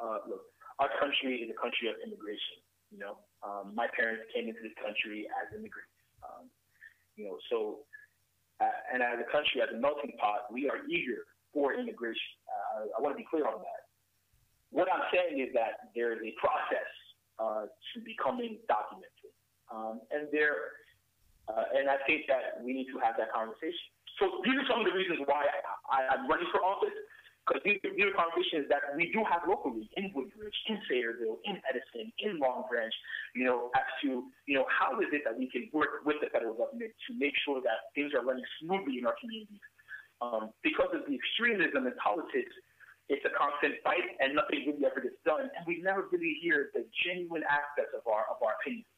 Uh, 0.00 0.18
look, 0.26 0.42
our 0.78 0.90
country 0.98 1.42
is 1.42 1.50
a 1.50 1.58
country 1.58 1.90
of 1.90 1.96
immigration. 2.02 2.62
You 2.90 2.98
know, 2.98 3.14
um, 3.42 3.74
my 3.74 3.86
parents 3.94 4.22
came 4.34 4.48
into 4.48 4.62
this 4.62 4.74
country 4.78 5.26
as 5.30 5.50
immigrants. 5.54 5.94
Um, 6.22 6.50
you 7.16 7.26
know, 7.26 7.38
so 7.50 7.86
uh, 8.60 8.70
and 8.92 9.02
as 9.02 9.18
a 9.18 9.28
country, 9.30 9.62
as 9.62 9.70
a 9.74 9.78
melting 9.78 10.14
pot, 10.18 10.46
we 10.50 10.70
are 10.70 10.86
eager 10.86 11.26
for 11.52 11.74
immigration. 11.74 12.38
Uh, 12.46 12.90
I 12.94 13.02
want 13.02 13.14
to 13.14 13.18
be 13.18 13.26
clear 13.26 13.46
on 13.46 13.58
that. 13.58 13.90
What 14.70 14.90
I'm 14.90 15.06
saying 15.14 15.38
is 15.38 15.54
that 15.54 15.94
there 15.94 16.14
is 16.14 16.22
a 16.22 16.34
process 16.38 16.90
uh, 17.38 17.66
to 17.70 17.96
becoming 18.02 18.58
documented, 18.66 19.30
um, 19.70 20.02
and 20.10 20.26
there, 20.30 20.82
uh, 21.46 21.78
and 21.78 21.90
I 21.90 21.98
think 22.06 22.26
that 22.26 22.62
we 22.62 22.74
need 22.74 22.90
to 22.90 22.98
have 22.98 23.14
that 23.18 23.30
conversation. 23.30 23.93
So 24.18 24.40
these 24.46 24.54
are 24.54 24.66
some 24.70 24.80
of 24.80 24.86
the 24.86 24.94
reasons 24.94 25.20
why 25.26 25.46
I, 25.90 26.14
am 26.14 26.30
running 26.30 26.46
for 26.54 26.62
office, 26.62 26.94
because 27.42 27.60
these, 27.66 27.82
these 27.82 28.06
are 28.06 28.14
conversations 28.14 28.70
that 28.70 28.94
we 28.94 29.10
do 29.10 29.26
have 29.26 29.42
locally 29.44 29.90
in 29.98 30.14
Woodbridge, 30.14 30.54
in 30.70 30.78
Sayreville, 30.86 31.42
in 31.44 31.58
Edison, 31.66 32.08
in 32.22 32.38
Long 32.38 32.64
Branch, 32.70 32.94
you 33.34 33.44
know, 33.44 33.74
as 33.74 33.84
to, 34.06 34.30
you 34.46 34.54
know, 34.54 34.64
how 34.70 34.96
is 35.02 35.10
it 35.12 35.26
that 35.26 35.36
we 35.36 35.50
can 35.50 35.68
work 35.74 36.06
with 36.06 36.22
the 36.22 36.30
federal 36.30 36.54
government 36.54 36.94
to 37.10 37.10
make 37.18 37.34
sure 37.44 37.60
that 37.60 37.90
things 37.92 38.14
are 38.14 38.24
running 38.24 38.46
smoothly 38.62 39.02
in 39.02 39.04
our 39.04 39.18
communities. 39.20 39.60
Um, 40.22 40.54
because 40.62 40.94
of 40.94 41.04
the 41.10 41.14
extremism 41.18 41.84
in 41.84 41.94
politics, 41.98 42.54
it's 43.12 43.24
a 43.28 43.32
constant 43.36 43.76
fight 43.84 44.16
and 44.22 44.32
nothing 44.32 44.64
really 44.64 44.86
ever 44.86 45.02
gets 45.02 45.20
done. 45.26 45.50
And 45.52 45.62
we 45.66 45.82
never 45.82 46.08
really 46.08 46.40
hear 46.40 46.72
the 46.72 46.86
genuine 47.04 47.44
aspects 47.44 47.92
of 47.92 48.06
our, 48.08 48.24
of 48.32 48.40
our 48.40 48.56
opinions. 48.62 48.88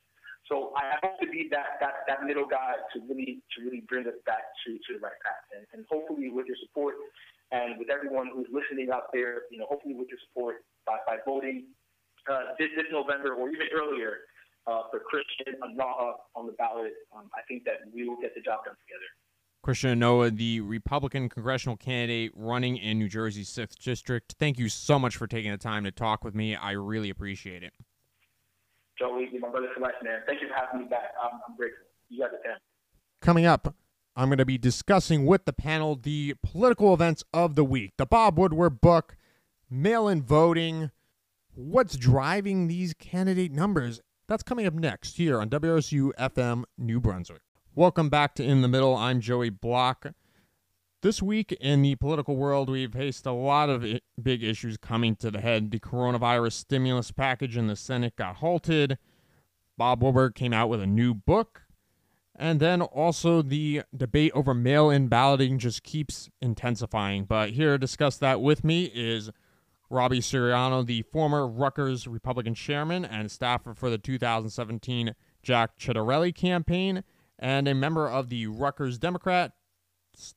So 0.48 0.70
I 0.76 0.94
have 1.02 1.18
to 1.18 1.26
be 1.26 1.48
that, 1.50 1.82
that, 1.82 2.06
that 2.06 2.22
middle 2.24 2.46
guy 2.46 2.78
to 2.94 3.00
really 3.09 3.42
to 3.56 3.64
really 3.64 3.82
bring 3.88 4.06
us 4.06 4.14
back 4.26 4.54
to, 4.64 4.78
to 4.78 4.90
the 4.94 5.00
right 5.02 5.18
path. 5.24 5.42
And, 5.56 5.66
and 5.74 5.87
hopefully 5.90 6.30
with 6.30 6.46
your 6.46 6.56
support 6.62 6.94
and 7.50 7.78
with 7.78 7.90
everyone 7.90 8.30
who's 8.32 8.46
listening 8.50 8.90
out 8.92 9.11
there, 9.12 9.50
you 9.50 9.59
know, 9.59 9.66
hopefully 9.68 9.94
with 9.94 10.09
your 10.09 10.18
support 10.28 10.62
by, 10.87 10.98
by 11.06 11.18
voting 11.26 11.66
uh, 12.30 12.54
this, 12.59 12.68
this 12.76 12.87
November 12.90 13.35
or 13.35 13.50
even 13.50 13.66
earlier 13.74 14.30
uh, 14.66 14.82
for 14.90 15.00
Christian 15.00 15.59
Onuoha 15.62 16.14
on 16.35 16.46
the 16.46 16.52
ballot, 16.52 16.94
um, 17.14 17.30
I 17.35 17.42
think 17.48 17.64
that 17.64 17.82
we 17.92 18.09
will 18.09 18.20
get 18.20 18.35
the 18.35 18.40
job 18.40 18.64
done 18.64 18.74
together. 18.87 19.11
Christian 19.62 19.98
Onuoha, 19.98 20.37
the 20.37 20.61
Republican 20.61 21.28
congressional 21.28 21.76
candidate 21.76 22.30
running 22.37 22.76
in 22.76 22.98
New 22.98 23.09
Jersey's 23.09 23.50
6th 23.50 23.82
District. 23.82 24.35
Thank 24.38 24.59
you 24.59 24.68
so 24.68 24.98
much 24.98 25.16
for 25.16 25.26
taking 25.26 25.50
the 25.50 25.59
time 25.59 25.82
to 25.85 25.90
talk 25.90 26.24
with 26.24 26.35
me. 26.35 26.54
I 26.54 26.72
really 26.72 27.11
appreciate 27.11 27.64
it. 27.64 27.72
Joey, 28.98 29.28
my 29.38 29.50
brother 29.50 29.68
for 29.74 29.80
life, 29.80 29.94
man. 30.02 30.20
Thank 30.26 30.40
you 30.40 30.48
for 30.48 30.54
having 30.54 30.82
me 30.82 30.88
back. 30.88 31.12
I'm, 31.22 31.40
I'm 31.48 31.56
grateful. 31.56 31.85
You 32.09 32.20
got 32.20 32.30
guys 32.30 32.40
are 32.46 32.59
Coming 33.20 33.44
up, 33.44 33.74
I'm 34.14 34.28
going 34.28 34.38
to 34.38 34.46
be 34.46 34.59
discussing 34.59 35.26
with 35.26 35.44
the 35.44 35.52
panel 35.52 35.96
the 35.96 36.35
political 36.42 36.94
events 36.94 37.22
of 37.35 37.54
the 37.54 37.64
week, 37.64 37.92
the 37.98 38.06
Bob 38.06 38.38
Woodward 38.38 38.80
book, 38.80 39.16
mail 39.68 40.09
in 40.09 40.22
voting, 40.22 40.90
what's 41.54 41.96
driving 41.96 42.68
these 42.68 42.94
candidate 42.94 43.52
numbers. 43.52 44.00
That's 44.28 44.42
coming 44.42 44.66
up 44.66 44.74
next 44.74 45.16
here 45.16 45.40
on 45.40 45.50
WRSU 45.50 46.12
FM 46.18 46.64
New 46.78 47.00
Brunswick. 47.00 47.42
Welcome 47.74 48.09
back 48.09 48.35
to 48.37 48.44
In 48.44 48.62
the 48.62 48.68
Middle. 48.68 48.96
I'm 48.96 49.20
Joey 49.20 49.50
Block. 49.50 50.06
This 51.06 51.22
week 51.22 51.52
in 51.60 51.82
the 51.82 51.94
political 51.94 52.34
world, 52.34 52.68
we've 52.68 52.92
faced 52.92 53.26
a 53.26 53.32
lot 53.32 53.70
of 53.70 53.86
big 54.20 54.42
issues 54.42 54.76
coming 54.76 55.14
to 55.14 55.30
the 55.30 55.40
head. 55.40 55.70
The 55.70 55.78
coronavirus 55.78 56.54
stimulus 56.54 57.12
package 57.12 57.56
in 57.56 57.68
the 57.68 57.76
Senate 57.76 58.16
got 58.16 58.38
halted. 58.38 58.98
Bob 59.78 60.02
Woodward 60.02 60.34
came 60.34 60.52
out 60.52 60.68
with 60.68 60.82
a 60.82 60.86
new 60.86 61.14
book. 61.14 61.62
And 62.34 62.58
then 62.58 62.82
also 62.82 63.40
the 63.40 63.82
debate 63.96 64.32
over 64.34 64.52
mail 64.52 64.90
in 64.90 65.06
balloting 65.06 65.60
just 65.60 65.84
keeps 65.84 66.28
intensifying. 66.42 67.24
But 67.24 67.50
here 67.50 67.74
to 67.74 67.78
discuss 67.78 68.16
that 68.16 68.40
with 68.40 68.64
me 68.64 68.90
is 68.92 69.30
Robbie 69.88 70.18
Suriano, 70.18 70.84
the 70.84 71.02
former 71.02 71.46
Rutgers 71.46 72.08
Republican 72.08 72.56
chairman 72.56 73.04
and 73.04 73.30
staffer 73.30 73.74
for 73.74 73.90
the 73.90 73.98
2017 73.98 75.14
Jack 75.44 75.78
Ciattarelli 75.78 76.34
campaign, 76.34 77.04
and 77.38 77.68
a 77.68 77.76
member 77.76 78.08
of 78.08 78.28
the 78.28 78.48
Rutgers 78.48 78.98
Democrat 78.98 79.52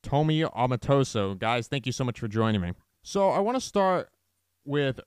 Tobi 0.02 0.50
Omotoso. 0.52 1.38
Guys, 1.38 1.68
thank 1.68 1.86
you 1.86 1.92
so 1.92 2.04
much 2.04 2.20
for 2.20 2.28
joining 2.28 2.60
me. 2.60 2.72
So 3.02 3.30
I 3.30 3.38
want 3.40 3.56
to 3.56 3.60
start 3.60 4.10
with 4.64 5.00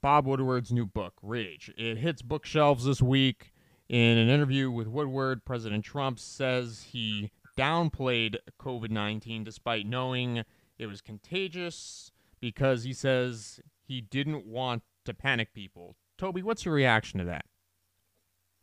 Bob 0.00 0.26
Woodward's 0.26 0.72
new 0.72 0.86
book, 0.86 1.14
Rage. 1.22 1.72
It 1.76 1.98
hits 1.98 2.22
bookshelves 2.22 2.84
this 2.84 3.00
week. 3.00 3.52
In 3.88 4.16
an 4.18 4.28
interview 4.28 4.70
with 4.70 4.88
Woodward, 4.88 5.44
President 5.44 5.84
Trump 5.84 6.18
says 6.18 6.86
he 6.90 7.30
downplayed 7.56 8.36
COVID 8.60 8.90
19 8.90 9.44
despite 9.44 9.86
knowing 9.86 10.42
it 10.78 10.86
was 10.86 11.00
contagious 11.00 12.10
because 12.40 12.84
he 12.84 12.92
says 12.92 13.60
he 13.86 14.00
didn't 14.00 14.46
want 14.46 14.82
to 15.04 15.14
panic 15.14 15.52
people. 15.52 15.96
Tobi, 16.18 16.42
what's 16.42 16.64
your 16.64 16.74
reaction 16.74 17.18
to 17.18 17.24
that? 17.26 17.44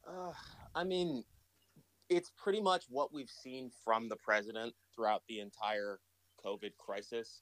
Uh, 0.08 0.34
I 0.73 0.84
mean, 0.84 1.23
it's 2.12 2.30
pretty 2.38 2.60
much 2.60 2.84
what 2.89 3.13
we've 3.13 3.30
seen 3.30 3.71
from 3.86 4.10
the 4.10 4.17
president 4.17 4.74
throughout 4.93 5.24
the 5.30 5.39
entire 5.39 6.00
COVID 6.45 6.76
crisis. 6.78 7.41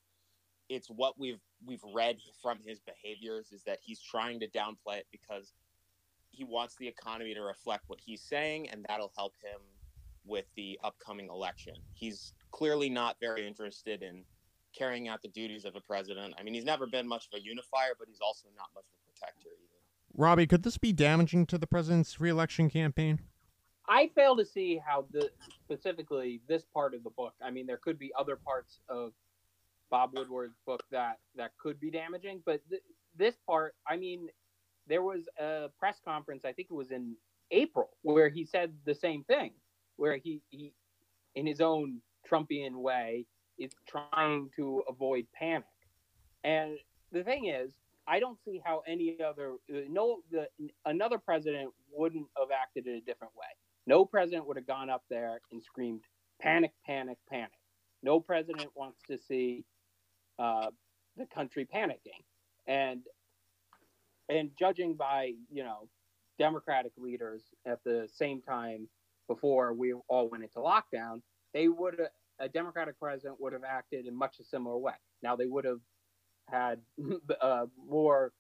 It's 0.70 0.88
what 0.88 1.20
we've 1.20 1.42
we've 1.66 1.84
read 1.92 2.18
from 2.42 2.60
his 2.64 2.80
behaviors 2.80 3.52
is 3.52 3.64
that 3.64 3.80
he's 3.82 4.00
trying 4.00 4.40
to 4.42 4.48
downplay 4.48 5.00
it 5.00 5.08
because 5.12 5.54
he 6.30 6.44
wants 6.44 6.76
the 6.76 6.88
economy 6.88 7.34
to 7.34 7.42
reflect 7.42 7.86
what 7.88 8.00
he's 8.00 8.22
saying 8.22 8.70
and 8.70 8.86
that'll 8.88 9.12
help 9.18 9.34
him 9.42 9.60
with 10.24 10.46
the 10.56 10.80
upcoming 10.84 11.28
election. 11.30 11.74
He's 11.96 12.34
clearly 12.52 12.92
not 12.92 13.18
very 13.20 13.48
interested 13.48 14.04
in 14.04 14.24
carrying 14.78 15.08
out 15.08 15.24
the 15.24 15.30
duties 15.30 15.66
of 15.66 15.76
a 15.76 15.82
president. 15.82 16.36
I 16.40 16.44
mean, 16.44 16.54
he's 16.54 16.64
never 16.64 16.86
been 16.86 17.08
much 17.08 17.28
of 17.34 17.40
a 17.40 17.42
unifier, 17.42 17.94
but 17.98 18.08
he's 18.08 18.22
also 18.22 18.48
not 18.56 18.68
much 18.76 18.86
of 18.86 18.94
a 19.02 19.12
protector 19.12 19.50
either. 19.50 19.80
Robbie, 20.14 20.46
could 20.46 20.62
this 20.62 20.78
be 20.78 20.94
damaging 20.94 21.48
to 21.48 21.58
the 21.58 21.66
president's 21.66 22.22
reelection 22.22 22.70
campaign? 22.70 23.22
I 23.90 24.12
fail 24.14 24.38
to 24.38 24.46
see 24.46 24.80
how 24.86 25.06
the 25.12 25.32
specifically 25.66 26.42
this 26.48 26.64
part 26.74 26.94
of 26.94 27.04
the 27.04 27.10
book. 27.10 27.34
I 27.44 27.50
mean, 27.50 27.66
there 27.66 27.78
could 27.78 27.98
be 27.98 28.12
other 28.18 28.36
parts 28.36 28.80
of 28.88 29.14
Bob 29.90 30.12
Woodward's 30.14 30.56
book 30.66 30.84
that 30.92 31.18
that 31.36 31.52
could 31.58 31.80
be 31.80 31.90
damaging, 31.90 32.44
but 32.46 32.62
th- 32.70 32.84
this 33.18 33.36
part, 33.48 33.76
I 33.88 33.98
mean, 33.98 34.28
there 34.88 35.02
was 35.02 35.28
a 35.40 35.70
press 35.80 35.98
conference. 36.06 36.46
I 36.46 36.54
think 36.54 36.68
it 36.70 36.76
was 36.76 36.92
in 36.92 37.16
April 37.50 37.90
where 38.04 38.30
he 38.30 38.46
said 38.46 38.74
the 38.86 38.94
same 38.94 39.24
thing, 39.24 39.54
where 39.96 40.18
he 40.18 40.42
he, 40.50 40.72
in 41.34 41.48
his 41.48 41.60
own 41.60 42.00
Trumpian 42.30 42.76
way, 42.76 43.26
is 43.58 43.72
trying 43.88 44.52
to 44.56 44.84
avoid 44.88 45.26
panic. 45.34 45.66
And 46.44 46.78
the 47.12 47.24
thing 47.24 47.48
is, 47.48 47.72
I 48.08 48.20
don't 48.20 48.38
see 48.46 48.62
how 48.64 48.84
any 48.88 49.18
other 49.24 49.54
uh, 49.74 49.80
no 49.90 50.20
the, 50.32 50.48
another 50.86 51.18
president 51.18 51.72
wouldn't 51.92 52.28
have 52.38 52.50
acted 52.52 52.86
in 52.86 52.94
a 52.94 53.02
different 53.02 53.36
way. 53.36 53.48
No 53.90 54.06
president 54.06 54.46
would 54.46 54.56
have 54.56 54.68
gone 54.68 54.92
up 54.92 55.02
there 55.10 55.42
and 55.52 55.64
screamed 55.64 56.02
panic, 56.40 56.74
panic, 56.86 57.18
panic. 57.28 57.50
No 58.04 58.20
president 58.20 58.68
wants 58.76 59.00
to 59.10 59.18
see 59.18 59.66
uh, 60.38 60.68
the 61.18 61.26
country 61.26 61.68
panicking, 61.74 62.22
and 62.68 63.02
and 64.30 64.52
judging 64.60 64.94
by 64.94 65.32
you 65.52 65.64
know 65.64 65.90
Democratic 66.38 66.92
leaders 66.98 67.42
at 67.66 67.84
the 67.84 68.08
same 68.14 68.44
time 68.44 68.88
before 69.28 69.74
we 69.74 69.94
all 70.08 70.30
went 70.30 70.44
into 70.44 70.60
lockdown, 70.60 71.24
they 71.56 71.68
would 71.68 72.00
a 72.40 72.48
Democratic 72.48 73.00
president 73.00 73.42
would 73.42 73.54
have 73.54 73.64
acted 73.68 74.06
in 74.06 74.16
much 74.16 74.40
a 74.40 74.44
similar 74.44 74.78
way. 74.78 74.94
Now 75.24 75.36
they 75.36 75.48
would 75.48 75.66
have 75.66 75.82
had 76.48 76.80
uh, 77.42 77.66
more 77.88 78.34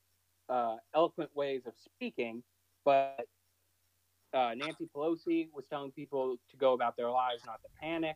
uh, 0.47 0.75
eloquent 0.93 1.31
ways 1.35 1.63
of 1.65 1.73
speaking, 1.83 2.43
but 2.85 3.25
uh, 4.33 4.53
Nancy 4.55 4.87
Pelosi 4.95 5.49
was 5.53 5.65
telling 5.69 5.91
people 5.91 6.37
to 6.51 6.57
go 6.57 6.73
about 6.73 6.95
their 6.97 7.09
lives, 7.09 7.41
not 7.45 7.61
to 7.61 7.69
panic. 7.81 8.15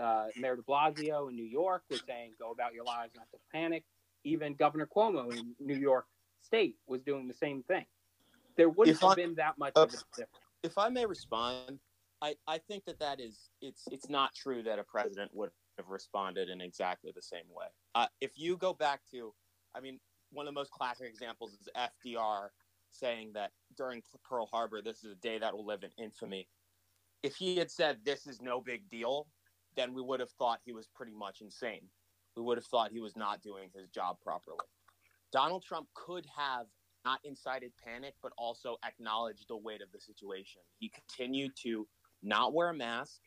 Uh, 0.00 0.26
Mayor 0.36 0.56
de 0.56 0.62
Blasio 0.62 1.28
in 1.28 1.36
New 1.36 1.44
York 1.44 1.82
was 1.90 2.00
saying, 2.06 2.32
go 2.38 2.50
about 2.52 2.72
your 2.74 2.84
lives, 2.84 3.12
not 3.16 3.26
to 3.32 3.38
panic. 3.52 3.84
Even 4.24 4.54
Governor 4.54 4.86
Cuomo 4.94 5.30
in 5.32 5.54
New 5.58 5.76
York 5.76 6.06
State 6.42 6.76
was 6.86 7.02
doing 7.02 7.26
the 7.26 7.34
same 7.34 7.62
thing. 7.64 7.84
There 8.56 8.68
wouldn't 8.68 8.96
If 8.96 9.00
have 9.02 9.10
I- 9.12 9.14
been 9.14 9.34
that 9.36 9.58
much 9.58 9.72
uh, 9.76 9.82
of 9.82 9.88
a 9.88 9.92
difference. 10.16 10.28
if 10.62 10.78
I 10.78 10.88
may 10.88 11.06
respond, 11.06 11.78
I, 12.22 12.36
I 12.46 12.58
think 12.58 12.84
that 12.84 12.98
that 13.00 13.18
is 13.18 13.48
it's 13.62 13.88
it's 13.90 14.10
not 14.10 14.34
true 14.34 14.62
that 14.64 14.78
a 14.78 14.84
president 14.84 15.30
would 15.34 15.50
have 15.78 15.88
responded 15.88 16.50
in 16.50 16.60
exactly 16.60 17.12
the 17.14 17.22
same 17.22 17.46
way. 17.50 17.66
Uh, 17.94 18.06
if 18.20 18.32
you 18.38 18.58
go 18.58 18.74
back 18.74 19.00
to, 19.10 19.32
I 19.74 19.80
mean, 19.80 19.98
one 20.30 20.46
of 20.46 20.52
the 20.54 20.58
most 20.58 20.70
classic 20.70 21.08
examples 21.08 21.52
is 21.54 21.68
FDR 21.74 22.48
saying 22.92 23.32
that 23.34 23.52
during 23.76 24.02
Pearl 24.28 24.46
Harbor, 24.46 24.82
this 24.82 25.04
is 25.04 25.12
a 25.12 25.16
day 25.16 25.38
that 25.38 25.54
will 25.54 25.66
live 25.66 25.82
in 25.82 25.90
infamy. 26.02 26.48
If 27.22 27.36
he 27.36 27.56
had 27.56 27.70
said 27.70 27.98
this 28.04 28.26
is 28.26 28.40
no 28.40 28.60
big 28.60 28.88
deal, 28.88 29.26
then 29.76 29.94
we 29.94 30.02
would 30.02 30.20
have 30.20 30.30
thought 30.30 30.60
he 30.64 30.72
was 30.72 30.88
pretty 30.94 31.12
much 31.12 31.40
insane. 31.40 31.82
We 32.36 32.42
would 32.42 32.58
have 32.58 32.66
thought 32.66 32.92
he 32.92 33.00
was 33.00 33.16
not 33.16 33.42
doing 33.42 33.70
his 33.74 33.88
job 33.88 34.16
properly. 34.22 34.58
Donald 35.32 35.62
Trump 35.62 35.88
could 35.94 36.26
have 36.36 36.66
not 37.04 37.20
incited 37.24 37.72
panic, 37.82 38.14
but 38.22 38.32
also 38.36 38.76
acknowledged 38.84 39.46
the 39.48 39.56
weight 39.56 39.82
of 39.82 39.90
the 39.92 40.00
situation. 40.00 40.60
He 40.78 40.90
continued 40.90 41.52
to 41.62 41.86
not 42.22 42.52
wear 42.52 42.70
a 42.70 42.74
mask. 42.74 43.20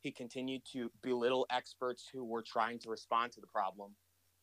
He 0.00 0.10
continued 0.10 0.62
to 0.72 0.90
belittle 1.02 1.46
experts 1.50 2.08
who 2.10 2.24
were 2.24 2.42
trying 2.42 2.78
to 2.80 2.90
respond 2.90 3.32
to 3.32 3.40
the 3.40 3.46
problem. 3.46 3.94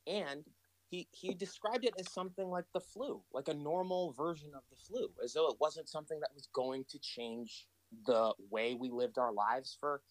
And 0.05 0.43
he, 0.89 1.07
he 1.11 1.33
described 1.33 1.83
it 1.83 1.93
as 1.99 2.11
something 2.11 2.49
like 2.49 2.65
the 2.73 2.79
flu, 2.79 3.21
like 3.33 3.47
a 3.47 3.53
normal 3.53 4.13
version 4.13 4.51
of 4.55 4.63
the 4.69 4.75
flu, 4.75 5.09
as 5.23 5.33
though 5.33 5.49
it 5.49 5.57
wasn't 5.59 5.89
something 5.89 6.19
that 6.19 6.33
was 6.33 6.47
going 6.53 6.85
to 6.89 6.99
change 6.99 7.65
the 8.05 8.33
way 8.49 8.73
we 8.73 8.89
lived 8.89 9.17
our 9.17 9.33
lives 9.33 9.75
for 9.79 10.01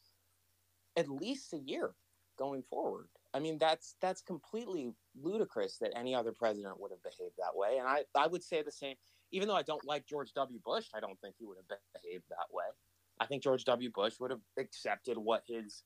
at 0.97 1.09
least 1.09 1.53
a 1.53 1.59
year 1.59 1.95
going 2.39 2.63
forward. 2.63 3.09
I 3.35 3.39
mean, 3.39 3.59
that's 3.59 3.97
that's 4.01 4.23
completely 4.23 4.93
ludicrous 5.21 5.79
that 5.79 5.97
any 5.97 6.15
other 6.15 6.33
president 6.33 6.81
would 6.81 6.91
have 6.91 7.03
behaved 7.03 7.35
that 7.39 7.55
way. 7.55 7.79
And 7.79 7.87
I, 7.87 8.05
I 8.15 8.27
would 8.27 8.43
say 8.43 8.63
the 8.63 8.73
same, 8.73 8.97
even 9.31 9.49
though 9.49 9.57
I 9.57 9.63
don't 9.63 9.85
like 9.85 10.07
George 10.07 10.33
W. 10.35 10.59
Bush, 10.65 10.87
I 10.95 11.01
don't 11.01 11.21
think 11.21 11.35
he 11.39 11.45
would 11.45 11.59
have 11.59 11.79
behaved 11.95 12.25
that 12.31 12.47
way. 12.51 12.65
I 13.19 13.27
think 13.27 13.43
George 13.43 13.65
W. 13.65 13.91
Bush 13.95 14.15
would 14.21 14.31
have 14.31 14.41
accepted 14.59 15.19
what 15.19 15.43
his 15.47 15.83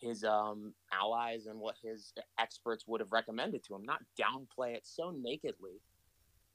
his 0.00 0.24
um, 0.24 0.72
allies 0.92 1.46
and 1.46 1.58
what 1.58 1.76
his 1.82 2.12
experts 2.38 2.84
would 2.86 3.00
have 3.00 3.12
recommended 3.12 3.64
to 3.64 3.74
him, 3.74 3.82
not 3.84 4.00
downplay 4.18 4.74
it 4.74 4.86
so 4.86 5.10
nakedly 5.10 5.80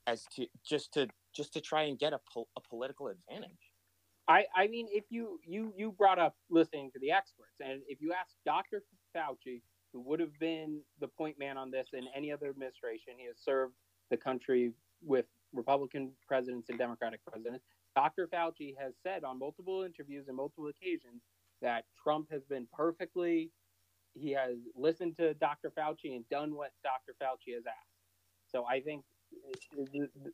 as 0.07 0.25
to 0.35 0.47
just 0.65 0.93
to 0.93 1.07
just 1.35 1.53
to 1.53 1.61
try 1.61 1.83
and 1.83 1.97
get 1.97 2.13
a, 2.13 2.19
pol- 2.31 2.49
a 2.57 2.61
political 2.61 3.07
advantage. 3.07 3.73
I, 4.27 4.45
I 4.55 4.67
mean, 4.67 4.87
if 4.91 5.05
you, 5.09 5.39
you 5.45 5.73
you 5.75 5.91
brought 5.91 6.19
up 6.19 6.35
listening 6.49 6.91
to 6.93 6.99
the 6.99 7.11
experts, 7.11 7.59
and 7.59 7.81
if 7.87 8.01
you 8.01 8.13
ask 8.13 8.35
Dr. 8.45 8.83
Fauci, 9.15 9.61
who 9.91 10.01
would 10.01 10.19
have 10.19 10.37
been 10.39 10.79
the 11.01 11.07
point 11.07 11.37
man 11.37 11.57
on 11.57 11.71
this 11.71 11.89
in 11.93 12.05
any 12.15 12.31
other 12.31 12.49
administration, 12.49 13.13
he 13.17 13.27
has 13.27 13.37
served 13.43 13.73
the 14.09 14.17
country 14.17 14.71
with 15.05 15.25
Republican 15.53 16.11
presidents 16.27 16.69
and 16.69 16.77
Democratic 16.79 17.19
presidents. 17.25 17.65
Dr. 17.95 18.27
Fauci 18.27 18.73
has 18.79 18.93
said 19.03 19.23
on 19.23 19.37
multiple 19.37 19.83
interviews 19.83 20.25
and 20.27 20.37
multiple 20.37 20.67
occasions 20.67 21.21
that 21.61 21.85
Trump 22.01 22.31
has 22.31 22.43
been 22.43 22.67
perfectly. 22.73 23.51
He 24.13 24.31
has 24.31 24.57
listened 24.75 25.17
to 25.17 25.33
Dr. 25.35 25.71
Fauci 25.71 26.15
and 26.15 26.27
done 26.29 26.55
what 26.55 26.71
Dr. 26.83 27.15
Fauci 27.21 27.53
has 27.55 27.63
asked. 27.65 28.51
So 28.51 28.65
I 28.65 28.81
think 28.81 29.03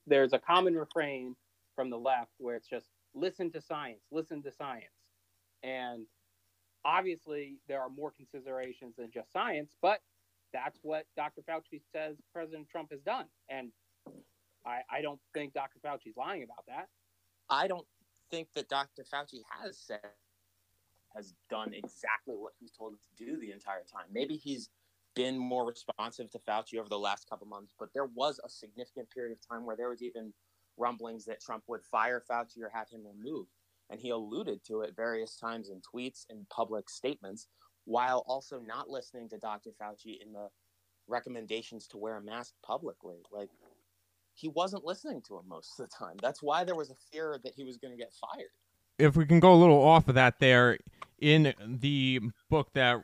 there's 0.05 0.33
a 0.33 0.39
common 0.39 0.75
refrain 0.75 1.35
from 1.75 1.89
the 1.89 1.97
left 1.97 2.31
where 2.37 2.55
it's 2.55 2.67
just 2.67 2.87
listen 3.13 3.51
to 3.51 3.61
science, 3.61 4.01
listen 4.11 4.43
to 4.43 4.51
science. 4.51 4.85
And 5.63 6.05
obviously, 6.83 7.57
there 7.67 7.81
are 7.81 7.89
more 7.89 8.11
considerations 8.11 8.95
than 8.97 9.11
just 9.11 9.31
science, 9.31 9.75
but 9.81 10.01
that's 10.53 10.79
what 10.81 11.05
Dr. 11.15 11.41
Fauci 11.41 11.81
says 11.93 12.17
President 12.33 12.67
Trump 12.69 12.91
has 12.91 13.01
done. 13.01 13.25
And 13.49 13.71
I, 14.65 14.81
I 14.91 15.01
don't 15.01 15.19
think 15.33 15.53
Dr. 15.53 15.79
Fauci's 15.85 16.17
lying 16.17 16.43
about 16.43 16.65
that. 16.67 16.87
I 17.49 17.67
don't 17.67 17.85
think 18.31 18.49
that 18.55 18.69
Dr. 18.69 19.03
Fauci 19.03 19.41
has 19.61 19.77
said 19.77 19.99
has 21.15 21.33
done 21.49 21.73
exactly 21.73 22.35
what 22.35 22.53
he's 22.59 22.71
told 22.71 22.93
us 22.93 22.99
to 23.17 23.25
do 23.25 23.39
the 23.39 23.51
entire 23.51 23.83
time. 23.91 24.05
Maybe 24.11 24.35
he's 24.35 24.69
been 25.15 25.37
more 25.37 25.65
responsive 25.65 26.29
to 26.31 26.39
Fauci 26.39 26.79
over 26.79 26.89
the 26.89 26.99
last 26.99 27.29
couple 27.29 27.47
months, 27.47 27.73
but 27.79 27.89
there 27.93 28.05
was 28.05 28.39
a 28.43 28.49
significant 28.49 29.09
period 29.09 29.33
of 29.33 29.47
time 29.47 29.65
where 29.65 29.75
there 29.75 29.89
was 29.89 30.01
even 30.01 30.33
rumblings 30.77 31.25
that 31.25 31.41
Trump 31.41 31.63
would 31.67 31.83
fire 31.83 32.23
Fauci 32.29 32.61
or 32.61 32.71
have 32.73 32.89
him 32.89 33.01
removed. 33.05 33.49
And 33.89 33.99
he 33.99 34.11
alluded 34.11 34.63
to 34.65 34.81
it 34.81 34.95
various 34.95 35.35
times 35.35 35.69
in 35.69 35.81
tweets 35.81 36.25
and 36.29 36.47
public 36.49 36.89
statements, 36.89 37.47
while 37.85 38.23
also 38.27 38.59
not 38.59 38.87
listening 38.87 39.27
to 39.29 39.39
Dr. 39.39 39.71
Fauci 39.81 40.21
in 40.23 40.31
the 40.31 40.49
recommendations 41.07 41.87
to 41.87 41.97
wear 41.97 42.17
a 42.17 42.21
mask 42.21 42.53
publicly. 42.63 43.17
Like, 43.31 43.49
he 44.35 44.47
wasn't 44.47 44.85
listening 44.85 45.23
to 45.27 45.37
him 45.37 45.47
most 45.47 45.79
of 45.79 45.87
the 45.89 45.95
time. 45.97 46.17
That's 46.21 46.43
why 46.43 46.63
there 46.63 46.75
was 46.75 46.91
a 46.91 46.95
fear 47.11 47.39
that 47.43 47.55
he 47.55 47.63
was 47.63 47.77
going 47.77 47.91
to 47.91 47.97
get 47.97 48.13
fired. 48.13 48.51
If 48.99 49.15
we 49.15 49.25
can 49.25 49.39
go 49.39 49.53
a 49.53 49.55
little 49.55 49.81
off 49.81 50.07
of 50.07 50.15
that 50.15 50.39
there 50.39 50.77
in 51.19 51.53
the 51.65 52.19
book 52.49 52.69
that 52.73 52.97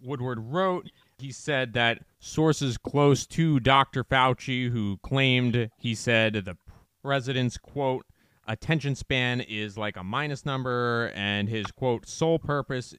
woodward 0.00 0.38
wrote 0.40 0.90
he 1.18 1.32
said 1.32 1.72
that 1.72 2.00
sources 2.18 2.76
close 2.76 3.26
to 3.26 3.60
dr 3.60 4.04
fauci 4.04 4.70
who 4.70 4.98
claimed 4.98 5.70
he 5.78 5.94
said 5.94 6.34
the 6.34 6.56
president's 7.02 7.56
quote 7.56 8.04
attention 8.46 8.94
span 8.94 9.40
is 9.40 9.78
like 9.78 9.96
a 9.96 10.04
minus 10.04 10.44
number 10.44 11.12
and 11.14 11.48
his 11.48 11.66
quote 11.66 12.08
sole 12.08 12.38
purpose 12.38 12.94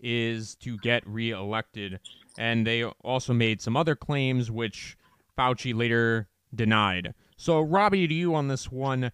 is 0.00 0.54
to 0.56 0.76
get 0.78 1.06
reelected. 1.06 2.00
And 2.38 2.66
they 2.66 2.84
also 2.84 3.32
made 3.32 3.60
some 3.60 3.76
other 3.76 3.96
claims 3.96 4.50
which 4.50 4.96
fauci 5.38 5.74
later 5.74 6.28
denied. 6.54 7.14
So 7.36 7.60
robbie 7.60 8.06
to 8.06 8.14
you 8.14 8.34
on 8.34 8.48
this 8.48 8.70
one. 8.70 9.10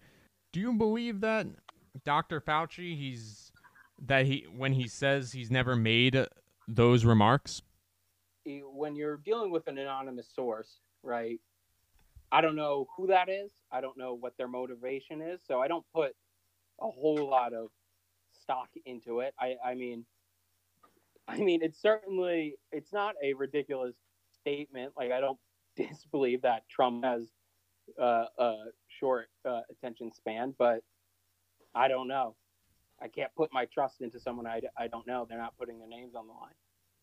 Do 0.51 0.59
you 0.59 0.73
believe 0.73 1.21
that 1.21 1.47
Dr. 2.05 2.41
Fauci, 2.41 2.97
he's 2.97 3.51
that 4.05 4.25
he 4.25 4.45
when 4.55 4.73
he 4.73 4.87
says 4.87 5.31
he's 5.31 5.51
never 5.51 5.75
made 5.75 6.25
those 6.67 7.05
remarks. 7.05 7.61
When 8.45 8.95
you're 8.95 9.17
dealing 9.17 9.51
with 9.51 9.67
an 9.67 9.77
anonymous 9.77 10.27
source, 10.33 10.79
right? 11.01 11.39
I 12.31 12.41
don't 12.41 12.55
know 12.55 12.87
who 12.97 13.07
that 13.07 13.29
is. 13.29 13.51
I 13.71 13.79
don't 13.79 13.97
know 13.97 14.15
what 14.15 14.35
their 14.37 14.47
motivation 14.47 15.21
is. 15.21 15.39
So 15.47 15.61
I 15.61 15.67
don't 15.67 15.85
put 15.93 16.15
a 16.81 16.89
whole 16.89 17.29
lot 17.29 17.53
of 17.53 17.67
stock 18.41 18.69
into 18.85 19.19
it. 19.19 19.33
I, 19.39 19.55
I 19.63 19.75
mean, 19.75 20.03
I 21.27 21.37
mean, 21.37 21.61
it's 21.61 21.79
certainly 21.81 22.55
it's 22.71 22.91
not 22.91 23.15
a 23.23 23.33
ridiculous 23.33 23.95
statement. 24.41 24.93
Like 24.97 25.11
I 25.11 25.21
don't 25.21 25.39
disbelieve 25.77 26.41
that 26.41 26.67
Trump 26.69 27.05
has 27.05 27.27
uh, 28.01 28.25
a 28.37 28.55
short 28.87 29.27
uh, 29.45 29.61
attention 29.71 30.11
span, 30.11 30.55
but 30.57 30.81
I 31.75 31.87
don't 31.87 32.07
know. 32.07 32.35
I 33.01 33.07
can't 33.07 33.33
put 33.35 33.51
my 33.51 33.65
trust 33.65 34.01
into 34.01 34.19
someone 34.19 34.47
I, 34.47 34.61
I 34.77 34.87
don't 34.87 35.05
know. 35.07 35.25
They're 35.27 35.37
not 35.37 35.57
putting 35.57 35.79
their 35.79 35.87
names 35.87 36.15
on 36.15 36.27
the 36.27 36.33
line. 36.33 36.53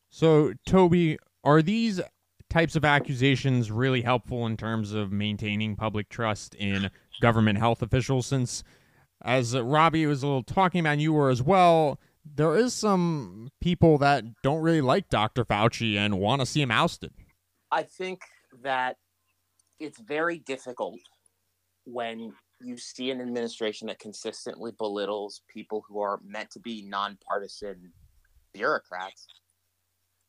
So, 0.09 0.53
Tobi, 0.67 1.19
are 1.45 1.63
these 1.63 2.01
types 2.49 2.75
of 2.75 2.85
accusations 2.85 3.71
really 3.71 4.03
helpful 4.03 4.47
in 4.47 4.57
terms 4.57 4.93
of 4.93 5.13
maintaining 5.13 5.77
public 5.77 6.09
trust 6.09 6.55
in 6.57 6.91
government 7.21 7.59
health 7.59 7.83
officials 7.83 8.27
since 8.27 8.65
as 9.23 9.55
uh, 9.55 9.63
Robbie 9.63 10.07
was 10.07 10.23
a 10.23 10.27
little 10.27 10.43
talking 10.43 10.81
about 10.81 10.93
and 10.93 11.03
you 11.03 11.13
were 11.13 11.31
as 11.31 11.43
well, 11.43 12.01
there 12.25 12.57
is 12.57 12.75
some 12.75 13.51
people 13.61 13.99
that 13.99 14.25
don't 14.43 14.63
really 14.63 14.81
like 14.81 15.09
Dr. 15.09 15.45
Fauci 15.45 15.97
and 15.97 16.19
want 16.19 16.41
to 16.41 16.47
see 16.47 16.63
him 16.63 16.71
ousted. 16.71 17.13
I 17.71 17.83
think 17.83 18.23
that 18.63 18.97
it's 19.79 20.01
very 20.01 20.39
difficult 20.39 20.99
when 21.85 22.33
you 22.61 22.77
see 22.77 23.11
an 23.11 23.21
administration 23.21 23.89
that 23.89 23.99
consistently 23.99 24.73
belittles 24.79 25.43
people 25.49 25.85
who 25.89 26.01
are 26.01 26.21
meant 26.25 26.51
to 26.51 26.61
be 26.61 26.83
nonpartisan 26.83 27.93
bureaucrats 28.53 29.27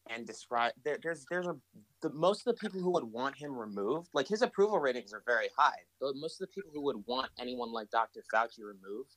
and 0.09 0.25
describe 0.25 0.71
there, 0.83 0.97
there's 1.01 1.25
there's 1.29 1.47
a 1.47 1.55
the, 2.01 2.09
most 2.11 2.45
of 2.45 2.55
the 2.55 2.59
people 2.59 2.79
who 2.79 2.91
would 2.91 3.03
want 3.03 3.35
him 3.37 3.55
removed 3.55 4.09
like 4.13 4.27
his 4.27 4.41
approval 4.41 4.79
ratings 4.79 5.13
are 5.13 5.23
very 5.25 5.49
high 5.57 5.77
but 5.99 6.15
most 6.15 6.41
of 6.41 6.47
the 6.47 6.53
people 6.53 6.71
who 6.73 6.81
would 6.81 7.03
want 7.05 7.29
anyone 7.39 7.71
like 7.71 7.89
dr 7.89 8.19
fauci 8.33 8.59
removed 8.59 9.11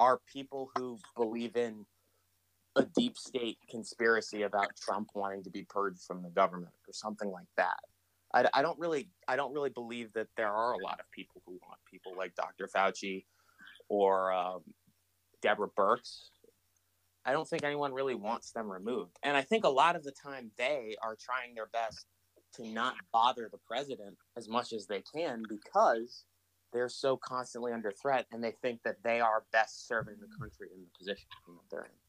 are 0.00 0.20
people 0.32 0.70
who 0.76 0.98
believe 1.16 1.56
in 1.56 1.84
a 2.76 2.84
deep 2.96 3.16
state 3.16 3.58
conspiracy 3.68 4.42
about 4.42 4.68
trump 4.80 5.08
wanting 5.14 5.42
to 5.42 5.50
be 5.50 5.64
purged 5.68 6.02
from 6.02 6.22
the 6.22 6.30
government 6.30 6.74
or 6.86 6.92
something 6.92 7.30
like 7.30 7.48
that 7.56 7.78
I, 8.34 8.48
I 8.52 8.62
don't 8.62 8.78
really 8.78 9.10
i 9.26 9.36
don't 9.36 9.52
really 9.52 9.70
believe 9.70 10.12
that 10.14 10.28
there 10.36 10.50
are 10.50 10.72
a 10.72 10.78
lot 10.78 11.00
of 11.00 11.10
people 11.10 11.42
who 11.46 11.52
want 11.52 11.78
people 11.90 12.12
like 12.16 12.34
dr 12.34 12.68
fauci 12.74 13.24
or 13.88 14.32
um, 14.32 14.60
deborah 15.42 15.68
birx 15.68 16.30
I 17.28 17.32
don't 17.32 17.46
think 17.46 17.62
anyone 17.62 17.92
really 17.92 18.14
wants 18.14 18.52
them 18.52 18.72
removed. 18.72 19.18
And 19.22 19.36
I 19.36 19.42
think 19.42 19.64
a 19.64 19.68
lot 19.68 19.96
of 19.96 20.02
the 20.02 20.12
time 20.12 20.50
they 20.56 20.96
are 21.02 21.14
trying 21.20 21.54
their 21.54 21.66
best 21.66 22.06
to 22.54 22.66
not 22.66 22.94
bother 23.12 23.50
the 23.52 23.58
president 23.58 24.16
as 24.38 24.48
much 24.48 24.72
as 24.72 24.86
they 24.86 25.02
can 25.14 25.42
because 25.46 26.24
they're 26.72 26.88
so 26.88 27.18
constantly 27.18 27.72
under 27.72 27.90
threat 27.90 28.24
and 28.32 28.42
they 28.42 28.52
think 28.62 28.82
that 28.82 29.02
they 29.04 29.20
are 29.20 29.44
best 29.52 29.86
serving 29.86 30.14
the 30.20 30.38
country 30.38 30.68
in 30.74 30.80
the 30.80 30.98
position 30.98 31.26
that 31.46 31.70
they're 31.70 31.84
in. 31.84 32.07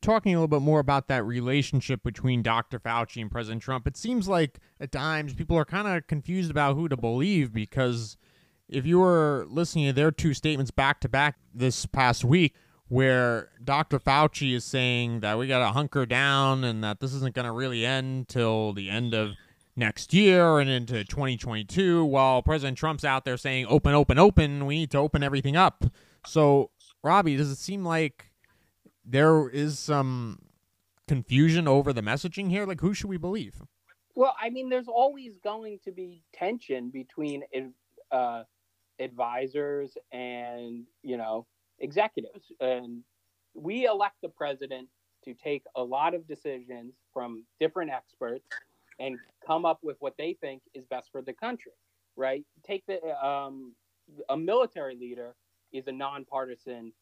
Talking 0.00 0.34
a 0.34 0.38
little 0.38 0.48
bit 0.48 0.62
more 0.62 0.80
about 0.80 1.08
that 1.08 1.24
relationship 1.24 2.02
between 2.02 2.42
Dr. 2.42 2.78
Fauci 2.78 3.20
and 3.20 3.30
President 3.30 3.62
Trump, 3.62 3.86
it 3.86 3.96
seems 3.96 4.28
like 4.28 4.58
at 4.80 4.92
times 4.92 5.34
people 5.34 5.56
are 5.56 5.64
kind 5.64 5.88
of 5.88 6.06
confused 6.06 6.50
about 6.50 6.76
who 6.76 6.88
to 6.88 6.96
believe 6.96 7.52
because 7.52 8.16
if 8.68 8.86
you 8.86 9.00
were 9.00 9.44
listening 9.48 9.86
to 9.86 9.92
their 9.92 10.10
two 10.10 10.34
statements 10.34 10.70
back 10.70 11.00
to 11.00 11.08
back 11.08 11.36
this 11.52 11.84
past 11.86 12.24
week, 12.24 12.54
where 12.88 13.50
Dr. 13.62 13.98
Fauci 13.98 14.54
is 14.54 14.64
saying 14.64 15.20
that 15.20 15.38
we 15.38 15.46
got 15.46 15.58
to 15.58 15.72
hunker 15.72 16.06
down 16.06 16.64
and 16.64 16.82
that 16.82 17.00
this 17.00 17.12
isn't 17.12 17.34
going 17.34 17.44
to 17.44 17.52
really 17.52 17.84
end 17.84 18.28
till 18.28 18.72
the 18.72 18.88
end 18.88 19.14
of 19.14 19.32
next 19.76 20.12
year 20.14 20.58
and 20.58 20.68
into 20.70 21.04
2022, 21.04 22.04
while 22.04 22.42
President 22.42 22.78
Trump's 22.78 23.04
out 23.04 23.24
there 23.24 23.36
saying 23.36 23.66
open, 23.68 23.94
open, 23.94 24.18
open, 24.18 24.66
we 24.66 24.78
need 24.78 24.90
to 24.90 24.98
open 24.98 25.22
everything 25.22 25.56
up. 25.56 25.84
So, 26.26 26.70
Robbie, 27.02 27.36
does 27.36 27.50
it 27.50 27.58
seem 27.58 27.84
like 27.84 28.27
there 29.10 29.48
is 29.48 29.78
some 29.78 30.38
confusion 31.06 31.66
over 31.66 31.92
the 31.92 32.02
messaging 32.02 32.50
here? 32.50 32.66
Like, 32.66 32.80
who 32.80 32.94
should 32.94 33.08
we 33.08 33.16
believe? 33.16 33.62
Well, 34.14 34.34
I 34.40 34.50
mean, 34.50 34.68
there's 34.68 34.88
always 34.88 35.38
going 35.42 35.78
to 35.84 35.92
be 35.92 36.22
tension 36.32 36.90
between 36.90 37.44
uh, 38.10 38.42
advisors 38.98 39.96
and, 40.12 40.84
you 41.02 41.16
know, 41.16 41.46
executives. 41.78 42.52
And 42.60 43.02
we 43.54 43.86
elect 43.86 44.16
the 44.22 44.28
president 44.28 44.88
to 45.24 45.34
take 45.34 45.64
a 45.76 45.82
lot 45.82 46.14
of 46.14 46.26
decisions 46.26 46.94
from 47.12 47.44
different 47.60 47.90
experts 47.90 48.48
and 48.98 49.18
come 49.46 49.64
up 49.64 49.78
with 49.82 49.96
what 50.00 50.14
they 50.18 50.36
think 50.40 50.62
is 50.74 50.84
best 50.86 51.10
for 51.12 51.22
the 51.22 51.32
country, 51.32 51.72
right? 52.16 52.44
Take 52.66 52.84
the 52.86 53.00
um, 53.24 53.74
a 54.28 54.36
military 54.36 54.96
leader 54.96 55.34
is 55.72 55.86
a 55.86 55.92
nonpartisan 55.92 56.92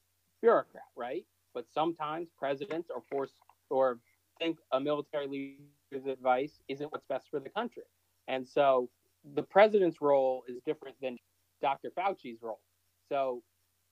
bureaucrat, 0.41 0.85
right? 0.97 1.25
But 1.57 1.65
sometimes 1.73 2.29
presidents 2.39 2.91
are 2.95 3.01
forced 3.11 3.33
or 3.71 3.99
think 4.39 4.59
a 4.73 4.79
military 4.79 5.27
leader's 5.27 6.07
advice 6.07 6.61
isn't 6.69 6.93
what's 6.93 7.07
best 7.09 7.29
for 7.31 7.41
the 7.41 7.49
country. 7.49 7.85
And 8.29 8.47
so 8.47 8.91
the 9.35 9.43
president's 9.43 10.03
role 10.03 10.43
is 10.47 10.59
different 10.67 10.97
than 11.01 11.17
Dr. 11.63 11.91
Fauci's 11.97 12.43
role. 12.43 12.61
So 13.09 13.43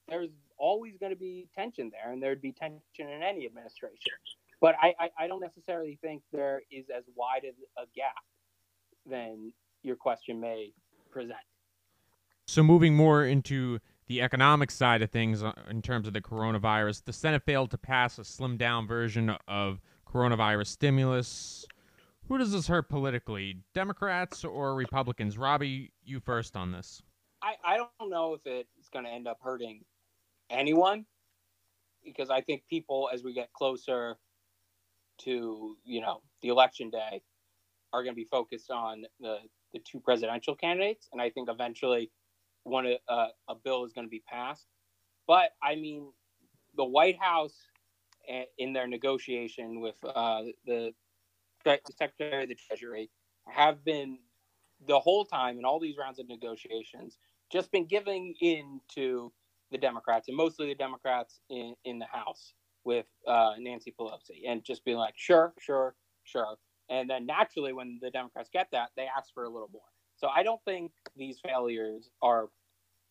there's 0.08 0.28
always 0.58 0.98
going 0.98 1.12
to 1.12 1.18
be 1.18 1.48
tension 1.54 1.90
there, 1.90 2.12
and 2.12 2.22
there'd 2.22 2.42
be 2.42 2.52
tension 2.52 2.80
in 2.98 3.22
any 3.22 3.46
administration. 3.46 4.12
But 4.60 4.74
I, 4.82 4.94
I, 5.00 5.10
I 5.20 5.26
don't 5.26 5.40
necessarily 5.40 5.98
think 6.02 6.20
there 6.34 6.60
is 6.70 6.84
as 6.94 7.04
wide 7.16 7.44
a 7.78 7.86
gap 7.96 8.12
than 9.08 9.54
your 9.82 9.96
question 9.96 10.38
may 10.38 10.74
present. 11.10 11.38
So, 12.46 12.62
moving 12.62 12.94
more 12.94 13.24
into 13.24 13.78
the 14.06 14.20
economic 14.20 14.70
side 14.70 15.02
of 15.02 15.10
things 15.10 15.42
uh, 15.42 15.52
in 15.68 15.82
terms 15.82 16.06
of 16.06 16.12
the 16.12 16.20
coronavirus, 16.20 17.04
the 17.04 17.12
Senate 17.12 17.42
failed 17.44 17.70
to 17.70 17.78
pass 17.78 18.18
a 18.18 18.22
slimmed 18.22 18.58
down 18.58 18.86
version 18.86 19.36
of 19.48 19.80
coronavirus 20.06 20.66
stimulus. 20.66 21.66
Who 22.28 22.38
does 22.38 22.52
this 22.52 22.68
hurt 22.68 22.88
politically, 22.88 23.58
Democrats 23.74 24.44
or 24.44 24.74
Republicans? 24.74 25.36
Robbie, 25.36 25.92
you 26.04 26.20
first 26.20 26.56
on 26.56 26.72
this. 26.72 27.02
I, 27.42 27.54
I 27.64 27.76
don't 27.76 28.10
know 28.10 28.34
if 28.34 28.40
it's 28.46 28.88
going 28.88 29.04
to 29.04 29.10
end 29.10 29.28
up 29.28 29.38
hurting 29.42 29.84
anyone 30.48 31.04
because 32.04 32.30
I 32.30 32.40
think 32.40 32.62
people, 32.68 33.10
as 33.12 33.22
we 33.22 33.34
get 33.34 33.52
closer 33.52 34.16
to 35.16 35.76
you 35.84 36.00
know 36.00 36.22
the 36.42 36.48
election 36.48 36.90
day, 36.90 37.22
are 37.92 38.02
going 38.02 38.14
to 38.14 38.20
be 38.20 38.24
focused 38.24 38.70
on 38.70 39.04
the 39.20 39.38
the 39.72 39.80
two 39.80 40.00
presidential 40.00 40.54
candidates, 40.54 41.08
and 41.12 41.20
I 41.20 41.30
think 41.30 41.50
eventually 41.50 42.10
one 42.64 42.86
uh, 43.08 43.26
a 43.48 43.54
bill 43.54 43.84
is 43.84 43.92
going 43.92 44.06
to 44.06 44.10
be 44.10 44.22
passed. 44.26 44.66
But 45.26 45.50
I 45.62 45.76
mean, 45.76 46.10
the 46.76 46.84
White 46.84 47.18
House 47.20 47.54
eh, 48.28 48.44
in 48.58 48.72
their 48.72 48.86
negotiation 48.86 49.80
with 49.80 49.96
uh, 50.04 50.42
the, 50.66 50.92
the 51.64 51.78
Secretary 51.96 52.42
of 52.42 52.48
the 52.48 52.56
Treasury 52.56 53.10
have 53.46 53.84
been 53.84 54.18
the 54.86 54.98
whole 54.98 55.24
time 55.24 55.58
in 55.58 55.64
all 55.64 55.78
these 55.78 55.96
rounds 55.96 56.18
of 56.18 56.28
negotiations 56.28 57.18
just 57.50 57.70
been 57.70 57.86
giving 57.86 58.34
in 58.40 58.80
to 58.94 59.32
the 59.70 59.78
Democrats 59.78 60.28
and 60.28 60.36
mostly 60.36 60.66
the 60.66 60.74
Democrats 60.74 61.40
in, 61.50 61.74
in 61.84 61.98
the 61.98 62.06
House 62.06 62.54
with 62.84 63.06
uh, 63.26 63.52
Nancy 63.58 63.94
Pelosi 63.98 64.42
and 64.46 64.62
just 64.64 64.84
being 64.84 64.98
like, 64.98 65.14
sure, 65.16 65.54
sure, 65.58 65.94
sure. 66.24 66.56
And 66.90 67.08
then 67.08 67.26
naturally, 67.26 67.72
when 67.72 67.98
the 68.02 68.10
Democrats 68.10 68.50
get 68.52 68.68
that, 68.72 68.90
they 68.96 69.06
ask 69.16 69.32
for 69.32 69.44
a 69.44 69.48
little 69.48 69.70
more. 69.72 69.82
So 70.16 70.28
I 70.34 70.42
don't 70.42 70.60
think 70.64 70.92
these 71.16 71.38
failures 71.44 72.10
are 72.22 72.48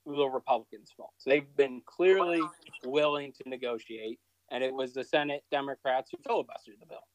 the 0.05 0.25
Republicans' 0.25 0.91
fault. 0.95 1.13
They've 1.25 1.55
been 1.55 1.81
clearly 1.85 2.41
willing 2.85 3.33
to 3.33 3.49
negotiate, 3.49 4.19
and 4.51 4.63
it 4.63 4.73
was 4.73 4.93
the 4.93 5.03
Senate 5.03 5.43
Democrats 5.51 6.11
who 6.11 6.17
filibustered 6.17 6.79
the 6.79 6.85
bill. 6.87 7.07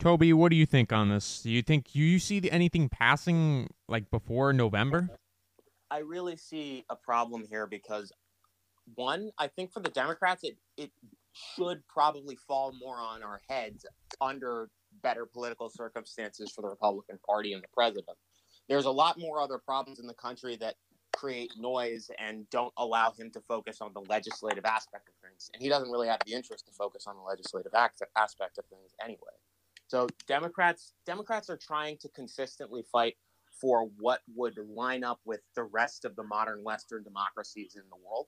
Tobi, 0.00 0.32
what 0.32 0.50
do 0.50 0.56
you 0.56 0.66
think 0.66 0.92
on 0.92 1.08
this? 1.08 1.42
Do 1.42 1.50
you 1.50 1.62
think 1.62 1.94
you 1.94 2.18
see 2.18 2.48
anything 2.50 2.88
passing 2.88 3.68
like 3.88 4.10
before 4.10 4.52
November? 4.52 5.08
I 5.90 5.98
really 5.98 6.36
see 6.36 6.84
a 6.88 6.96
problem 6.96 7.44
here 7.48 7.66
because 7.66 8.12
one, 8.94 9.30
I 9.38 9.48
think 9.48 9.72
for 9.72 9.80
the 9.80 9.90
Democrats, 9.90 10.44
it 10.44 10.56
it 10.76 10.90
should 11.32 11.86
probably 11.88 12.36
fall 12.36 12.72
more 12.78 12.96
on 12.96 13.22
our 13.22 13.40
heads 13.48 13.84
under 14.20 14.70
better 15.02 15.26
political 15.26 15.68
circumstances 15.68 16.50
for 16.50 16.62
the 16.62 16.68
Republican 16.68 17.18
Party 17.26 17.52
and 17.52 17.62
the 17.62 17.68
president. 17.72 18.16
There's 18.68 18.84
a 18.84 18.90
lot 18.90 19.18
more 19.18 19.40
other 19.40 19.58
problems 19.58 19.98
in 19.98 20.06
the 20.06 20.14
country 20.14 20.56
that 20.56 20.74
create 21.14 21.50
noise 21.58 22.10
and 22.18 22.48
don't 22.50 22.72
allow 22.76 23.12
him 23.12 23.30
to 23.32 23.40
focus 23.40 23.78
on 23.80 23.92
the 23.92 24.00
legislative 24.08 24.64
aspect 24.64 25.08
of 25.08 25.14
things. 25.28 25.50
And 25.52 25.62
he 25.62 25.68
doesn't 25.68 25.90
really 25.90 26.08
have 26.08 26.20
the 26.26 26.34
interest 26.34 26.66
to 26.66 26.72
focus 26.72 27.06
on 27.06 27.16
the 27.16 27.22
legislative 27.22 27.72
aspect 27.74 28.58
of 28.58 28.64
things 28.66 28.92
anyway. 29.02 29.18
So 29.88 30.06
Democrats 30.26 30.92
Democrats 31.06 31.48
are 31.48 31.56
trying 31.56 31.96
to 31.98 32.08
consistently 32.10 32.84
fight 32.92 33.16
for 33.60 33.88
what 33.98 34.20
would 34.36 34.56
line 34.68 35.02
up 35.02 35.18
with 35.24 35.40
the 35.56 35.64
rest 35.64 36.04
of 36.04 36.14
the 36.14 36.22
modern 36.22 36.62
Western 36.62 37.02
democracies 37.02 37.74
in 37.74 37.82
the 37.90 37.96
world 37.96 38.26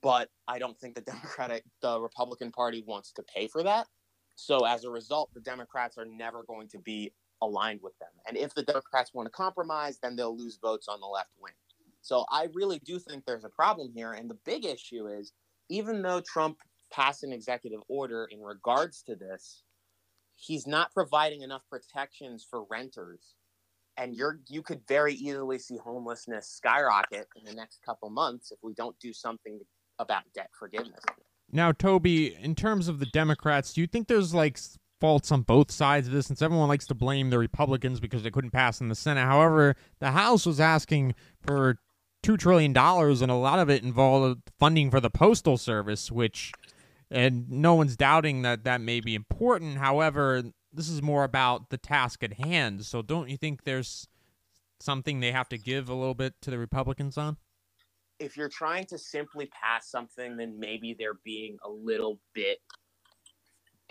but 0.00 0.30
I 0.48 0.58
don't 0.58 0.78
think 0.78 0.94
the 0.94 1.00
Democratic, 1.12 1.64
the 1.82 2.00
Republican 2.00 2.50
Party 2.50 2.82
wants 2.86 3.12
to 3.12 3.22
pay 3.22 3.48
for 3.48 3.62
that. 3.62 3.86
So 4.34 4.64
as 4.64 4.84
a 4.84 4.90
result, 4.90 5.30
the 5.34 5.40
Democrats 5.40 5.98
are 5.98 6.06
never 6.06 6.42
going 6.44 6.68
to 6.68 6.78
be 6.78 7.12
aligned 7.42 7.80
with 7.82 7.98
them. 7.98 8.08
And 8.26 8.36
if 8.36 8.54
the 8.54 8.62
Democrats 8.62 9.12
want 9.12 9.26
to 9.26 9.30
compromise, 9.30 9.98
then 10.02 10.16
they'll 10.16 10.36
lose 10.36 10.58
votes 10.62 10.88
on 10.88 11.00
the 11.00 11.06
left 11.06 11.32
wing. 11.38 11.52
So 12.00 12.24
I 12.30 12.48
really 12.54 12.78
do 12.78 12.98
think 12.98 13.24
there's 13.26 13.44
a 13.44 13.50
problem 13.50 13.92
here. 13.94 14.12
And 14.12 14.30
the 14.30 14.38
big 14.46 14.64
issue 14.64 15.06
is 15.08 15.32
even 15.68 16.02
though 16.02 16.20
Trump 16.20 16.58
passed 16.90 17.24
an 17.24 17.32
executive 17.32 17.80
order 17.88 18.28
in 18.30 18.40
regards 18.40 19.02
to 19.02 19.16
this, 19.16 19.64
he's 20.36 20.66
not 20.66 20.92
providing 20.92 21.42
enough 21.42 21.62
protections 21.70 22.46
for 22.48 22.64
renters. 22.70 23.34
And 23.98 24.14
you're 24.14 24.40
you 24.48 24.62
could 24.62 24.80
very 24.88 25.14
easily 25.14 25.58
see 25.58 25.76
homelessness 25.76 26.48
skyrocket 26.48 27.26
in 27.36 27.44
the 27.44 27.52
next 27.52 27.80
couple 27.84 28.08
months 28.08 28.50
if 28.50 28.58
we 28.62 28.72
don't 28.72 28.98
do 29.00 29.12
something 29.12 29.60
about 29.98 30.22
debt 30.34 30.48
forgiveness. 30.58 31.00
Now, 31.50 31.72
Tobi, 31.72 32.38
in 32.40 32.54
terms 32.54 32.88
of 32.88 32.98
the 32.98 33.06
Democrats, 33.06 33.74
do 33.74 33.82
you 33.82 33.86
think 33.86 34.08
there's 34.08 34.32
like 34.32 34.58
faults 35.02 35.32
on 35.32 35.42
both 35.42 35.72
sides 35.72 36.06
of 36.06 36.12
this 36.12 36.28
since 36.28 36.40
everyone 36.40 36.68
likes 36.68 36.86
to 36.86 36.94
blame 36.94 37.30
the 37.30 37.38
Republicans 37.38 37.98
because 37.98 38.22
they 38.22 38.30
couldn't 38.30 38.52
pass 38.52 38.80
in 38.80 38.88
the 38.88 38.94
Senate? 38.94 39.24
However, 39.24 39.74
the 39.98 40.12
House 40.12 40.46
was 40.46 40.60
asking 40.60 41.16
for 41.44 41.80
$2 42.22 42.38
trillion, 42.38 42.70
and 42.76 43.30
a 43.32 43.34
lot 43.34 43.58
of 43.58 43.68
it 43.68 43.82
involved 43.82 44.42
funding 44.60 44.92
for 44.92 45.00
the 45.00 45.10
Postal 45.10 45.58
Service, 45.58 46.12
which, 46.12 46.52
and 47.10 47.50
no 47.50 47.74
one's 47.74 47.96
doubting 47.96 48.42
that 48.42 48.62
that 48.62 48.80
may 48.80 49.00
be 49.00 49.16
important. 49.16 49.78
However, 49.78 50.44
this 50.72 50.88
is 50.88 51.02
more 51.02 51.24
about 51.24 51.70
the 51.70 51.78
task 51.78 52.22
at 52.22 52.34
hand. 52.34 52.86
So 52.86 53.02
don't 53.02 53.28
you 53.28 53.36
think 53.36 53.64
there's 53.64 54.06
something 54.78 55.18
they 55.18 55.32
have 55.32 55.48
to 55.48 55.58
give 55.58 55.88
a 55.88 55.94
little 55.94 56.14
bit 56.14 56.34
to 56.42 56.50
the 56.52 56.58
Republicans 56.58 57.18
on? 57.18 57.38
if 58.22 58.36
you're 58.36 58.48
trying 58.48 58.86
to 58.86 58.96
simply 58.96 59.46
pass 59.46 59.90
something, 59.90 60.36
then 60.36 60.56
maybe 60.58 60.94
they're 60.96 61.18
being 61.24 61.56
a 61.64 61.68
little 61.68 62.20
bit 62.34 62.58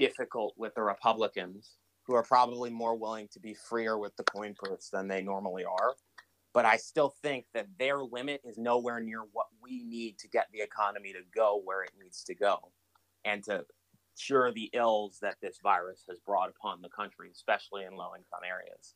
difficult 0.01 0.53
with 0.57 0.73
the 0.75 0.81
Republicans. 0.81 1.77
who 2.07 2.15
are 2.15 2.23
probably 2.23 2.69
more 2.71 2.95
willing 2.95 3.27
to 3.31 3.39
be 3.39 3.53
freer 3.53 3.97
with 3.97 4.15
the 4.17 4.23
coin 4.23 4.55
purse 4.57 4.89
than 4.91 5.07
they 5.07 5.21
normally 5.21 5.63
are. 5.63 5.93
But 6.53 6.65
I 6.65 6.75
still 6.77 7.13
think 7.21 7.45
that 7.53 7.67
their 7.79 7.99
limit 8.03 8.41
is 8.43 8.57
nowhere 8.57 8.99
near 8.99 9.21
what 9.31 9.45
we 9.61 9.83
need 9.83 10.17
to 10.17 10.27
get 10.27 10.47
the 10.51 10.61
economy 10.61 11.13
to 11.13 11.19
go 11.33 11.61
where 11.63 11.83
it 11.83 11.91
needs 12.01 12.23
to 12.25 12.35
go 12.35 12.71
and 13.23 13.43
to 13.43 13.65
cure 14.19 14.51
the 14.51 14.69
ills 14.73 15.19
that 15.21 15.37
this 15.41 15.59
virus 15.63 16.03
has 16.09 16.19
brought 16.19 16.49
upon 16.49 16.81
the 16.81 16.89
country, 16.89 17.29
especially 17.31 17.83
in 17.83 17.95
low 17.95 18.11
income 18.17 18.41
areas. 18.45 18.95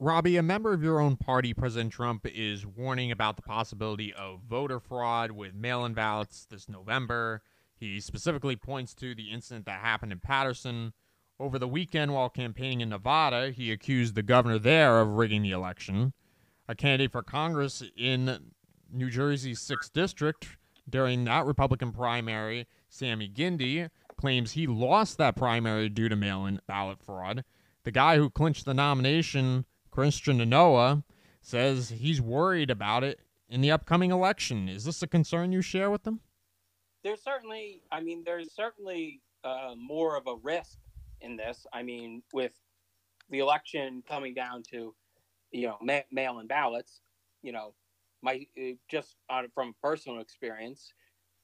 Robbie, 0.00 0.36
a 0.36 0.42
member 0.42 0.72
of 0.72 0.82
your 0.82 1.00
own 1.00 1.16
party, 1.16 1.52
President 1.52 1.92
Trump, 1.92 2.26
is 2.26 2.64
warning 2.64 3.12
about 3.12 3.36
the 3.36 3.42
possibility 3.42 4.12
of 4.14 4.40
voter 4.48 4.80
fraud 4.80 5.32
with 5.32 5.54
mail 5.54 5.84
in 5.84 5.92
ballots 5.92 6.46
this 6.50 6.68
November. 6.68 7.42
He 7.78 8.00
specifically 8.00 8.56
points 8.56 8.94
to 8.94 9.14
the 9.14 9.30
incident 9.30 9.66
that 9.66 9.80
happened 9.80 10.12
in 10.12 10.18
Paterson. 10.18 10.92
Over 11.40 11.58
the 11.58 11.68
weekend, 11.68 12.12
while 12.12 12.28
campaigning 12.28 12.80
in 12.80 12.88
Nevada, 12.88 13.50
he 13.52 13.70
accused 13.70 14.14
the 14.16 14.22
governor 14.22 14.58
there 14.58 15.00
of 15.00 15.10
rigging 15.10 15.42
the 15.42 15.52
election. 15.52 16.12
A 16.68 16.74
candidate 16.74 17.12
for 17.12 17.22
Congress 17.22 17.82
in 17.96 18.52
New 18.92 19.08
Jersey's 19.08 19.60
6th 19.60 19.92
District 19.92 20.56
during 20.88 21.24
that 21.24 21.46
Republican 21.46 21.92
primary, 21.92 22.66
Sammy 22.88 23.28
Gindi, 23.28 23.88
claims 24.16 24.52
he 24.52 24.66
lost 24.66 25.16
that 25.18 25.36
primary 25.36 25.88
due 25.88 26.08
to 26.08 26.16
mail 26.16 26.44
in 26.46 26.60
ballot 26.66 26.98
fraud. 27.00 27.44
The 27.84 27.92
guy 27.92 28.16
who 28.16 28.28
clinched 28.28 28.64
the 28.64 28.74
nomination, 28.74 29.64
Christian 29.90 30.38
Onuoha, 30.38 31.04
says 31.40 31.90
he's 31.90 32.20
worried 32.20 32.70
about 32.70 33.04
it 33.04 33.20
in 33.48 33.60
the 33.60 33.70
upcoming 33.70 34.10
election. 34.10 34.68
Is 34.68 34.84
this 34.84 35.02
a 35.02 35.06
concern 35.06 35.52
you 35.52 35.62
share 35.62 35.90
with 35.90 36.02
them? 36.02 36.20
There's 37.04 37.22
certainly, 37.22 37.82
I 37.92 38.00
mean, 38.00 38.22
there's 38.24 38.52
certainly 38.54 39.20
uh, 39.44 39.74
more 39.76 40.16
of 40.16 40.26
a 40.26 40.36
risk 40.42 40.78
in 41.20 41.36
this. 41.36 41.66
I 41.72 41.82
mean, 41.82 42.22
with 42.32 42.52
the 43.30 43.38
election 43.38 44.02
coming 44.06 44.34
down 44.34 44.62
to, 44.70 44.94
you 45.50 45.66
know, 45.66 45.78
ma- 45.80 46.00
mail-in 46.10 46.46
ballots, 46.46 47.00
you 47.42 47.52
know, 47.52 47.74
my 48.22 48.46
uh, 48.60 48.72
just 48.90 49.16
on, 49.30 49.48
from 49.54 49.74
personal 49.82 50.20
experience, 50.20 50.92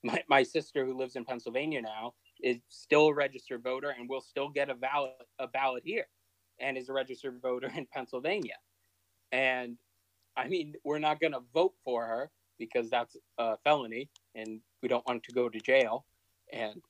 my, 0.02 0.22
my 0.28 0.42
sister 0.42 0.84
who 0.84 0.96
lives 0.96 1.16
in 1.16 1.24
Pennsylvania 1.24 1.80
now 1.80 2.14
is 2.42 2.58
still 2.68 3.08
a 3.08 3.14
registered 3.14 3.62
voter 3.62 3.94
and 3.96 4.08
will 4.08 4.20
still 4.20 4.48
get 4.48 4.70
a 4.70 4.74
ballot 4.74 5.12
a 5.38 5.46
ballot 5.46 5.82
here, 5.84 6.06
and 6.58 6.76
is 6.76 6.88
a 6.88 6.92
registered 6.92 7.40
voter 7.40 7.70
in 7.76 7.86
Pennsylvania. 7.92 8.56
And 9.30 9.76
I 10.36 10.48
mean, 10.48 10.74
we're 10.84 10.98
not 10.98 11.20
going 11.20 11.32
to 11.32 11.42
vote 11.54 11.74
for 11.84 12.04
her 12.04 12.30
because 12.72 12.90
that's 12.90 13.16
a 13.38 13.56
felony, 13.58 14.08
and 14.34 14.60
we 14.82 14.88
don't 14.88 15.06
want 15.06 15.22
to 15.24 15.32
go 15.32 15.48
to 15.48 15.60
jail 15.60 16.04
and 16.52 16.82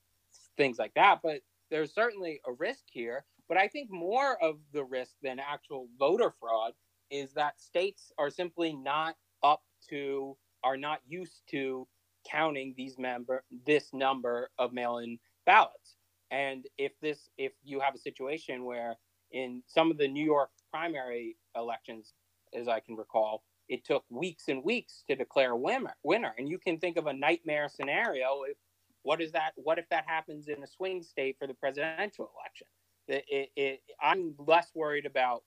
things 0.57 0.79
like 0.79 0.95
that. 0.95 1.21
But 1.23 1.41
there's 1.71 1.95
certainly 1.95 2.41
a 2.47 2.53
risk 2.53 2.85
here. 2.91 3.25
But 3.49 3.59
I 3.59 3.69
think 3.69 3.91
more 3.91 4.43
of 4.43 4.57
the 4.73 4.85
risk 4.85 5.15
than 5.23 5.39
actual 5.39 5.89
voter 5.99 6.33
fraud 6.41 6.73
is 7.11 7.33
that 7.35 7.61
states 7.61 8.13
are 8.19 8.31
simply 8.31 8.73
not 8.73 9.17
up 9.43 9.63
to, 9.91 10.37
are 10.63 10.77
not 10.77 11.01
used 11.07 11.43
to 11.51 11.87
counting 12.29 12.75
these 12.77 12.99
member 12.99 13.45
this 13.67 13.93
number 13.93 14.51
of 14.59 14.73
mail-in 14.73 15.19
ballots. 15.45 15.97
And 16.31 16.67
if 16.79 16.93
this, 17.01 17.29
if 17.37 17.53
you 17.63 17.81
have 17.81 17.95
a 17.95 17.99
situation 17.99 18.65
where 18.65 18.97
in 19.31 19.63
some 19.67 19.91
of 19.91 19.99
the 19.99 20.09
New 20.09 20.25
York 20.25 20.51
primary 20.71 21.37
elections, 21.55 22.15
as 22.55 22.67
I 22.67 22.81
can 22.81 22.97
recall, 22.97 23.43
it 23.69 23.85
took 23.85 24.05
weeks 24.11 24.49
and 24.49 24.63
weeks 24.65 25.05
to 25.09 25.17
declare 25.17 25.53
a 25.53 25.57
winner. 25.57 25.95
Winner, 26.03 26.35
and 26.39 26.49
you 26.49 26.59
can 26.59 26.79
think 26.79 26.97
of 26.97 27.07
a 27.07 27.13
nightmare 27.13 27.69
scenario. 27.69 28.43
If 28.49 28.57
what 29.03 29.21
is 29.21 29.33
that? 29.33 29.53
What 29.57 29.79
if 29.79 29.89
that 29.91 30.05
happens 30.07 30.49
in 30.49 30.63
a 30.63 30.67
swing 30.67 31.03
state 31.03 31.37
for 31.39 31.47
the 31.47 31.55
presidential 31.55 32.31
election? 32.39 32.67
It, 33.07 33.25
it, 33.29 33.51
it, 33.57 33.83
I'm 34.01 34.35
less 34.39 34.71
worried 34.75 35.05
about 35.05 35.43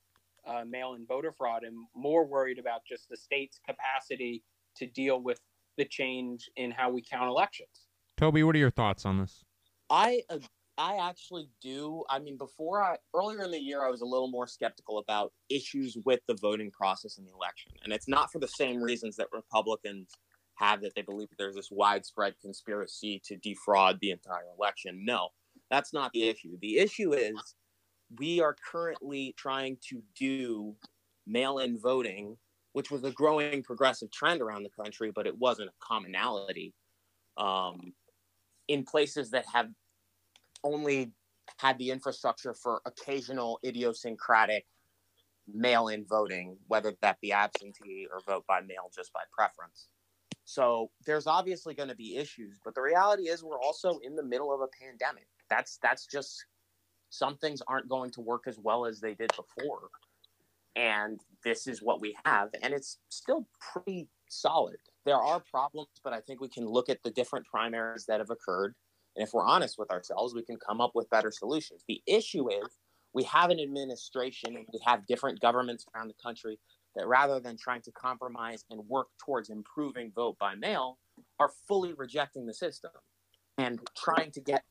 uh, 0.45 0.63
mail-in 0.63 1.05
voter 1.05 1.31
fraud 1.31 1.63
and 1.63 1.75
more 1.95 2.25
worried 2.25 2.59
about 2.59 2.81
just 2.87 3.09
the 3.09 3.17
state's 3.17 3.59
capacity 3.67 4.43
to 4.75 4.85
deal 4.85 5.19
with 5.19 5.39
the 5.77 5.85
change 5.85 6.49
in 6.55 6.71
how 6.71 6.89
we 6.91 7.01
count 7.01 7.27
elections. 7.27 7.87
Tobi, 8.19 8.45
what 8.45 8.55
are 8.55 8.59
your 8.59 8.71
thoughts 8.71 9.05
on 9.05 9.19
this? 9.19 9.43
I 9.89 10.23
I 10.77 10.97
actually 10.97 11.49
do. 11.61 12.03
I 12.09 12.19
mean, 12.19 12.37
before 12.37 12.83
I 12.83 12.97
earlier 13.15 13.43
in 13.43 13.51
the 13.51 13.59
year, 13.59 13.85
I 13.85 13.89
was 13.89 14.01
a 14.01 14.05
little 14.05 14.29
more 14.29 14.47
skeptical 14.47 14.99
about 14.99 15.33
issues 15.49 15.97
with 16.05 16.19
the 16.27 16.35
voting 16.35 16.71
process 16.71 17.17
in 17.17 17.25
the 17.25 17.31
election, 17.33 17.71
and 17.83 17.91
it's 17.91 18.07
not 18.07 18.31
for 18.31 18.39
the 18.39 18.47
same 18.47 18.81
reasons 18.81 19.15
that 19.15 19.27
Republicans 19.33 20.09
have 20.55 20.81
that 20.81 20.93
they 20.95 21.01
believe 21.01 21.29
that 21.29 21.37
there's 21.37 21.55
this 21.55 21.69
widespread 21.71 22.35
conspiracy 22.41 23.21
to 23.25 23.37
defraud 23.37 23.99
the 24.01 24.11
entire 24.11 24.45
election. 24.57 25.03
No, 25.05 25.29
that's 25.69 25.93
not 25.93 26.11
the 26.13 26.29
issue. 26.29 26.57
The 26.61 26.77
issue 26.77 27.13
is 27.13 27.55
we 28.19 28.39
are 28.39 28.55
currently 28.71 29.33
trying 29.37 29.77
to 29.89 30.01
do 30.17 30.75
mail-in 31.25 31.77
voting, 31.79 32.37
which 32.73 32.89
was 32.89 33.03
a 33.03 33.11
growing 33.11 33.61
progressive 33.63 34.11
trend 34.11 34.41
around 34.41 34.63
the 34.63 34.83
country, 34.83 35.11
but 35.13 35.27
it 35.27 35.37
wasn't 35.37 35.69
a 35.69 35.73
commonality. 35.79 36.73
Um, 37.37 37.93
in 38.67 38.83
places 38.83 39.31
that 39.31 39.45
have 39.53 39.69
only 40.63 41.11
had 41.57 41.77
the 41.77 41.91
infrastructure 41.91 42.53
for 42.53 42.81
occasional 42.85 43.59
idiosyncratic 43.65 44.65
mail 45.51 45.87
in 45.87 46.05
voting, 46.05 46.57
whether 46.67 46.93
that 47.01 47.19
be 47.21 47.31
absentee 47.31 48.07
or 48.11 48.19
vote 48.27 48.45
by 48.47 48.59
mail 48.61 48.91
just 48.93 49.13
by 49.13 49.21
preference. 49.31 49.87
So 50.45 50.91
there's 51.05 51.27
obviously 51.27 51.73
going 51.73 51.89
to 51.89 51.95
be 51.95 52.15
issues, 52.15 52.59
but 52.63 52.75
the 52.75 52.81
reality 52.81 53.23
is 53.23 53.43
we're 53.43 53.61
also 53.61 53.99
in 54.03 54.15
the 54.15 54.23
middle 54.23 54.53
of 54.53 54.61
a 54.61 54.67
pandemic. 54.81 55.27
That's 55.49 55.77
that's 55.81 56.05
just 56.05 56.45
some 57.09 57.37
things 57.37 57.61
aren't 57.67 57.89
going 57.89 58.11
to 58.11 58.21
work 58.21 58.43
as 58.47 58.57
well 58.59 58.85
as 58.85 58.99
they 58.99 59.13
did 59.13 59.31
before. 59.35 59.89
And 60.75 61.19
this 61.43 61.67
is 61.67 61.81
what 61.81 62.01
we 62.01 62.15
have 62.25 62.49
and 62.61 62.73
it's 62.73 62.99
still 63.09 63.47
pretty 63.73 64.07
solid. 64.29 64.77
There 65.05 65.15
are 65.15 65.41
problems, 65.51 65.89
but 66.03 66.13
I 66.13 66.19
think 66.19 66.41
we 66.41 66.49
can 66.49 66.65
look 66.65 66.89
at 66.89 67.01
the 67.03 67.11
different 67.11 67.45
primaries 67.45 68.05
that 68.07 68.19
have 68.19 68.29
occurred 68.29 68.75
and 69.17 69.27
if 69.27 69.33
we're 69.33 69.45
honest 69.45 69.79
with 69.79 69.89
ourselves, 69.89 70.35
we 70.35 70.43
can 70.43 70.57
come 70.57 70.79
up 70.79 70.91
with 70.93 71.09
better 71.09 71.31
solutions. 71.31 71.83
The 71.87 72.01
issue 72.05 72.49
is 72.49 72.77
we 73.13 73.23
have 73.23 73.49
an 73.49 73.59
administration 73.59 74.55
and 74.55 74.65
we 74.71 74.79
have 74.85 75.07
different 75.07 75.39
governments 75.39 75.87
around 75.93 76.09
the 76.09 76.13
country 76.21 76.59
that 76.95 77.07
rather 77.07 77.39
than 77.39 77.57
trying 77.57 77.81
to 77.81 77.91
compromise 77.91 78.63
and 78.69 78.87
work 78.87 79.07
towards 79.17 79.49
improving 79.49 80.11
vote 80.15 80.37
by 80.39 80.53
mail, 80.53 80.99
are 81.39 81.49
fully 81.67 81.93
rejecting 81.93 82.45
the 82.45 82.53
system 82.53 82.91
and 83.57 83.79
trying 83.97 84.29
to 84.31 84.39
get 84.39 84.63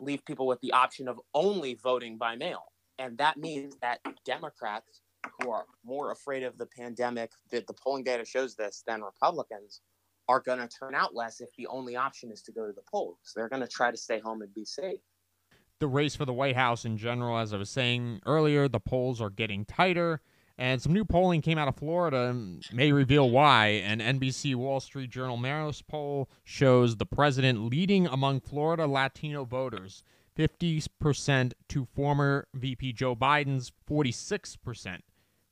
leave 0.00 0.24
people 0.24 0.48
with 0.48 0.60
the 0.60 0.72
option 0.72 1.06
of 1.06 1.20
only 1.32 1.74
voting 1.74 2.18
by 2.18 2.34
mail. 2.34 2.64
And 2.98 3.16
that 3.18 3.36
means 3.36 3.76
that 3.82 4.00
Democrats 4.24 5.00
who 5.40 5.50
are 5.50 5.64
more 5.84 6.10
afraid 6.10 6.42
of 6.42 6.58
the 6.58 6.66
pandemic, 6.66 7.30
that 7.50 7.66
the 7.68 7.72
polling 7.72 8.02
data 8.02 8.24
shows 8.24 8.56
this, 8.56 8.82
than 8.86 9.02
Republicans, 9.02 9.80
are 10.28 10.40
going 10.40 10.58
to 10.58 10.68
turn 10.68 10.94
out 10.94 11.14
less 11.14 11.40
if 11.40 11.48
the 11.56 11.66
only 11.68 11.96
option 11.96 12.30
is 12.30 12.42
to 12.42 12.52
go 12.52 12.66
to 12.66 12.72
the 12.72 12.82
polls. 12.90 13.32
They're 13.34 13.48
going 13.48 13.62
to 13.62 13.68
try 13.68 13.90
to 13.90 13.96
stay 13.96 14.18
home 14.18 14.42
and 14.42 14.52
be 14.54 14.64
safe. 14.64 15.00
The 15.78 15.86
race 15.86 16.16
for 16.16 16.24
the 16.24 16.32
White 16.32 16.56
House 16.56 16.84
in 16.84 16.96
general, 16.96 17.38
as 17.38 17.52
I 17.52 17.58
was 17.58 17.70
saying 17.70 18.20
earlier, 18.26 18.66
the 18.68 18.80
polls 18.80 19.20
are 19.20 19.30
getting 19.30 19.64
tighter. 19.64 20.20
And 20.58 20.80
some 20.80 20.94
new 20.94 21.04
polling 21.04 21.42
came 21.42 21.58
out 21.58 21.68
of 21.68 21.76
Florida 21.76 22.28
and 22.30 22.64
may 22.72 22.90
reveal 22.90 23.28
why. 23.28 23.66
An 23.84 24.00
NBC 24.00 24.54
Wall 24.54 24.80
Street 24.80 25.10
Journal 25.10 25.36
Marist 25.36 25.82
poll 25.86 26.30
shows 26.44 26.96
the 26.96 27.04
president 27.04 27.68
leading 27.68 28.06
among 28.06 28.40
Florida 28.40 28.86
Latino 28.86 29.44
voters 29.44 30.02
50% 30.36 31.52
to 31.68 31.84
former 31.84 32.48
VP 32.54 32.94
Joe 32.94 33.14
Biden's 33.14 33.72
46%. 33.88 35.00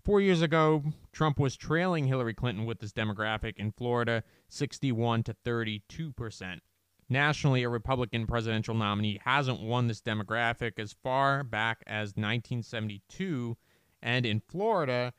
Four 0.04 0.20
years 0.20 0.42
ago, 0.42 0.84
Trump 1.12 1.38
was 1.38 1.56
trailing 1.56 2.06
Hillary 2.06 2.34
Clinton 2.34 2.66
with 2.66 2.78
this 2.78 2.92
demographic 2.92 3.54
in 3.56 3.72
Florida, 3.72 4.22
61 4.50 5.22
to 5.22 5.36
32 5.44 6.12
percent. 6.12 6.60
Nationally, 7.08 7.62
a 7.62 7.70
Republican 7.70 8.26
presidential 8.26 8.74
nominee 8.74 9.18
hasn't 9.24 9.62
won 9.62 9.86
this 9.86 10.02
demographic 10.02 10.78
as 10.78 10.94
far 11.02 11.42
back 11.42 11.82
as 11.86 12.08
1972, 12.16 13.56
and 14.02 14.26
in 14.26 14.42
Florida 14.46 15.14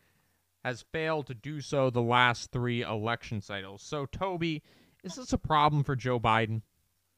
has 0.64 0.86
failed 0.92 1.28
to 1.28 1.34
do 1.34 1.62
so 1.62 1.90
the 1.90 2.02
last 2.02 2.52
three 2.52 2.84
election 2.84 3.42
cycles. 3.42 3.82
So, 3.82 4.06
Tobi, 4.06 4.62
is 5.04 5.16
this 5.16 5.34
a 5.34 5.38
problem 5.40 5.84
for 5.84 5.96
Joe 5.96 6.20
Biden? 6.20 6.62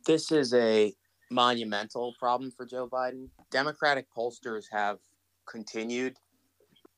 This 0.05 0.31
is 0.31 0.53
a 0.53 0.93
monumental 1.29 2.13
problem 2.17 2.51
for 2.51 2.65
Joe 2.65 2.87
Biden. 2.87 3.29
Democratic 3.51 4.07
pollsters 4.15 4.65
have 4.71 4.99
continued 5.45 6.17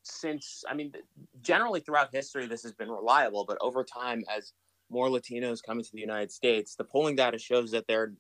since 0.10 0.64
I 0.70 0.74
mean, 0.74 0.94
generally 1.42 1.82
throughout 1.82 2.14
history, 2.14 2.48
this 2.48 2.64
has 2.64 2.74
been 2.74 2.90
reliable, 2.92 3.46
but 3.46 3.58
over 3.62 3.84
time, 3.84 4.24
as 4.36 4.54
more 4.90 5.08
Latinos 5.10 5.60
come 5.66 5.80
into 5.80 5.92
the 5.94 6.02
United 6.02 6.32
States, 6.32 6.76
the 6.76 6.84
polling 6.86 7.16
data 7.16 7.38
shows 7.40 7.72
that 7.72 7.88
they're 7.88 8.14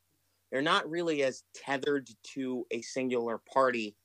they're 0.51 0.61
not 0.61 0.89
really 0.89 1.23
as 1.23 1.43
tethered 1.55 2.09
to 2.35 2.65
a 2.71 2.81
singular 2.81 3.39
party 3.53 3.95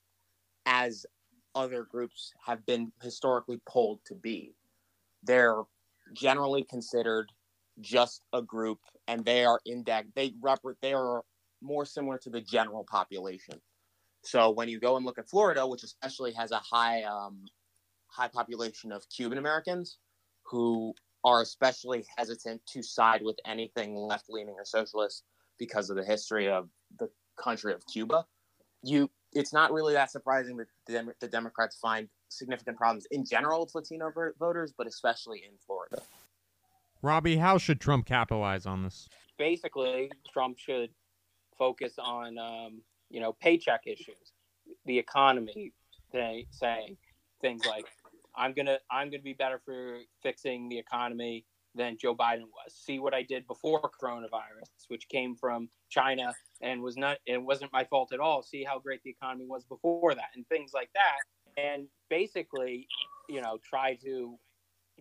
as 0.66 1.07
other 1.55 1.85
groups 1.85 2.32
have 2.47 2.66
been 2.66 2.93
historically 3.03 3.61
polled 3.68 4.01
to 4.07 4.14
be. 4.14 4.55
They're 5.22 5.62
generally 6.14 6.64
considered 6.64 7.32
just 7.80 8.22
a 8.32 8.43
group, 8.43 8.80
and 9.09 9.24
they 9.24 9.45
are 9.45 9.61
indexed. 9.66 10.14
They 10.14 10.35
rep- 10.41 10.61
They 10.82 10.95
are 10.95 11.24
more 11.62 11.87
similar 11.87 12.18
to 12.18 12.30
the 12.30 12.41
general 12.43 12.85
population 12.85 13.61
So 14.22 14.51
when 14.51 14.68
you 14.68 14.80
go 14.80 14.97
and 14.97 15.05
look 15.07 15.18
at 15.18 15.28
Florida, 15.28 15.66
which 15.66 15.82
especially 15.85 16.32
has 16.32 16.51
a 16.51 16.59
high 16.59 17.03
um, 17.05 17.45
high 18.15 18.29
population 18.29 18.93
of 18.93 19.05
Cuban 19.15 19.39
Americans 19.39 19.99
who 20.45 20.95
are 21.25 21.41
especially 21.43 22.05
hesitant 22.17 22.61
to 22.67 22.83
side 22.83 23.23
with 23.23 23.37
anything 23.47 23.97
left 23.97 24.27
leaning 24.29 24.55
or 24.57 24.65
socialist 24.65 25.25
because 25.59 25.91
of 25.91 25.97
the 25.97 26.05
history 26.05 26.49
of 26.49 26.69
the 26.99 27.09
country 27.43 27.73
of 27.73 27.83
Cuba. 27.87 28.27
You, 28.83 29.11
it's 29.33 29.53
not 29.53 29.73
really 29.73 29.95
that 29.95 30.11
surprising 30.11 30.59
that 30.59 30.67
the, 30.87 31.15
the 31.21 31.29
Democrats 31.29 31.77
find 31.77 32.09
significant 32.29 32.77
problems 32.77 33.07
in 33.11 33.25
general 33.25 33.61
with 33.61 33.75
Latino 33.75 34.12
voters, 34.39 34.75
but 34.77 34.87
especially 34.87 35.43
in 35.45 35.53
Florida. 35.67 36.03
Robbie, 37.03 37.37
how 37.37 37.59
should 37.59 37.81
Trump 37.81 38.07
capitalize 38.07 38.67
on 38.67 38.83
this? 38.83 39.09
Basically, 39.39 40.11
Trump 40.33 40.59
should 40.59 40.91
focus 41.59 41.95
on 41.99 42.39
um, 42.39 42.81
you 43.11 43.21
know 43.21 43.33
paycheck 43.33 43.83
issues, 43.87 44.33
the 44.87 44.99
economy, 44.99 45.73
they 46.12 46.47
saying 46.51 46.97
things 47.41 47.67
like 47.67 47.87
I'm 48.37 48.53
gonna 48.53 48.78
I'm 48.91 49.11
gonna 49.11 49.22
be 49.22 49.32
better 49.32 49.61
for 49.64 49.99
fixing 50.22 50.68
the 50.68 50.78
economy 50.78 51.45
than 51.74 51.97
Joe 51.99 52.14
Biden 52.14 52.43
was. 52.43 52.72
See 52.72 52.99
what 52.99 53.14
I 53.14 53.22
did 53.22 53.47
before 53.47 53.80
coronavirus, 54.03 54.68
which 54.89 55.09
came 55.09 55.35
from 55.35 55.68
China 55.91 56.32
and 56.62 56.82
was 56.82 56.97
not 56.97 57.18
it 57.26 57.43
wasn't 57.43 57.72
my 57.72 57.85
fault 57.85 58.12
at 58.12 58.20
all. 58.20 58.43
See 58.43 58.64
how 58.64 58.78
great 58.78 59.03
the 59.03 59.11
economy 59.11 59.47
was 59.47 59.64
before 59.64 60.14
that 60.14 60.30
and 60.35 60.47
things 60.49 60.72
like 60.74 60.91
that. 60.95 61.16
And 61.57 61.87
basically, 62.11 62.87
you 63.28 63.41
know, 63.41 63.59
try 63.62 63.95
to 64.05 64.39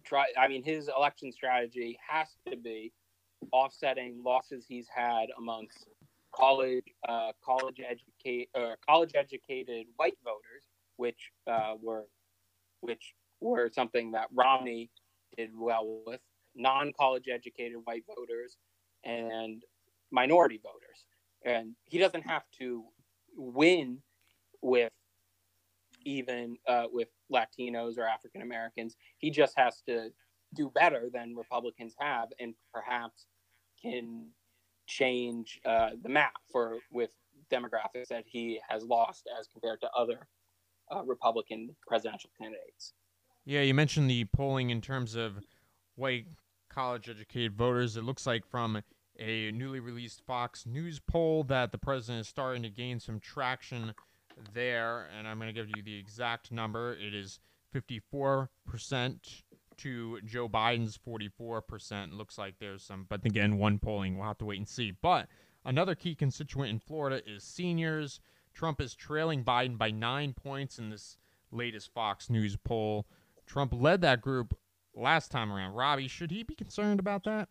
try 0.03 0.25
I 0.39 0.47
mean 0.47 0.63
his 0.63 0.89
election 0.95 1.31
strategy 1.31 1.97
has 2.07 2.27
to 2.49 2.57
be 2.57 2.91
offsetting 3.51 4.21
losses 4.23 4.65
he's 4.67 4.87
had 4.93 5.27
amongst 5.37 5.87
college 6.33 6.85
uh, 7.07 7.31
college 7.43 7.79
educate 7.79 8.49
uh, 8.55 8.75
college 8.87 9.11
educated 9.15 9.85
white 9.97 10.17
voters, 10.23 10.63
which 10.97 11.31
uh, 11.47 11.73
were 11.81 12.05
which 12.81 13.13
were 13.43 13.69
something 13.71 14.11
that 14.11 14.27
Romney 14.33 14.89
did 15.37 15.51
well 15.55 16.01
with, 16.05 16.21
non 16.55 16.91
college 16.97 17.25
educated 17.31 17.77
white 17.83 18.03
voters 18.07 18.57
and 19.03 19.63
minority 20.11 20.59
voters. 20.63 21.05
And 21.45 21.75
he 21.83 21.97
doesn't 21.97 22.23
have 22.23 22.43
to 22.59 22.85
win 23.35 23.99
with 24.61 24.91
even 26.05 26.57
uh, 26.67 26.85
with 26.91 27.09
Latinos 27.31 27.97
or 27.97 28.05
African 28.07 28.41
Americans. 28.41 28.95
He 29.17 29.29
just 29.29 29.57
has 29.57 29.81
to 29.87 30.09
do 30.55 30.69
better 30.73 31.09
than 31.11 31.35
Republicans 31.35 31.95
have 31.99 32.29
and 32.39 32.53
perhaps 32.73 33.25
can 33.81 34.27
change 34.87 35.59
uh, 35.65 35.91
the 36.01 36.09
map 36.09 36.33
for 36.51 36.77
with 36.91 37.11
demographics 37.51 38.07
that 38.09 38.23
he 38.25 38.59
has 38.67 38.83
lost 38.83 39.27
as 39.39 39.47
compared 39.47 39.81
to 39.81 39.89
other 39.97 40.27
uh, 40.93 41.03
Republican 41.03 41.75
presidential 41.87 42.29
candidates. 42.39 42.93
Yeah, 43.45 43.61
you 43.61 43.73
mentioned 43.73 44.09
the 44.09 44.25
polling 44.25 44.69
in 44.69 44.79
terms 44.79 45.15
of 45.15 45.39
white 45.95 46.27
college 46.69 47.09
educated 47.09 47.53
voters. 47.53 47.97
It 47.97 48.03
looks 48.03 48.25
like 48.25 48.45
from 48.45 48.81
a 49.19 49.51
newly 49.51 49.81
released 49.81 50.21
Fox 50.25 50.65
News 50.65 50.99
poll 50.99 51.43
that 51.45 51.71
the 51.71 51.77
president 51.77 52.21
is 52.21 52.27
starting 52.27 52.63
to 52.63 52.69
gain 52.69 52.99
some 52.99 53.19
traction 53.19 53.93
there. 54.53 55.07
And 55.17 55.27
I'm 55.27 55.39
going 55.39 55.53
to 55.53 55.59
give 55.59 55.69
you 55.75 55.83
the 55.83 55.97
exact 55.97 56.51
number. 56.51 56.93
It 56.93 57.13
is 57.13 57.39
54% 57.75 58.47
to 59.77 60.21
Joe 60.21 60.47
Biden's 60.47 60.97
44%. 60.97 62.17
Looks 62.17 62.37
like 62.37 62.55
there's 62.59 62.83
some, 62.83 63.05
but 63.09 63.25
again, 63.25 63.57
one 63.57 63.77
polling. 63.77 64.17
We'll 64.17 64.27
have 64.27 64.37
to 64.37 64.45
wait 64.45 64.59
and 64.59 64.67
see. 64.67 64.91
But 64.91 65.27
another 65.65 65.95
key 65.95 66.15
constituent 66.15 66.69
in 66.69 66.79
Florida 66.79 67.21
is 67.27 67.43
seniors. 67.43 68.21
Trump 68.53 68.79
is 68.79 68.95
trailing 68.95 69.43
Biden 69.43 69.77
by 69.77 69.91
nine 69.91 70.33
points 70.33 70.79
in 70.79 70.89
this 70.89 71.17
latest 71.51 71.93
Fox 71.93 72.29
News 72.29 72.55
poll. 72.55 73.05
Trump 73.53 73.71
led 73.75 74.01
that 74.01 74.19
group 74.19 74.57
last 74.95 75.29
time 75.29 75.51
around. 75.51 75.75
Robbie, 75.75 76.07
should 76.07 76.31
he 76.31 76.41
be 76.41 76.55
concerned 76.55 76.99
about 76.99 77.23
that? 77.25 77.49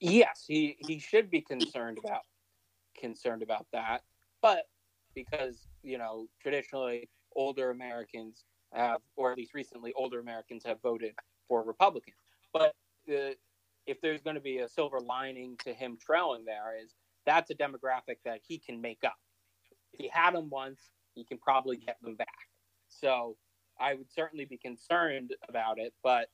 Yes, 0.00 0.44
he, 0.48 0.78
he 0.78 0.98
should 0.98 1.30
be 1.30 1.42
concerned 1.42 1.98
about 2.02 2.22
concerned 2.98 3.42
about 3.42 3.66
that. 3.70 4.00
But 4.40 4.62
because, 5.14 5.68
you 5.82 5.98
know, 5.98 6.26
traditionally 6.40 7.10
older 7.34 7.70
Americans 7.70 8.44
have 8.72 9.00
or 9.14 9.30
at 9.32 9.36
least 9.36 9.52
recently 9.52 9.92
older 9.94 10.20
Americans 10.20 10.62
have 10.64 10.80
voted 10.80 11.12
for 11.48 11.62
Republicans. 11.62 12.16
But 12.54 12.74
uh, 13.10 13.36
if 13.86 14.00
there's 14.00 14.22
going 14.22 14.36
to 14.36 14.42
be 14.42 14.60
a 14.60 14.68
silver 14.70 15.00
lining 15.00 15.58
to 15.64 15.74
him 15.74 15.98
trailing 16.00 16.46
there 16.46 16.82
is 16.82 16.94
that's 17.26 17.50
a 17.50 17.54
demographic 17.54 18.16
that 18.24 18.40
he 18.42 18.56
can 18.58 18.80
make 18.80 19.04
up. 19.04 19.18
If 19.92 20.00
he 20.00 20.08
had 20.08 20.34
them 20.34 20.48
once, 20.48 20.80
he 21.14 21.24
can 21.24 21.36
probably 21.36 21.76
get 21.76 22.00
them 22.00 22.16
back. 22.16 22.48
So 22.88 23.36
I 23.78 23.94
would 23.94 24.10
certainly 24.10 24.44
be 24.44 24.56
concerned 24.56 25.34
about 25.48 25.78
it, 25.78 25.92
but 26.02 26.28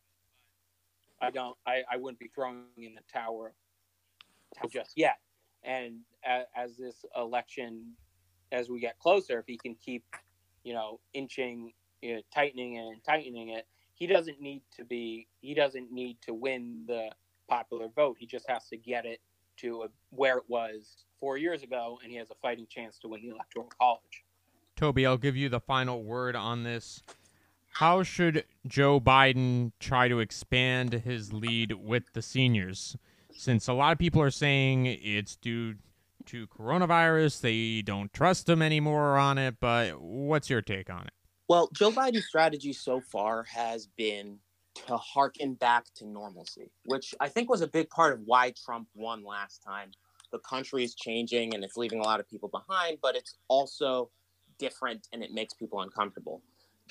I 1.20 1.30
don't. 1.30 1.57
I, 1.66 1.82
I 1.90 1.97
wouldn't 1.97 2.18
be 2.18 2.30
throwing 2.34 2.64
in 2.76 2.95
the 2.95 3.03
tower 3.12 3.55
just 4.70 4.93
yet. 4.97 5.18
And 5.64 6.01
as, 6.24 6.45
as 6.57 6.76
this 6.76 7.05
election, 7.16 7.93
as 8.51 8.68
we 8.68 8.80
get 8.80 8.99
closer, 8.99 9.38
if 9.38 9.47
he 9.47 9.57
can 9.57 9.74
keep, 9.76 10.05
you 10.64 10.74
know, 10.74 11.01
inching, 11.14 11.72
you 12.01 12.16
know, 12.16 12.20
tightening 12.34 12.78
and 12.78 13.03
tightening 13.05 13.51
it, 13.51 13.66
he 13.95 14.07
doesn't 14.07 14.40
need 14.40 14.62
to 14.76 14.84
be. 14.84 15.28
He 15.40 15.55
doesn't 15.55 15.93
need 15.93 16.18
to 16.22 16.34
win 16.34 16.84
the 16.86 17.11
popular 17.49 17.88
vote. 17.95 18.16
He 18.18 18.26
just 18.26 18.49
has 18.49 18.68
to 18.68 18.76
get 18.76 19.05
it 19.05 19.20
to 19.59 19.82
a, 19.82 19.88
where 20.11 20.38
it 20.38 20.45
was 20.49 21.05
four 21.20 21.36
years 21.36 21.62
ago, 21.62 21.99
and 22.03 22.11
he 22.11 22.18
has 22.18 22.30
a 22.30 22.34
fighting 22.43 22.66
chance 22.68 22.99
to 22.99 23.09
win 23.09 23.22
the 23.22 23.28
electoral 23.28 23.70
college. 23.78 24.24
Tobi, 24.76 25.07
I'll 25.07 25.18
give 25.18 25.36
you 25.36 25.49
the 25.49 25.61
final 25.61 26.03
word 26.03 26.34
on 26.34 26.64
this 26.64 27.03
how 27.75 28.03
should 28.03 28.45
Joe 28.66 29.01
Biden 29.01 29.73
try 29.81 30.09
to 30.09 30.20
expand 30.20 30.93
his 30.93 31.33
lead 31.33 31.73
with 31.73 32.12
the 32.12 32.23
seniors? 32.23 32.97
Since 33.33 33.66
a 33.66 33.73
lot 33.73 33.93
of 33.93 33.99
people 33.99 34.20
are 34.20 34.31
saying 34.31 34.87
it's 34.87 35.37
due 35.37 35.77
to 36.27 36.47
coronavirus, 36.49 37.41
they 37.41 37.83
don't 37.83 38.12
trust 38.12 38.49
him 38.49 38.61
anymore 38.61 39.16
on 39.16 39.39
it. 39.39 39.57
But 39.59 40.01
what's 40.01 40.51
your 40.51 40.61
take 40.61 40.91
on 40.91 41.03
it? 41.07 41.12
Well, 41.49 41.68
Joe 41.73 41.91
Biden's 41.91 42.27
strategy 42.27 42.73
so 42.73 43.01
far 43.01 43.45
has 43.45 43.87
been 43.87 44.39
to 44.87 44.97
harken 44.97 45.55
back 45.55 45.87
to 45.97 46.07
normalcy, 46.07 46.70
which 46.87 47.14
I 47.20 47.29
think 47.29 47.51
was 47.51 47.62
a 47.62 47.66
big 47.66 47.89
part 47.91 48.12
of 48.12 48.20
why 48.25 48.53
Trump 48.64 48.89
won 48.95 49.25
last 49.25 49.62
time. 49.62 49.93
The 50.31 50.39
country 50.39 50.85
is 50.85 50.95
changing 50.95 51.55
and 51.55 51.62
it's 51.64 51.77
leaving 51.77 52.01
a 52.01 52.05
lot 52.05 52.20
of 52.20 52.29
people 52.29 52.49
behind, 52.49 52.99
but 53.03 53.16
it's 53.16 53.37
also 53.49 54.11
different 54.59 55.09
and 55.12 55.23
it 55.23 55.33
makes 55.33 55.53
people 55.55 55.81
uncomfortable. 55.81 56.43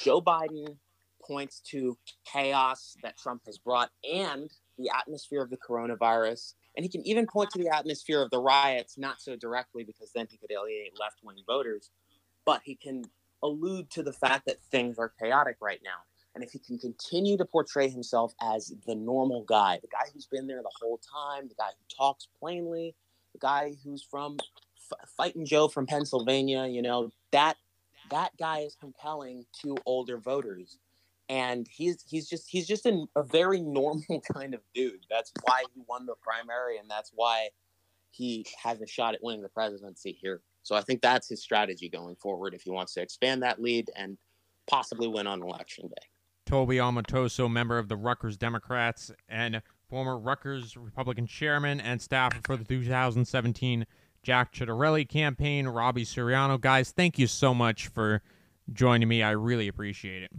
Joe 0.04 0.22
Biden 0.22 0.76
points 1.22 1.60
to 1.72 1.98
chaos 2.26 2.96
that 3.04 3.18
Trump 3.18 3.44
has 3.46 3.58
brought 3.58 3.92
and 4.10 4.52
the 4.78 4.90
atmosphere 4.98 5.42
of 5.42 5.50
the 5.50 5.58
coronavirus. 5.58 6.54
And 6.76 6.84
he 6.84 6.90
can 6.90 7.06
even 7.06 7.28
point 7.28 7.52
to 7.52 7.60
the 7.60 7.70
atmosphere 7.70 8.22
of 8.22 8.32
the 8.32 8.40
riots, 8.40 8.98
not 8.98 9.22
so 9.22 9.36
directly 9.36 9.84
because 9.84 10.12
then 10.14 10.28
he 10.30 10.38
could 10.38 10.52
alienate 10.52 11.00
left 11.00 11.18
wing 11.24 11.38
voters, 11.46 11.92
but 12.46 12.62
he 12.64 12.76
can 12.76 13.04
allude 13.44 13.90
to 13.92 14.04
the 14.04 14.14
fact 14.14 14.46
that 14.46 14.62
things 14.72 14.98
are 14.98 15.14
chaotic 15.20 15.58
right 15.62 15.82
now. 15.84 16.00
And 16.34 16.44
if 16.44 16.52
he 16.52 16.60
can 16.60 16.80
continue 16.80 17.38
to 17.38 17.46
portray 17.46 17.90
himself 17.90 18.34
as 18.42 18.74
the 18.88 18.96
normal 18.96 19.44
guy, 19.44 19.80
the 19.82 19.90
guy 19.90 20.10
who's 20.14 20.28
been 20.28 20.48
there 20.48 20.62
the 20.62 20.72
whole 20.82 21.00
time, 21.00 21.50
the 21.50 21.56
guy 21.56 21.68
who 21.68 21.96
talks 21.96 22.28
plainly, 22.40 22.96
the 23.34 23.40
guy 23.40 23.74
who's 23.84 24.02
from 24.02 24.38
F- 24.92 25.10
Fighting 25.18 25.46
Joe 25.46 25.68
from 25.68 25.86
Pennsylvania, 25.86 26.68
you 26.68 26.82
know, 26.82 27.12
that 27.32 27.58
that 28.12 28.38
guy 28.38 28.60
is 28.60 28.76
compelling 28.80 29.46
to 29.64 29.76
older 29.86 30.18
voters. 30.18 30.78
And 31.28 31.66
he's 31.70 32.04
he's 32.08 32.30
just 32.30 32.50
he's 32.50 32.68
just 32.68 32.86
a, 32.86 33.06
a, 33.16 33.24
very 33.24 33.62
normal 33.62 34.22
kind 34.34 34.54
of 34.54 34.62
dude. 34.76 35.06
That's 35.10 35.32
why 35.44 35.64
he 35.74 35.82
won 35.88 36.06
the 36.06 36.16
primary 36.22 36.78
and 36.78 36.90
that's 36.90 37.12
why 37.14 37.50
he 38.12 38.46
has 38.62 38.82
a 38.82 38.88
shot 38.88 39.16
at 39.16 39.24
winning 39.24 39.42
the 39.42 39.50
presidency 39.50 40.12
here. 40.12 40.42
So 40.64 40.76
i 40.76 40.82
think 40.82 41.02
that's 41.02 41.30
his 41.30 41.42
strategy 41.42 41.90
going 41.90 42.16
forward 42.18 42.54
if 42.54 42.62
he 42.64 42.70
wants 42.70 42.94
to 42.94 43.02
expand 43.02 43.42
that 43.44 43.62
lead 43.62 43.90
and 43.96 44.18
possibly 44.70 45.08
win 45.08 45.26
on 45.26 45.42
election 45.42 45.88
day. 45.88 46.06
Tobi 46.48 46.78
Omotoso 46.78 47.50
member 47.50 47.78
of 47.78 47.88
the 47.88 47.96
rutgers 47.96 48.36
democrats 48.38 49.12
and 49.30 49.62
former 49.90 50.20
rutgers 50.20 50.76
republican 50.76 51.28
chairman 51.28 51.80
and 51.80 52.02
staffer 52.02 52.42
for 52.44 52.58
the 52.58 52.66
2017 52.66 53.86
Jack 54.24 54.54
Ciattarelli 54.54 55.08
campaign, 55.08 55.68
Robbie 55.68 56.06
Suriano. 56.06 56.60
Guys, 56.60 56.92
thank 56.92 57.18
you 57.18 57.28
so 57.28 57.54
much 57.54 57.88
for 57.88 58.22
joining 58.72 59.08
me. 59.08 59.24
I 59.24 59.32
really 59.32 59.68
appreciate 59.68 60.24
it. 60.24 60.32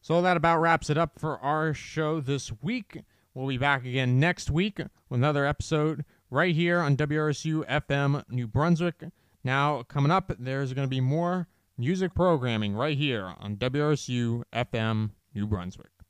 So 0.00 0.20
that 0.20 0.36
about 0.36 0.58
wraps 0.58 0.90
it 0.90 0.98
up 0.98 1.18
for 1.18 1.38
our 1.38 1.72
show 1.72 2.20
this 2.20 2.52
week. 2.60 3.02
We'll 3.34 3.48
be 3.48 3.56
back 3.56 3.84
again 3.86 4.20
next 4.20 4.50
week 4.50 4.78
with 4.78 5.20
another 5.20 5.46
episode 5.46 6.04
right 6.30 6.54
here 6.54 6.80
on 6.80 6.96
WRSU 6.96 7.66
FM 7.66 8.24
New 8.28 8.46
Brunswick. 8.46 9.04
Now, 9.44 9.82
coming 9.84 10.10
up, 10.10 10.32
there's 10.38 10.72
going 10.72 10.86
to 10.86 10.90
be 10.90 11.00
more 11.00 11.48
music 11.78 12.14
programming 12.14 12.74
right 12.74 12.98
here 12.98 13.34
on 13.38 13.56
WRSU 13.56 14.42
FM 14.52 15.10
New 15.34 15.46
Brunswick. 15.46 15.92